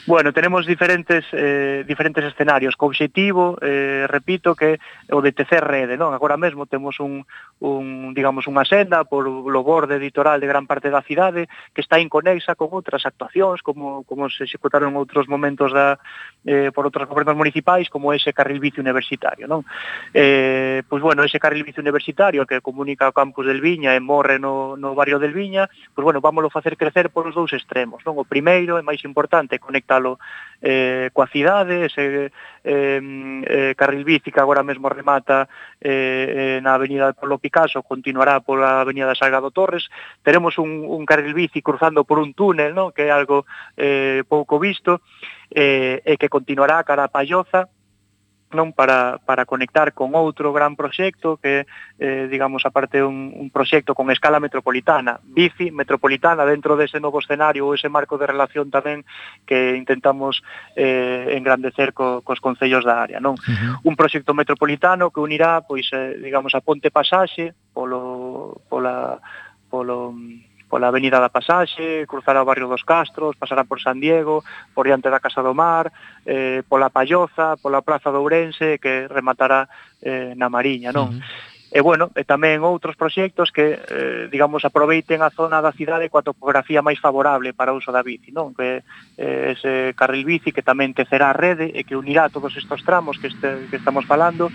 Bueno, 0.07 0.31
tenemos 0.31 0.65
diferentes 0.65 1.25
eh, 1.33 1.83
diferentes 1.85 2.23
escenarios, 2.23 2.77
co 2.77 2.85
obxectivo, 2.85 3.59
eh, 3.59 4.07
repito, 4.07 4.55
que 4.55 4.79
o 5.11 5.19
de 5.19 5.35
tecer 5.35 5.59
rede, 5.59 5.99
non? 5.99 6.15
Agora 6.15 6.39
mesmo 6.39 6.63
temos 6.63 7.03
un, 7.03 7.27
un 7.59 8.15
digamos, 8.15 8.47
unha 8.47 8.63
senda 8.63 9.03
por 9.03 9.27
o 9.27 9.61
borde 9.67 9.99
editorial 9.99 10.39
de 10.39 10.47
gran 10.47 10.63
parte 10.63 10.87
da 10.87 11.03
cidade 11.03 11.51
que 11.75 11.83
está 11.83 11.99
inconexa 11.99 12.55
con 12.55 12.71
outras 12.71 13.03
actuacións, 13.03 13.59
como, 13.59 14.07
como 14.07 14.31
se 14.31 14.47
executaron 14.47 14.95
outros 14.95 15.27
momentos 15.27 15.75
da, 15.75 15.99
eh, 16.47 16.71
por 16.71 16.87
outros 16.87 17.03
gobernos 17.03 17.35
municipais, 17.35 17.91
como 17.91 18.15
ese 18.15 18.31
carril 18.31 18.63
bici 18.63 18.79
universitario, 18.79 19.43
non? 19.43 19.67
Eh, 20.15 20.87
pois, 20.87 21.03
bueno, 21.03 21.27
ese 21.27 21.35
carril 21.35 21.67
bici 21.67 21.83
universitario 21.83 22.47
que 22.47 22.63
comunica 22.63 23.11
o 23.11 23.17
campus 23.17 23.43
del 23.43 23.59
Viña 23.59 23.91
e 23.91 23.99
morre 23.99 24.39
no, 24.39 24.79
no 24.79 24.95
barrio 24.95 25.19
del 25.19 25.35
Viña, 25.35 25.67
pois, 25.91 26.07
bueno, 26.07 26.23
vámoslo 26.23 26.47
facer 26.47 26.79
crecer 26.79 27.11
por 27.11 27.27
os 27.27 27.35
dous 27.35 27.51
extremos, 27.51 28.07
non? 28.07 28.15
O 28.15 28.23
primeiro, 28.23 28.79
é 28.79 28.83
máis 28.87 29.03
importante, 29.03 29.59
conecta 29.59 29.96
conectalo 29.97 30.19
eh, 30.59 31.11
coa 31.13 31.27
cidade, 31.27 31.85
ese 31.85 32.31
eh, 32.63 32.99
eh, 33.45 33.73
carril 33.77 34.03
bici 34.03 34.31
que 34.31 34.39
agora 34.41 34.63
mesmo 34.63 34.89
remata 34.89 35.47
eh, 35.79 36.57
eh 36.57 36.61
na 36.65 36.73
avenida 36.73 37.13
Polo 37.13 37.37
Picasso, 37.37 37.85
continuará 37.85 38.41
pola 38.41 38.81
avenida 38.81 39.13
Salgado 39.13 39.51
Torres, 39.51 39.85
teremos 40.25 40.57
un, 40.57 40.81
un 40.81 41.05
carril 41.05 41.35
bici 41.35 41.61
cruzando 41.61 42.05
por 42.05 42.17
un 42.17 42.33
túnel, 42.33 42.73
no? 42.73 42.89
que 42.89 43.05
é 43.05 43.11
algo 43.13 43.45
eh, 43.77 44.25
pouco 44.25 44.57
visto, 44.57 45.01
eh, 45.53 46.01
e 46.01 46.17
que 46.17 46.25
continuará 46.25 46.81
cara 46.81 47.05
a 47.05 47.13
Palloza, 47.13 47.69
non 48.55 48.71
para, 48.71 49.19
para 49.27 49.43
conectar 49.43 49.91
con 49.91 50.15
outro 50.15 50.55
gran 50.55 50.79
proxecto 50.79 51.35
que, 51.35 51.67
eh, 51.99 52.31
digamos, 52.31 52.63
aparte 52.63 53.03
un, 53.03 53.35
un 53.35 53.51
proxecto 53.51 53.91
con 53.91 54.07
escala 54.07 54.39
metropolitana, 54.39 55.19
bici 55.19 55.67
metropolitana 55.67 56.47
dentro 56.47 56.79
dese 56.79 57.03
novo 57.03 57.19
escenario 57.19 57.67
ou 57.67 57.75
ese 57.75 57.91
marco 57.91 58.15
de 58.15 58.29
relación 58.29 58.71
tamén 58.71 59.03
que 59.43 59.75
intentamos 59.75 60.39
eh, 60.79 61.35
engrandecer 61.35 61.91
co, 61.91 62.23
cos 62.23 62.39
concellos 62.39 62.87
da 62.87 63.03
área, 63.03 63.19
non? 63.19 63.35
Uh 63.35 63.51
-huh. 63.51 63.73
Un 63.83 63.99
proxecto 63.99 64.31
metropolitano 64.31 65.11
que 65.11 65.19
unirá, 65.19 65.59
pois, 65.67 65.91
eh, 65.91 66.15
digamos, 66.15 66.55
a 66.55 66.63
Ponte 66.63 66.87
Pasaxe 66.87 67.51
polo, 67.75 68.63
pola, 68.71 69.19
polo, 69.69 70.15
mm, 70.15 70.46
pola 70.69 70.91
Avenida 70.91 71.19
da 71.19 71.31
Pasaxe, 71.31 72.05
cruzará 72.07 72.43
o 72.43 72.47
barrio 72.47 72.67
dos 72.67 72.83
Castros, 72.83 73.39
pasará 73.39 73.63
por 73.63 73.79
San 73.79 73.99
Diego, 73.99 74.43
por 74.75 74.85
diante 74.85 75.09
da 75.09 75.23
Casa 75.23 75.41
do 75.41 75.55
Mar, 75.55 75.91
eh, 76.27 76.63
pola 76.67 76.91
Palloza, 76.91 77.55
pola 77.57 77.81
Praza 77.81 78.11
de 78.11 78.19
Ourense, 78.19 78.77
que 78.77 79.07
rematará 79.07 79.67
eh, 80.03 80.35
na 80.35 80.51
Mariña, 80.51 80.91
non? 80.91 81.11
Uh 81.11 81.19
-huh. 81.19 81.55
E 81.67 81.81
bueno, 81.83 82.15
e 82.15 82.23
tamén 82.23 82.63
outros 82.63 82.95
proxectos 82.95 83.51
que, 83.51 83.75
eh, 83.75 84.31
digamos, 84.31 84.63
aproveiten 84.63 85.19
a 85.19 85.27
zona 85.35 85.59
da 85.59 85.75
cidade 85.75 86.07
coa 86.07 86.23
topografía 86.23 86.79
máis 86.79 86.95
favorable 86.95 87.51
para 87.51 87.75
o 87.75 87.79
uso 87.83 87.91
da 87.91 88.07
bici, 88.07 88.31
non? 88.31 88.55
Que 88.55 88.87
eh, 89.19 89.51
ese 89.51 89.91
carril 89.91 90.23
bici 90.23 90.55
que 90.55 90.63
tamén 90.63 90.95
tecerá 90.95 91.35
a 91.35 91.35
rede 91.35 91.67
e 91.75 91.83
que 91.83 91.99
unirá 91.99 92.31
todos 92.31 92.55
estes 92.55 92.87
tramos 92.87 93.19
que, 93.19 93.27
este, 93.27 93.67
que 93.67 93.75
estamos 93.75 94.07
falando, 94.07 94.47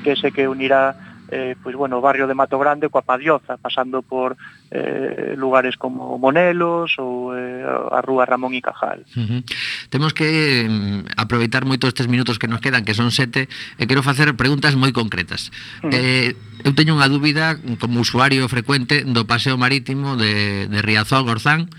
que 0.00 0.16
ese 0.16 0.32
que 0.32 0.48
unirá 0.48 1.13
eh, 1.30 1.56
pois, 1.62 1.74
bueno, 1.76 1.98
o 1.98 2.04
barrio 2.04 2.26
de 2.26 2.34
Mato 2.34 2.58
Grande 2.58 2.88
coa 2.88 3.06
Padioza, 3.06 3.56
pasando 3.56 4.02
por 4.02 4.36
eh, 4.70 5.34
lugares 5.36 5.76
como 5.76 6.18
Monelos 6.18 6.98
ou 7.00 7.32
eh, 7.32 7.64
a 7.64 8.00
Rúa 8.04 8.28
Ramón 8.28 8.52
y 8.52 8.60
Cajal. 8.60 9.06
Uh 9.16 9.20
-huh. 9.24 9.40
Temos 9.88 10.12
que 10.12 10.68
mm, 10.68 11.16
aproveitar 11.16 11.64
moito 11.64 11.88
estes 11.88 12.08
minutos 12.08 12.36
que 12.36 12.48
nos 12.50 12.60
quedan, 12.60 12.84
que 12.84 12.92
son 12.92 13.08
sete, 13.14 13.48
e 13.80 13.88
quero 13.88 14.04
facer 14.04 14.28
preguntas 14.36 14.76
moi 14.76 14.92
concretas. 14.92 15.48
Uh 15.80 15.88
-huh. 15.88 15.96
eh, 15.96 16.28
eu 16.64 16.72
teño 16.76 16.96
unha 16.96 17.08
dúbida 17.08 17.56
como 17.80 18.00
usuario 18.04 18.44
frecuente 18.48 19.04
do 19.04 19.24
paseo 19.24 19.56
marítimo 19.56 20.16
de, 20.20 20.68
de 20.68 20.78
Riazol, 20.84 21.24
Gorzán, 21.24 21.72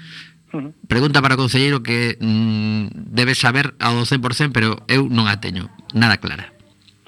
mm. 0.54 0.88
Pregunta 0.88 1.22
para 1.22 1.36
o 1.36 1.41
concelleiro 1.41 1.84
que 1.84 2.18
mm, 2.18 3.14
debe 3.14 3.36
saber 3.36 3.76
ao 3.78 4.02
100%, 4.06 4.56
pero 4.56 4.82
eu 4.88 5.06
non 5.12 5.28
a 5.28 5.38
teño 5.43 5.70
nada 5.93 6.18
clara. 6.18 6.56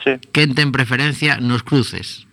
Sí. 0.04 0.20
Quen 0.32 0.54
ten 0.54 0.76
preferencia 0.76 1.40
nos 1.42 1.64
cruces? 1.64 2.27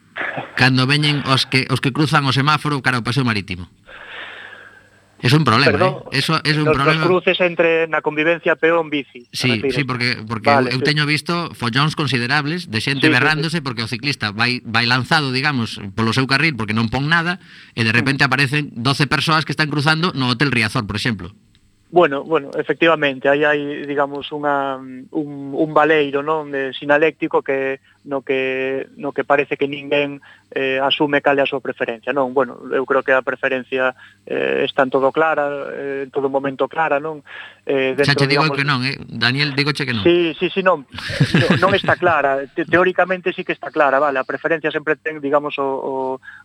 cando 0.57 0.87
veñen 0.87 1.23
os 1.27 1.47
que 1.47 1.67
os 1.71 1.81
que 1.83 1.93
cruzan 1.93 2.27
o 2.27 2.33
semáforo 2.33 2.83
cara 2.83 2.99
ao 3.01 3.07
paseo 3.07 3.27
marítimo. 3.27 3.67
Es 5.25 5.33
un 5.33 5.43
problema, 5.43 5.73
Perdón, 5.73 5.95
eh? 6.13 6.19
Eso 6.19 6.39
es 6.45 6.57
un 6.59 6.67
problema. 6.67 7.01
Os 7.01 7.09
cruces 7.09 7.41
entre 7.41 7.89
na 7.89 8.05
convivencia 8.05 8.61
peón 8.61 8.93
bici. 8.93 9.25
Sí, 9.33 9.57
sí, 9.73 9.83
porque 9.89 10.21
porque 10.21 10.53
vale, 10.53 10.69
eu, 10.69 10.77
eu 10.77 10.85
sí. 10.85 10.93
teño 10.93 11.09
visto 11.09 11.49
follóns 11.57 11.97
considerables 11.97 12.69
de 12.69 12.85
xente 12.85 13.09
sí, 13.09 13.13
berrándose 13.13 13.57
sí, 13.57 13.63
sí. 13.63 13.65
porque 13.65 13.81
o 13.81 13.89
ciclista 13.89 14.37
vai 14.37 14.61
vai 14.69 14.85
lanzado, 14.85 15.33
digamos, 15.33 15.81
polo 15.97 16.13
seu 16.13 16.29
carril 16.29 16.61
porque 16.61 16.77
non 16.77 16.93
pon 16.93 17.09
nada 17.09 17.41
e 17.73 17.89
de 17.89 17.93
repente 17.97 18.21
mm. 18.21 18.29
aparecen 18.29 18.63
12 18.77 19.09
persoas 19.09 19.49
que 19.49 19.57
están 19.57 19.73
cruzando 19.73 20.13
no 20.13 20.29
Hotel 20.29 20.53
Riazor, 20.53 20.85
por 20.85 21.01
exemplo. 21.01 21.33
Bueno, 21.95 22.21
bueno, 22.25 22.51
efectivamente, 22.59 23.31
aí 23.31 23.49
hai, 23.49 23.87
digamos, 23.89 24.29
unha, 24.29 24.77
un, 25.15 25.55
un 25.57 25.71
baleiro 25.73 26.21
non 26.21 26.53
de 26.53 26.77
sinaléctico 26.77 27.41
que 27.41 27.81
no 28.05 28.23
que, 28.23 28.89
no 28.97 29.13
que 29.13 29.25
parece 29.25 29.57
que 29.57 29.69
ninguén 29.69 30.21
eh, 30.53 30.79
asume 30.79 31.25
cal 31.25 31.41
é 31.41 31.43
a 31.43 31.51
súa 31.51 31.65
preferencia. 31.65 32.13
Non, 32.13 32.37
bueno, 32.37 32.61
eu 32.71 32.85
creo 32.85 33.03
que 33.03 33.17
a 33.17 33.25
preferencia 33.25 33.97
eh, 34.29 34.63
está 34.63 34.85
en 34.85 34.93
todo 34.93 35.11
clara, 35.11 35.73
eh, 35.73 36.07
en 36.07 36.11
todo 36.13 36.29
momento 36.29 36.69
clara, 36.69 37.01
non? 37.01 37.25
Eh, 37.65 37.97
dentro, 37.97 38.13
Xa 38.13 38.29
digo 38.29 38.45
digamos, 38.45 38.57
que 38.57 38.65
non, 38.65 38.85
eh? 38.85 38.95
Daniel, 39.09 39.57
digo 39.57 39.73
che 39.73 39.89
que 39.89 39.97
non. 39.97 40.05
Sí, 40.05 40.37
sí, 40.39 40.53
sí, 40.53 40.63
non. 40.63 40.85
non, 41.35 41.49
non 41.59 41.73
está 41.73 41.97
clara. 41.97 42.45
Te, 42.53 42.69
teóricamente 42.69 43.33
sí 43.33 43.43
que 43.43 43.57
está 43.57 43.73
clara, 43.73 43.99
vale. 43.99 44.21
A 44.21 44.29
preferencia 44.29 44.71
sempre 44.71 44.95
ten, 45.01 45.19
digamos, 45.19 45.59
o, 45.59 45.65
o, 45.65 45.93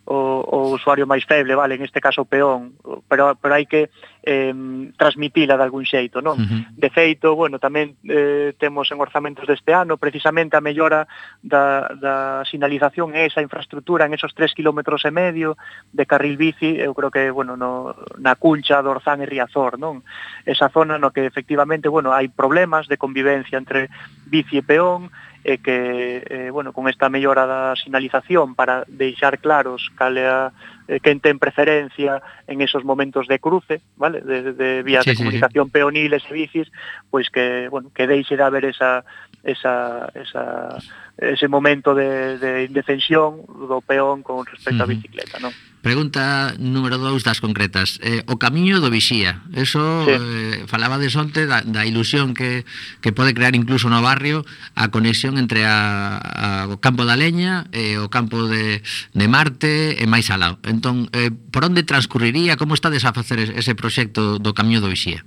o, 0.08 0.16
o 0.42 0.58
usuario 0.74 1.06
máis 1.06 1.28
feble, 1.28 1.54
vale, 1.54 1.76
en 1.76 1.84
este 1.84 2.00
caso 2.00 2.24
o 2.24 2.30
peón. 2.30 2.80
Pero, 3.12 3.36
pero 3.36 3.54
hai 3.54 3.68
que 3.68 3.92
eh, 4.30 4.54
transmitila 4.94 5.58
de 5.58 5.64
algún 5.64 5.90
xeito, 5.90 6.22
non? 6.22 6.38
Uh 6.38 6.46
-huh. 6.46 6.62
De 6.78 6.94
feito, 6.94 7.34
bueno, 7.34 7.58
tamén 7.58 7.98
eh, 8.06 8.54
temos 8.62 8.86
en 8.94 9.02
orzamentos 9.02 9.50
deste 9.50 9.74
ano 9.74 9.98
precisamente 9.98 10.54
a 10.54 10.62
mellora 10.62 11.10
da, 11.42 11.90
da 11.98 12.46
sinalización 12.46 13.18
e 13.18 13.26
esa 13.26 13.42
infraestructura 13.42 14.06
en 14.06 14.14
esos 14.14 14.38
3 14.38 14.54
kilómetros 14.54 15.02
e 15.10 15.12
medio 15.12 15.58
de 15.90 16.06
carril 16.06 16.38
bici, 16.38 16.78
eu 16.78 16.94
creo 16.94 17.10
que, 17.10 17.34
bueno, 17.34 17.58
no, 17.58 17.98
na 18.22 18.38
cuncha 18.38 18.86
de 18.86 18.90
Orzán 18.94 19.26
e 19.26 19.26
Riazor, 19.26 19.82
non? 19.82 20.06
Esa 20.46 20.70
zona 20.70 21.02
no 21.02 21.10
que 21.10 21.26
efectivamente, 21.26 21.90
bueno, 21.90 22.14
hai 22.14 22.30
problemas 22.30 22.86
de 22.86 23.02
convivencia 23.02 23.58
entre 23.58 23.90
bici 24.30 24.62
e 24.62 24.64
peón, 24.64 25.10
e 25.44 25.58
que 25.64 26.24
eh, 26.28 26.50
bueno, 26.52 26.74
con 26.74 26.92
esta 26.92 27.08
mellora 27.08 27.48
da 27.48 27.76
sinalización 27.80 28.56
para 28.56 28.84
deixar 28.92 29.40
claros 29.40 29.88
cal 29.96 30.20
é 30.20 30.28
a, 30.28 30.52
eh, 30.92 31.00
quen 31.00 31.24
ten 31.24 31.40
preferencia 31.40 32.20
en 32.48 32.60
esos 32.60 32.84
momentos 32.84 33.28
de 33.28 33.40
cruce, 33.40 33.80
vale, 33.96 34.20
de, 34.20 34.52
de 34.52 34.84
vías 34.84 35.08
sí, 35.08 35.12
de 35.12 35.18
comunicación 35.18 35.66
sí, 35.66 35.70
sí. 35.70 35.74
peoniles 35.80 36.24
e 36.28 36.34
bicis, 36.34 36.68
pois 37.08 37.32
que, 37.32 37.72
bueno, 37.72 37.92
que 37.96 38.08
deixe 38.10 38.36
de 38.36 38.44
haber 38.44 38.66
esa 38.66 39.06
esa 39.44 40.12
esa 40.12 40.76
ese 41.22 41.48
momento 41.48 41.94
de, 41.94 42.38
de 42.38 42.64
indefensión 42.66 43.44
do 43.44 43.84
peón 43.84 44.24
con 44.24 44.48
respecto 44.48 44.84
á 44.84 44.88
bicicleta, 44.88 45.36
non? 45.44 45.52
Pregunta 45.80 46.56
número 46.60 47.00
2 47.00 47.24
das 47.24 47.40
concretas. 47.40 48.04
Eh, 48.04 48.24
o 48.28 48.36
camiño 48.36 48.80
do 48.80 48.92
Vixía. 48.92 49.44
Eso 49.56 49.80
sí. 50.04 50.12
eh, 50.12 50.56
falaba 50.68 51.00
de 51.00 51.08
onte 51.12 51.48
da, 51.48 51.64
da 51.64 51.84
ilusión 51.88 52.36
que, 52.36 52.64
que 53.00 53.12
pode 53.12 53.32
crear 53.36 53.56
incluso 53.56 53.88
no 53.88 54.04
barrio 54.04 54.44
a 54.76 54.92
conexión 54.92 55.40
entre 55.40 55.64
a, 55.64 56.20
a, 56.20 56.48
o 56.72 56.80
campo 56.84 57.04
da 57.04 57.20
Leña 57.20 57.68
e 57.76 58.00
o 58.00 58.12
campo 58.12 58.48
de, 58.48 58.84
de 59.16 59.26
Marte 59.28 60.00
e 60.00 60.06
máis 60.08 60.28
alao. 60.32 60.60
Entón, 60.68 61.12
eh, 61.16 61.32
por 61.32 61.68
onde 61.68 61.88
transcurriría? 61.88 62.60
Como 62.60 62.76
estades 62.76 63.04
a 63.04 63.16
facer 63.16 63.40
ese 63.40 63.76
proxecto 63.76 64.40
do 64.40 64.52
camiño 64.52 64.80
do 64.80 64.92
Vixía? 64.92 65.24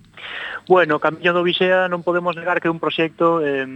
Bueno, 0.69 0.97
o 0.97 1.01
Camiño 1.03 1.35
do 1.35 1.43
Visea 1.43 1.91
non 1.91 2.07
podemos 2.07 2.39
negar 2.39 2.63
que 2.63 2.71
é 2.71 2.73
un 2.73 2.79
proxecto 2.79 3.43
eh, 3.43 3.67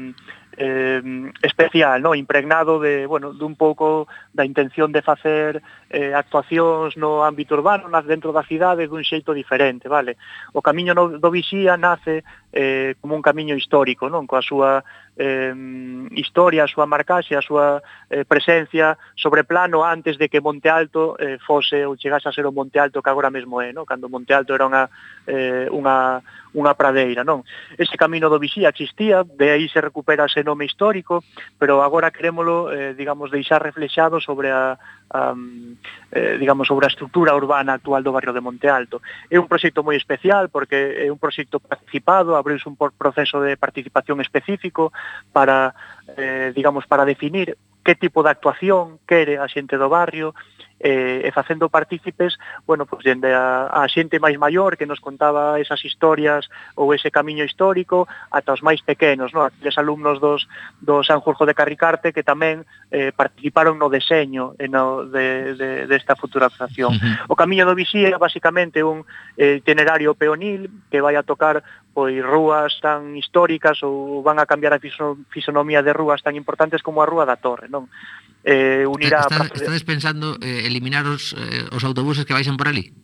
eh, 0.57 1.33
especial, 1.43 2.03
no? 2.03 2.15
impregnado 2.15 2.81
de, 2.81 3.07
bueno, 3.07 3.33
dun 3.33 3.55
pouco 3.57 4.09
da 4.33 4.45
intención 4.45 4.93
de 4.93 5.03
facer 5.03 5.63
eh, 5.91 6.15
actuacións 6.15 6.97
no 6.97 7.23
ámbito 7.23 7.55
urbano, 7.55 7.87
nas 7.89 8.07
dentro 8.07 8.35
da 8.35 8.43
cidade 8.43 8.91
dun 8.91 9.07
xeito 9.07 9.31
diferente, 9.31 9.87
vale? 9.87 10.19
O 10.53 10.61
camiño 10.63 10.95
no, 10.95 11.19
do 11.19 11.31
Vixía 11.31 11.79
nace 11.79 12.27
eh, 12.51 12.97
como 13.01 13.15
un 13.15 13.23
camiño 13.23 13.55
histórico, 13.55 14.11
non? 14.11 14.27
Coa 14.27 14.43
súa 14.43 14.83
eh, 15.17 15.55
historia, 16.13 16.65
a 16.65 16.71
súa 16.71 16.87
marcaxe, 16.87 17.37
a 17.37 17.43
súa 17.45 17.81
eh, 18.11 18.25
presencia 18.25 18.99
sobre 19.15 19.45
plano 19.45 19.85
antes 19.85 20.19
de 20.19 20.29
que 20.29 20.41
Monte 20.41 20.69
Alto 20.69 21.17
eh, 21.21 21.39
fose 21.39 21.87
ou 21.87 21.97
chegase 21.97 22.29
a 22.29 22.35
ser 22.35 22.45
o 22.47 22.53
Monte 22.53 22.79
Alto 22.79 23.01
que 23.01 23.11
agora 23.11 23.31
mesmo 23.31 23.63
é, 23.63 23.73
non? 23.73 23.87
Cando 23.87 24.11
Monte 24.11 24.35
Alto 24.35 24.53
era 24.53 24.67
unha, 24.67 24.91
eh, 25.29 25.71
unha, 25.71 26.21
unha 26.57 26.73
pradeira, 26.75 27.25
non? 27.25 27.45
Ese 27.77 27.97
camiño 28.01 28.29
do 28.33 28.41
Vixía 28.41 28.73
existía, 28.73 29.25
de 29.25 29.53
aí 29.53 29.69
se 29.69 29.81
recupera 29.81 30.29
ese 30.29 30.45
nome 30.45 30.65
histórico, 30.65 31.25
pero 31.61 31.85
agora 31.85 32.13
querémolo, 32.13 32.73
eh, 32.73 32.93
digamos, 32.97 33.31
deixar 33.31 33.61
reflexado 33.61 34.21
sobre 34.21 34.53
a, 34.53 34.81
um, 35.15 35.77
eh, 36.11 36.37
digamos, 36.39 36.67
sobre 36.67 36.87
a 36.87 36.93
estructura 36.93 37.35
urbana 37.35 37.75
actual 37.75 38.03
do 38.03 38.13
barrio 38.13 38.33
de 38.33 38.41
Monte 38.41 38.69
Alto. 38.69 39.03
É 39.31 39.39
un 39.39 39.47
proxecto 39.47 39.85
moi 39.85 39.97
especial 39.97 40.49
porque 40.49 40.99
é 40.99 41.11
un 41.11 41.19
proxecto 41.19 41.61
participado, 41.61 42.35
abriuse 42.35 42.69
un 42.69 42.77
proceso 42.77 43.41
de 43.41 43.57
participación 43.57 44.21
específico 44.21 44.93
para, 45.33 45.75
eh, 46.17 46.53
digamos, 46.55 46.87
para 46.87 47.05
definir 47.05 47.57
que 47.85 47.95
tipo 47.95 48.23
de 48.23 48.31
actuación 48.31 48.99
quere 49.07 49.39
a 49.39 49.47
xente 49.47 49.79
do 49.79 49.87
barrio, 49.87 50.35
eh, 50.81 51.23
e 51.25 51.31
facendo 51.33 51.69
partícipes, 51.69 52.39
bueno, 52.67 52.87
pues, 52.87 53.03
dende 53.05 53.35
a, 53.35 53.67
a 53.73 53.89
xente 53.89 54.21
máis 54.21 54.37
maior 54.39 54.77
que 54.77 54.87
nos 54.87 55.01
contaba 55.01 55.59
esas 55.59 55.83
historias 55.85 56.49
ou 56.77 56.93
ese 56.93 57.11
camiño 57.11 57.45
histórico 57.45 58.07
ata 58.31 58.53
os 58.53 58.63
máis 58.63 58.85
pequenos, 58.85 59.33
no? 59.33 59.49
Aqueles 59.49 59.77
alumnos 59.81 60.21
dos 60.21 60.47
do 60.81 61.03
San 61.03 61.17
Sanjurjo 61.17 61.47
de 61.47 61.57
Carricarte 61.57 62.13
que 62.13 62.23
tamén 62.23 62.69
eh, 62.93 63.11
participaron 63.11 63.81
no 63.81 63.89
deseño 63.89 64.53
e 64.61 64.69
no 64.69 65.09
de, 65.09 65.57
de, 65.57 65.69
desta 65.89 66.15
de 66.15 66.45
actuación. 66.45 66.93
Uh 66.93 67.01
-huh. 67.01 67.33
O 67.33 67.35
camiño 67.35 67.65
do 67.65 67.75
Vixía 67.75 68.13
é 68.13 68.19
basicamente 68.21 68.85
un 68.85 69.09
eh, 69.41 69.65
itinerario 69.65 70.13
peonil 70.15 70.69
que 70.93 71.01
vai 71.01 71.17
a 71.17 71.25
tocar 71.25 71.65
pois 71.97 72.21
rúas 72.21 72.77
tan 72.85 73.17
históricas 73.17 73.81
ou 73.81 74.21
van 74.21 74.37
a 74.37 74.45
cambiar 74.45 74.77
a 74.77 74.83
fisonomía 75.33 75.81
de 75.81 75.97
rúas 75.97 76.21
tan 76.21 76.37
importantes 76.37 76.85
como 76.85 77.01
a 77.01 77.09
Rúa 77.09 77.25
da 77.25 77.41
Torre, 77.41 77.73
non? 77.73 77.89
eh, 78.47 78.87
unirá... 78.87 79.21
a... 79.21 79.27
Eh, 79.27 79.27
está, 79.27 79.45
estades 79.51 79.83
pensando 79.83 80.39
eh, 80.39 80.63
eliminar 80.65 81.05
os, 81.11 81.35
eh, 81.35 81.67
os 81.75 81.83
autobuses 81.83 82.25
que 82.25 82.33
vaisen 82.33 82.55
por 82.55 82.71
ali? 82.71 82.95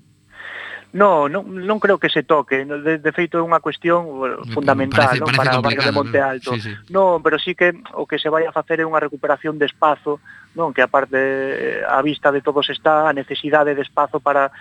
No, 0.93 1.24
non, 1.24 1.49
non 1.49 1.80
creo 1.80 1.97
que 1.97 2.12
se 2.12 2.20
toque. 2.20 2.68
De, 2.68 3.01
de 3.01 3.12
feito 3.16 3.40
é 3.40 3.43
unha 3.43 3.64
cuestión 3.64 4.05
fundamental 4.53 5.09
parece, 5.09 5.24
parece 5.24 5.24
non? 5.24 5.40
para 5.40 5.59
o 5.59 5.64
barrio 5.64 5.88
de 5.88 5.97
Monte 5.97 6.20
Alto. 6.20 6.53
Sí, 6.53 6.68
sí. 6.68 6.72
Non, 6.93 7.24
pero 7.24 7.40
sí 7.40 7.57
que 7.57 7.72
o 7.97 8.05
que 8.05 8.20
se 8.20 8.28
vai 8.28 8.45
a 8.45 8.53
facer 8.53 8.76
é 8.78 8.86
unha 8.86 9.01
recuperación 9.01 9.57
de 9.57 9.64
espazo 9.64 10.20
non 10.53 10.76
que 10.76 10.84
aparte 10.84 11.16
eh, 11.16 11.80
a 11.80 12.05
vista 12.05 12.28
de 12.28 12.45
todos 12.45 12.68
está 12.68 13.09
a 13.09 13.16
necesidade 13.16 13.72
de 13.72 13.80
espazo 13.80 14.20
para 14.20 14.53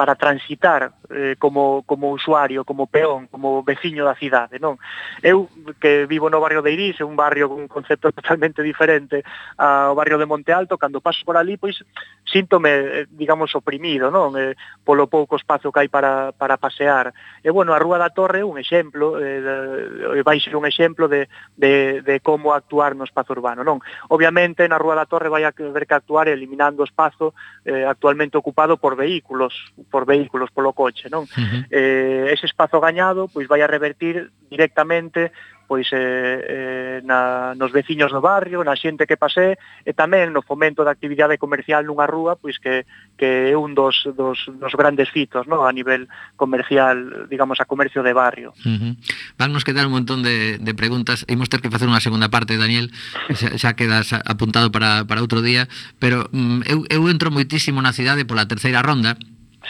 para 0.00 0.14
transitar 0.14 0.92
eh, 1.10 1.36
como, 1.38 1.82
como 1.84 2.10
usuario, 2.10 2.64
como 2.64 2.86
peón, 2.86 3.26
como 3.26 3.62
veciño 3.62 4.02
da 4.02 4.16
cidade, 4.16 4.56
non? 4.56 4.80
Eu 5.20 5.44
que 5.76 6.08
vivo 6.08 6.32
no 6.32 6.40
barrio 6.40 6.64
de 6.64 6.72
Irís, 6.72 6.96
é 6.96 7.04
un 7.04 7.20
barrio 7.20 7.52
con 7.52 7.60
un 7.60 7.68
concepto 7.68 8.08
totalmente 8.16 8.64
diferente 8.64 9.20
ao 9.60 9.92
barrio 9.92 10.16
de 10.16 10.24
Monte 10.24 10.56
Alto, 10.56 10.80
cando 10.80 11.04
paso 11.04 11.20
por 11.28 11.36
ali, 11.36 11.60
pois 11.60 11.84
síntome, 12.24 12.72
eh, 12.72 13.06
digamos, 13.12 13.52
oprimido, 13.52 14.08
non? 14.08 14.32
Eh, 14.40 14.56
polo 14.80 15.04
pouco 15.04 15.36
espazo 15.36 15.68
que 15.68 15.84
hai 15.84 15.92
para, 15.92 16.32
para 16.32 16.56
pasear. 16.56 17.12
E, 17.44 17.52
bueno, 17.52 17.76
a 17.76 17.82
Rúa 17.82 18.00
da 18.00 18.08
Torre 18.08 18.40
é 18.40 18.46
un 18.48 18.56
exemplo, 18.56 19.20
eh, 19.20 20.16
eh, 20.16 20.24
vai 20.24 20.40
ser 20.40 20.56
un 20.56 20.64
exemplo 20.64 21.12
de, 21.12 21.28
de, 21.60 22.00
de 22.00 22.24
como 22.24 22.56
actuar 22.56 22.96
no 22.96 23.04
espazo 23.04 23.36
urbano, 23.36 23.60
non? 23.60 23.84
Obviamente, 24.08 24.64
na 24.64 24.80
Rúa 24.80 24.96
da 24.96 25.04
Torre 25.04 25.28
vai 25.28 25.44
haber 25.44 25.84
que 25.84 25.92
actuar 25.92 26.32
eliminando 26.32 26.80
o 26.80 26.88
espazo 26.88 27.36
eh, 27.68 27.84
actualmente 27.84 28.40
ocupado 28.40 28.80
por 28.80 28.96
vehículos, 28.96 29.52
por 29.90 30.06
vehículos, 30.06 30.54
polo 30.54 30.72
coche, 30.72 31.10
non? 31.10 31.26
Uh 31.26 31.42
-huh. 31.42 31.62
eh, 31.68 32.30
ese 32.30 32.46
espazo 32.46 32.78
gañado 32.78 33.26
pois 33.26 33.50
vai 33.50 33.60
a 33.60 33.68
revertir 33.68 34.30
directamente 34.48 35.34
pois 35.70 35.86
eh, 35.92 36.98
eh, 36.98 37.00
na, 37.06 37.54
nos 37.54 37.70
veciños 37.70 38.10
do 38.10 38.18
barrio, 38.18 38.58
na 38.66 38.74
xente 38.74 39.06
que 39.06 39.14
pasé 39.14 39.54
e 39.86 39.94
tamén 39.94 40.34
no 40.34 40.42
fomento 40.42 40.82
da 40.82 40.90
actividade 40.90 41.38
comercial 41.38 41.86
nunha 41.86 42.10
rúa 42.10 42.34
pois 42.34 42.58
que, 42.58 42.82
que 43.14 43.54
é 43.54 43.56
un 43.56 43.78
dos, 43.78 44.02
dos, 44.18 44.50
dos 44.50 44.74
grandes 44.74 45.14
fitos 45.14 45.46
no? 45.46 45.62
a 45.62 45.70
nivel 45.70 46.10
comercial, 46.34 47.30
digamos, 47.30 47.62
a 47.62 47.70
comercio 47.70 48.02
de 48.02 48.10
barrio. 48.10 48.50
Uh 48.66 48.82
-huh. 48.82 48.92
Vannos 49.38 49.62
quedar 49.62 49.86
un 49.86 49.94
montón 49.94 50.26
de, 50.26 50.58
de 50.58 50.74
preguntas, 50.74 51.22
imos 51.30 51.46
ter 51.46 51.62
que 51.62 51.70
facer 51.70 51.86
unha 51.86 52.02
segunda 52.02 52.34
parte, 52.34 52.58
Daniel, 52.58 52.90
xa, 53.30 53.54
xa 53.54 53.78
quedas 53.78 54.10
apuntado 54.26 54.74
para, 54.74 55.06
para 55.06 55.22
outro 55.22 55.38
día, 55.38 55.70
pero 56.02 56.26
mm, 56.34 56.66
eu, 56.66 56.82
eu 56.90 57.06
entro 57.06 57.30
moitísimo 57.30 57.78
na 57.78 57.94
cidade 57.94 58.26
pola 58.26 58.50
terceira 58.50 58.82
ronda, 58.82 59.14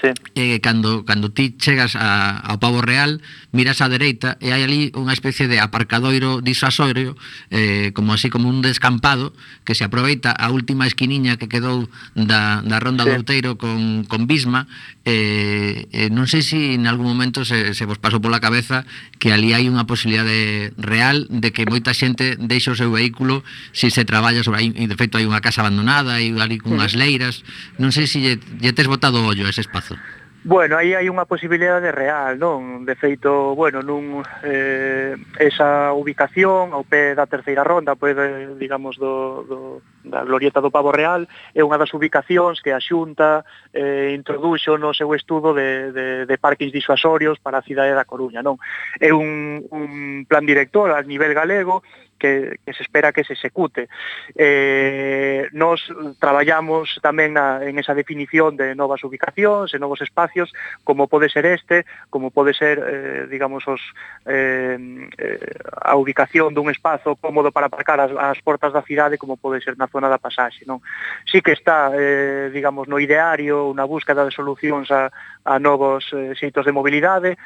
Sí. 0.00 0.08
Eh, 0.34 0.60
cando, 0.60 1.04
cando 1.04 1.32
ti 1.32 1.56
chegas 1.58 1.96
a, 1.98 2.38
ao 2.38 2.62
Pavo 2.62 2.80
Real, 2.80 3.20
miras 3.50 3.82
á 3.82 3.90
dereita 3.90 4.38
e 4.38 4.54
hai 4.54 4.62
ali 4.62 4.94
unha 4.94 5.10
especie 5.10 5.50
de 5.50 5.58
aparcadoiro 5.58 6.38
disasorio, 6.38 7.18
eh, 7.50 7.90
como 7.90 8.14
así 8.14 8.30
como 8.30 8.46
un 8.46 8.62
descampado, 8.62 9.34
que 9.66 9.74
se 9.74 9.82
aproveita 9.82 10.30
a 10.30 10.48
última 10.54 10.86
esquiniña 10.86 11.36
que 11.36 11.50
quedou 11.50 11.90
da, 12.14 12.62
da 12.62 12.78
Ronda 12.78 13.02
sí. 13.02 13.10
do 13.10 13.16
Outeiro 13.18 13.50
con, 13.58 14.06
con 14.06 14.30
Bisma 14.30 14.70
eh, 15.10 15.88
eh, 15.90 16.08
non 16.14 16.30
sei 16.30 16.46
se 16.46 16.78
en 16.78 16.86
algún 16.86 17.10
momento 17.10 17.42
se, 17.42 17.74
se 17.74 17.84
vos 17.84 17.98
pasou 17.98 18.22
pola 18.22 18.38
cabeza 18.38 18.86
que 19.18 19.34
ali 19.34 19.50
hai 19.50 19.66
unha 19.66 19.82
posibilidade 19.82 20.70
real 20.78 21.26
de 21.26 21.50
que 21.50 21.66
moita 21.66 21.90
xente 21.90 22.38
deixe 22.38 22.70
o 22.70 22.78
seu 22.78 22.94
vehículo 22.94 23.42
se 23.74 23.90
se 23.90 24.06
traballa 24.06 24.46
sobre 24.46 24.62
aí, 24.62 24.70
de 24.70 24.96
feito 24.96 25.18
hai 25.18 25.26
unha 25.26 25.42
casa 25.42 25.66
abandonada, 25.66 26.22
hai 26.22 26.30
ali 26.38 26.62
cunhas 26.62 26.94
leiras, 26.94 27.42
non 27.82 27.90
sei 27.90 28.06
se 28.06 28.22
lle, 28.22 28.34
lle 28.62 28.70
tes 28.70 28.86
botado 28.86 29.18
o 29.18 29.26
ollo 29.26 29.46
a 29.46 29.50
ese 29.50 29.66
espazo. 29.66 29.98
Bueno, 30.42 30.80
aí 30.80 30.96
hai 30.96 31.04
unha 31.12 31.28
posibilidade 31.28 31.92
real, 31.92 32.40
non? 32.40 32.88
De 32.88 32.96
feito, 32.96 33.52
bueno, 33.52 33.84
nun 33.84 34.24
eh, 34.40 35.12
esa 35.36 35.92
ubicación 35.92 36.72
ao 36.72 36.80
pé 36.80 37.12
da 37.12 37.28
terceira 37.28 37.60
ronda, 37.60 37.92
pois, 37.92 38.16
pues, 38.16 38.56
digamos, 38.56 38.96
do, 38.96 39.44
do, 39.44 39.58
da 40.00 40.24
glorieta 40.24 40.64
do 40.64 40.72
Pavo 40.72 40.96
Real, 40.96 41.28
é 41.52 41.60
unha 41.60 41.76
das 41.76 41.92
ubicacións 41.92 42.64
que 42.64 42.72
a 42.72 42.80
Xunta 42.80 43.44
eh, 43.76 44.16
introduxo 44.16 44.80
no 44.80 44.96
seu 44.96 45.12
estudo 45.12 45.52
de, 45.52 45.92
de, 45.92 46.06
de 46.24 46.36
parkings 46.40 46.72
disuasorios 46.72 47.36
para 47.36 47.60
a 47.60 47.66
cidade 47.68 47.92
da 47.92 48.08
Coruña, 48.08 48.40
non? 48.40 48.56
É 48.96 49.12
un, 49.12 49.60
un 49.68 50.24
plan 50.24 50.48
director 50.48 50.88
a 50.88 51.04
nivel 51.04 51.36
galego 51.36 51.84
que, 52.20 52.60
que 52.60 52.72
se 52.76 52.84
espera 52.84 53.16
que 53.16 53.24
se 53.24 53.32
execute. 53.32 53.88
Eh, 54.36 55.48
nos 55.56 55.80
traballamos 56.20 57.00
tamén 57.00 57.32
na, 57.32 57.64
en 57.64 57.80
esa 57.80 57.96
definición 57.96 58.60
de 58.60 58.76
novas 58.76 59.00
ubicacións, 59.00 59.72
e 59.72 59.80
novos 59.80 60.04
espacios, 60.04 60.52
como 60.84 61.08
pode 61.08 61.32
ser 61.32 61.48
este, 61.48 61.88
como 62.12 62.28
pode 62.28 62.52
ser, 62.52 62.76
eh, 62.76 63.24
digamos, 63.32 63.64
os, 63.64 63.80
eh, 64.28 64.76
eh, 65.16 65.40
a 65.80 65.96
ubicación 65.96 66.52
dun 66.52 66.68
espazo 66.68 67.16
cómodo 67.16 67.48
para 67.48 67.72
aparcar 67.72 67.98
as, 68.04 68.12
as 68.12 68.38
portas 68.44 68.76
da 68.76 68.84
cidade, 68.84 69.16
como 69.16 69.40
pode 69.40 69.64
ser 69.64 69.80
na 69.80 69.88
zona 69.88 70.12
da 70.12 70.20
pasaxe. 70.20 70.68
Non? 70.68 70.84
Sí 71.24 71.40
que 71.40 71.56
está, 71.56 71.90
eh, 71.96 72.52
digamos, 72.52 72.84
no 72.84 73.00
ideario 73.00 73.72
unha 73.72 73.88
búsqueda 73.88 74.28
de 74.28 74.34
solucións 74.34 74.92
a, 74.92 75.08
a 75.46 75.56
novos 75.56 76.04
eh, 76.12 76.36
xeitos 76.36 76.68
de 76.68 76.76
mobilidade, 76.76 77.40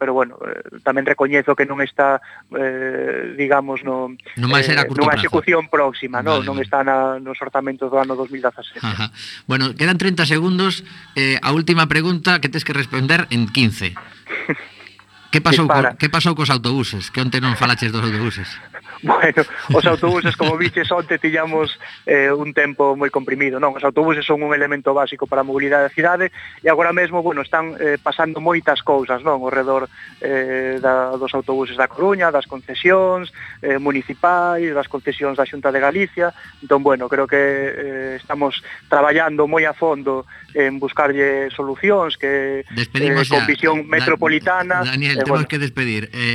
pero 0.00 0.16
bueno, 0.16 0.40
eh, 0.42 0.82
tamén 0.82 1.06
recoñezo 1.06 1.54
que 1.54 1.68
non 1.68 1.78
está, 1.84 2.18
eh, 2.56 3.36
digamos, 3.36 3.84
no, 3.84 4.15
non 4.36 4.52
vai 4.52 4.62
ser 4.62 4.78
a 4.78 4.84
eh, 4.84 4.88
curto 4.88 5.04
nunha 5.04 5.18
execución 5.18 5.66
próxima, 5.66 6.20
vale, 6.20 6.28
non, 6.28 6.36
vale. 6.42 6.48
non 6.48 6.56
está 6.62 6.84
na, 6.84 7.18
nos 7.18 7.40
orzamentos 7.40 7.88
do 7.88 7.96
ano 7.98 8.14
2017. 8.14 8.84
Ajá. 8.84 9.10
Bueno, 9.48 9.74
quedan 9.74 9.98
30 9.98 10.26
segundos, 10.26 10.84
eh, 11.16 11.40
a 11.40 11.50
última 11.52 11.88
pregunta 11.88 12.38
que 12.40 12.48
tes 12.48 12.64
que 12.64 12.76
responder 12.76 13.26
en 13.30 13.48
15. 13.48 13.96
Que 15.36 15.44
pasou, 15.44 15.68
dispara. 15.68 15.90
co, 15.92 15.96
que 16.00 16.08
pasou 16.08 16.32
cos 16.32 16.48
autobuses? 16.48 17.12
Que 17.12 17.20
onte 17.20 17.44
non 17.44 17.60
falaches 17.60 17.92
dos 17.92 18.00
autobuses? 18.00 18.48
Bueno, 19.02 19.44
os 19.74 19.84
autobuses, 19.84 20.36
como 20.36 20.56
viches 20.56 20.90
onte, 20.90 21.18
tiñamos 21.18 21.78
eh, 22.06 22.32
un 22.32 22.56
tempo 22.56 22.96
moi 22.96 23.12
comprimido. 23.12 23.60
Non, 23.60 23.76
os 23.76 23.84
autobuses 23.84 24.24
son 24.24 24.40
un 24.40 24.56
elemento 24.56 24.96
básico 24.96 25.28
para 25.28 25.44
a 25.44 25.46
mobilidade 25.46 25.92
da 25.92 25.92
cidade 25.92 26.32
e 26.64 26.68
agora 26.72 26.96
mesmo, 26.96 27.20
bueno, 27.20 27.44
están 27.44 27.76
eh, 27.76 28.00
pasando 28.00 28.40
moitas 28.40 28.80
cousas, 28.80 29.20
non? 29.20 29.44
Ao 29.44 29.52
redor 29.52 29.92
eh, 30.24 30.80
da, 30.80 31.12
dos 31.20 31.36
autobuses 31.36 31.76
da 31.76 31.92
Coruña, 31.92 32.32
das 32.32 32.48
concesións 32.48 33.36
eh, 33.60 33.76
municipais, 33.76 34.72
das 34.72 34.88
concesións 34.88 35.36
da 35.36 35.44
Xunta 35.44 35.68
de 35.68 35.80
Galicia. 35.84 36.32
Entón, 36.64 36.80
bueno, 36.80 37.12
creo 37.12 37.28
que 37.28 37.36
eh, 37.36 38.12
estamos 38.16 38.64
traballando 38.88 39.44
moi 39.44 39.68
a 39.68 39.76
fondo 39.76 40.24
en 40.56 40.80
buscarlle 40.80 41.52
solucións 41.52 42.16
que 42.16 42.64
Despedimos 42.72 43.28
eh, 43.28 43.32
con 43.36 43.44
visión 43.44 43.76
da, 43.84 44.00
metropolitana. 44.00 44.80
Daniel, 44.88 45.20
tenemos 45.26 45.46
que 45.46 45.58
despedir. 45.58 46.10
Eh, 46.12 46.34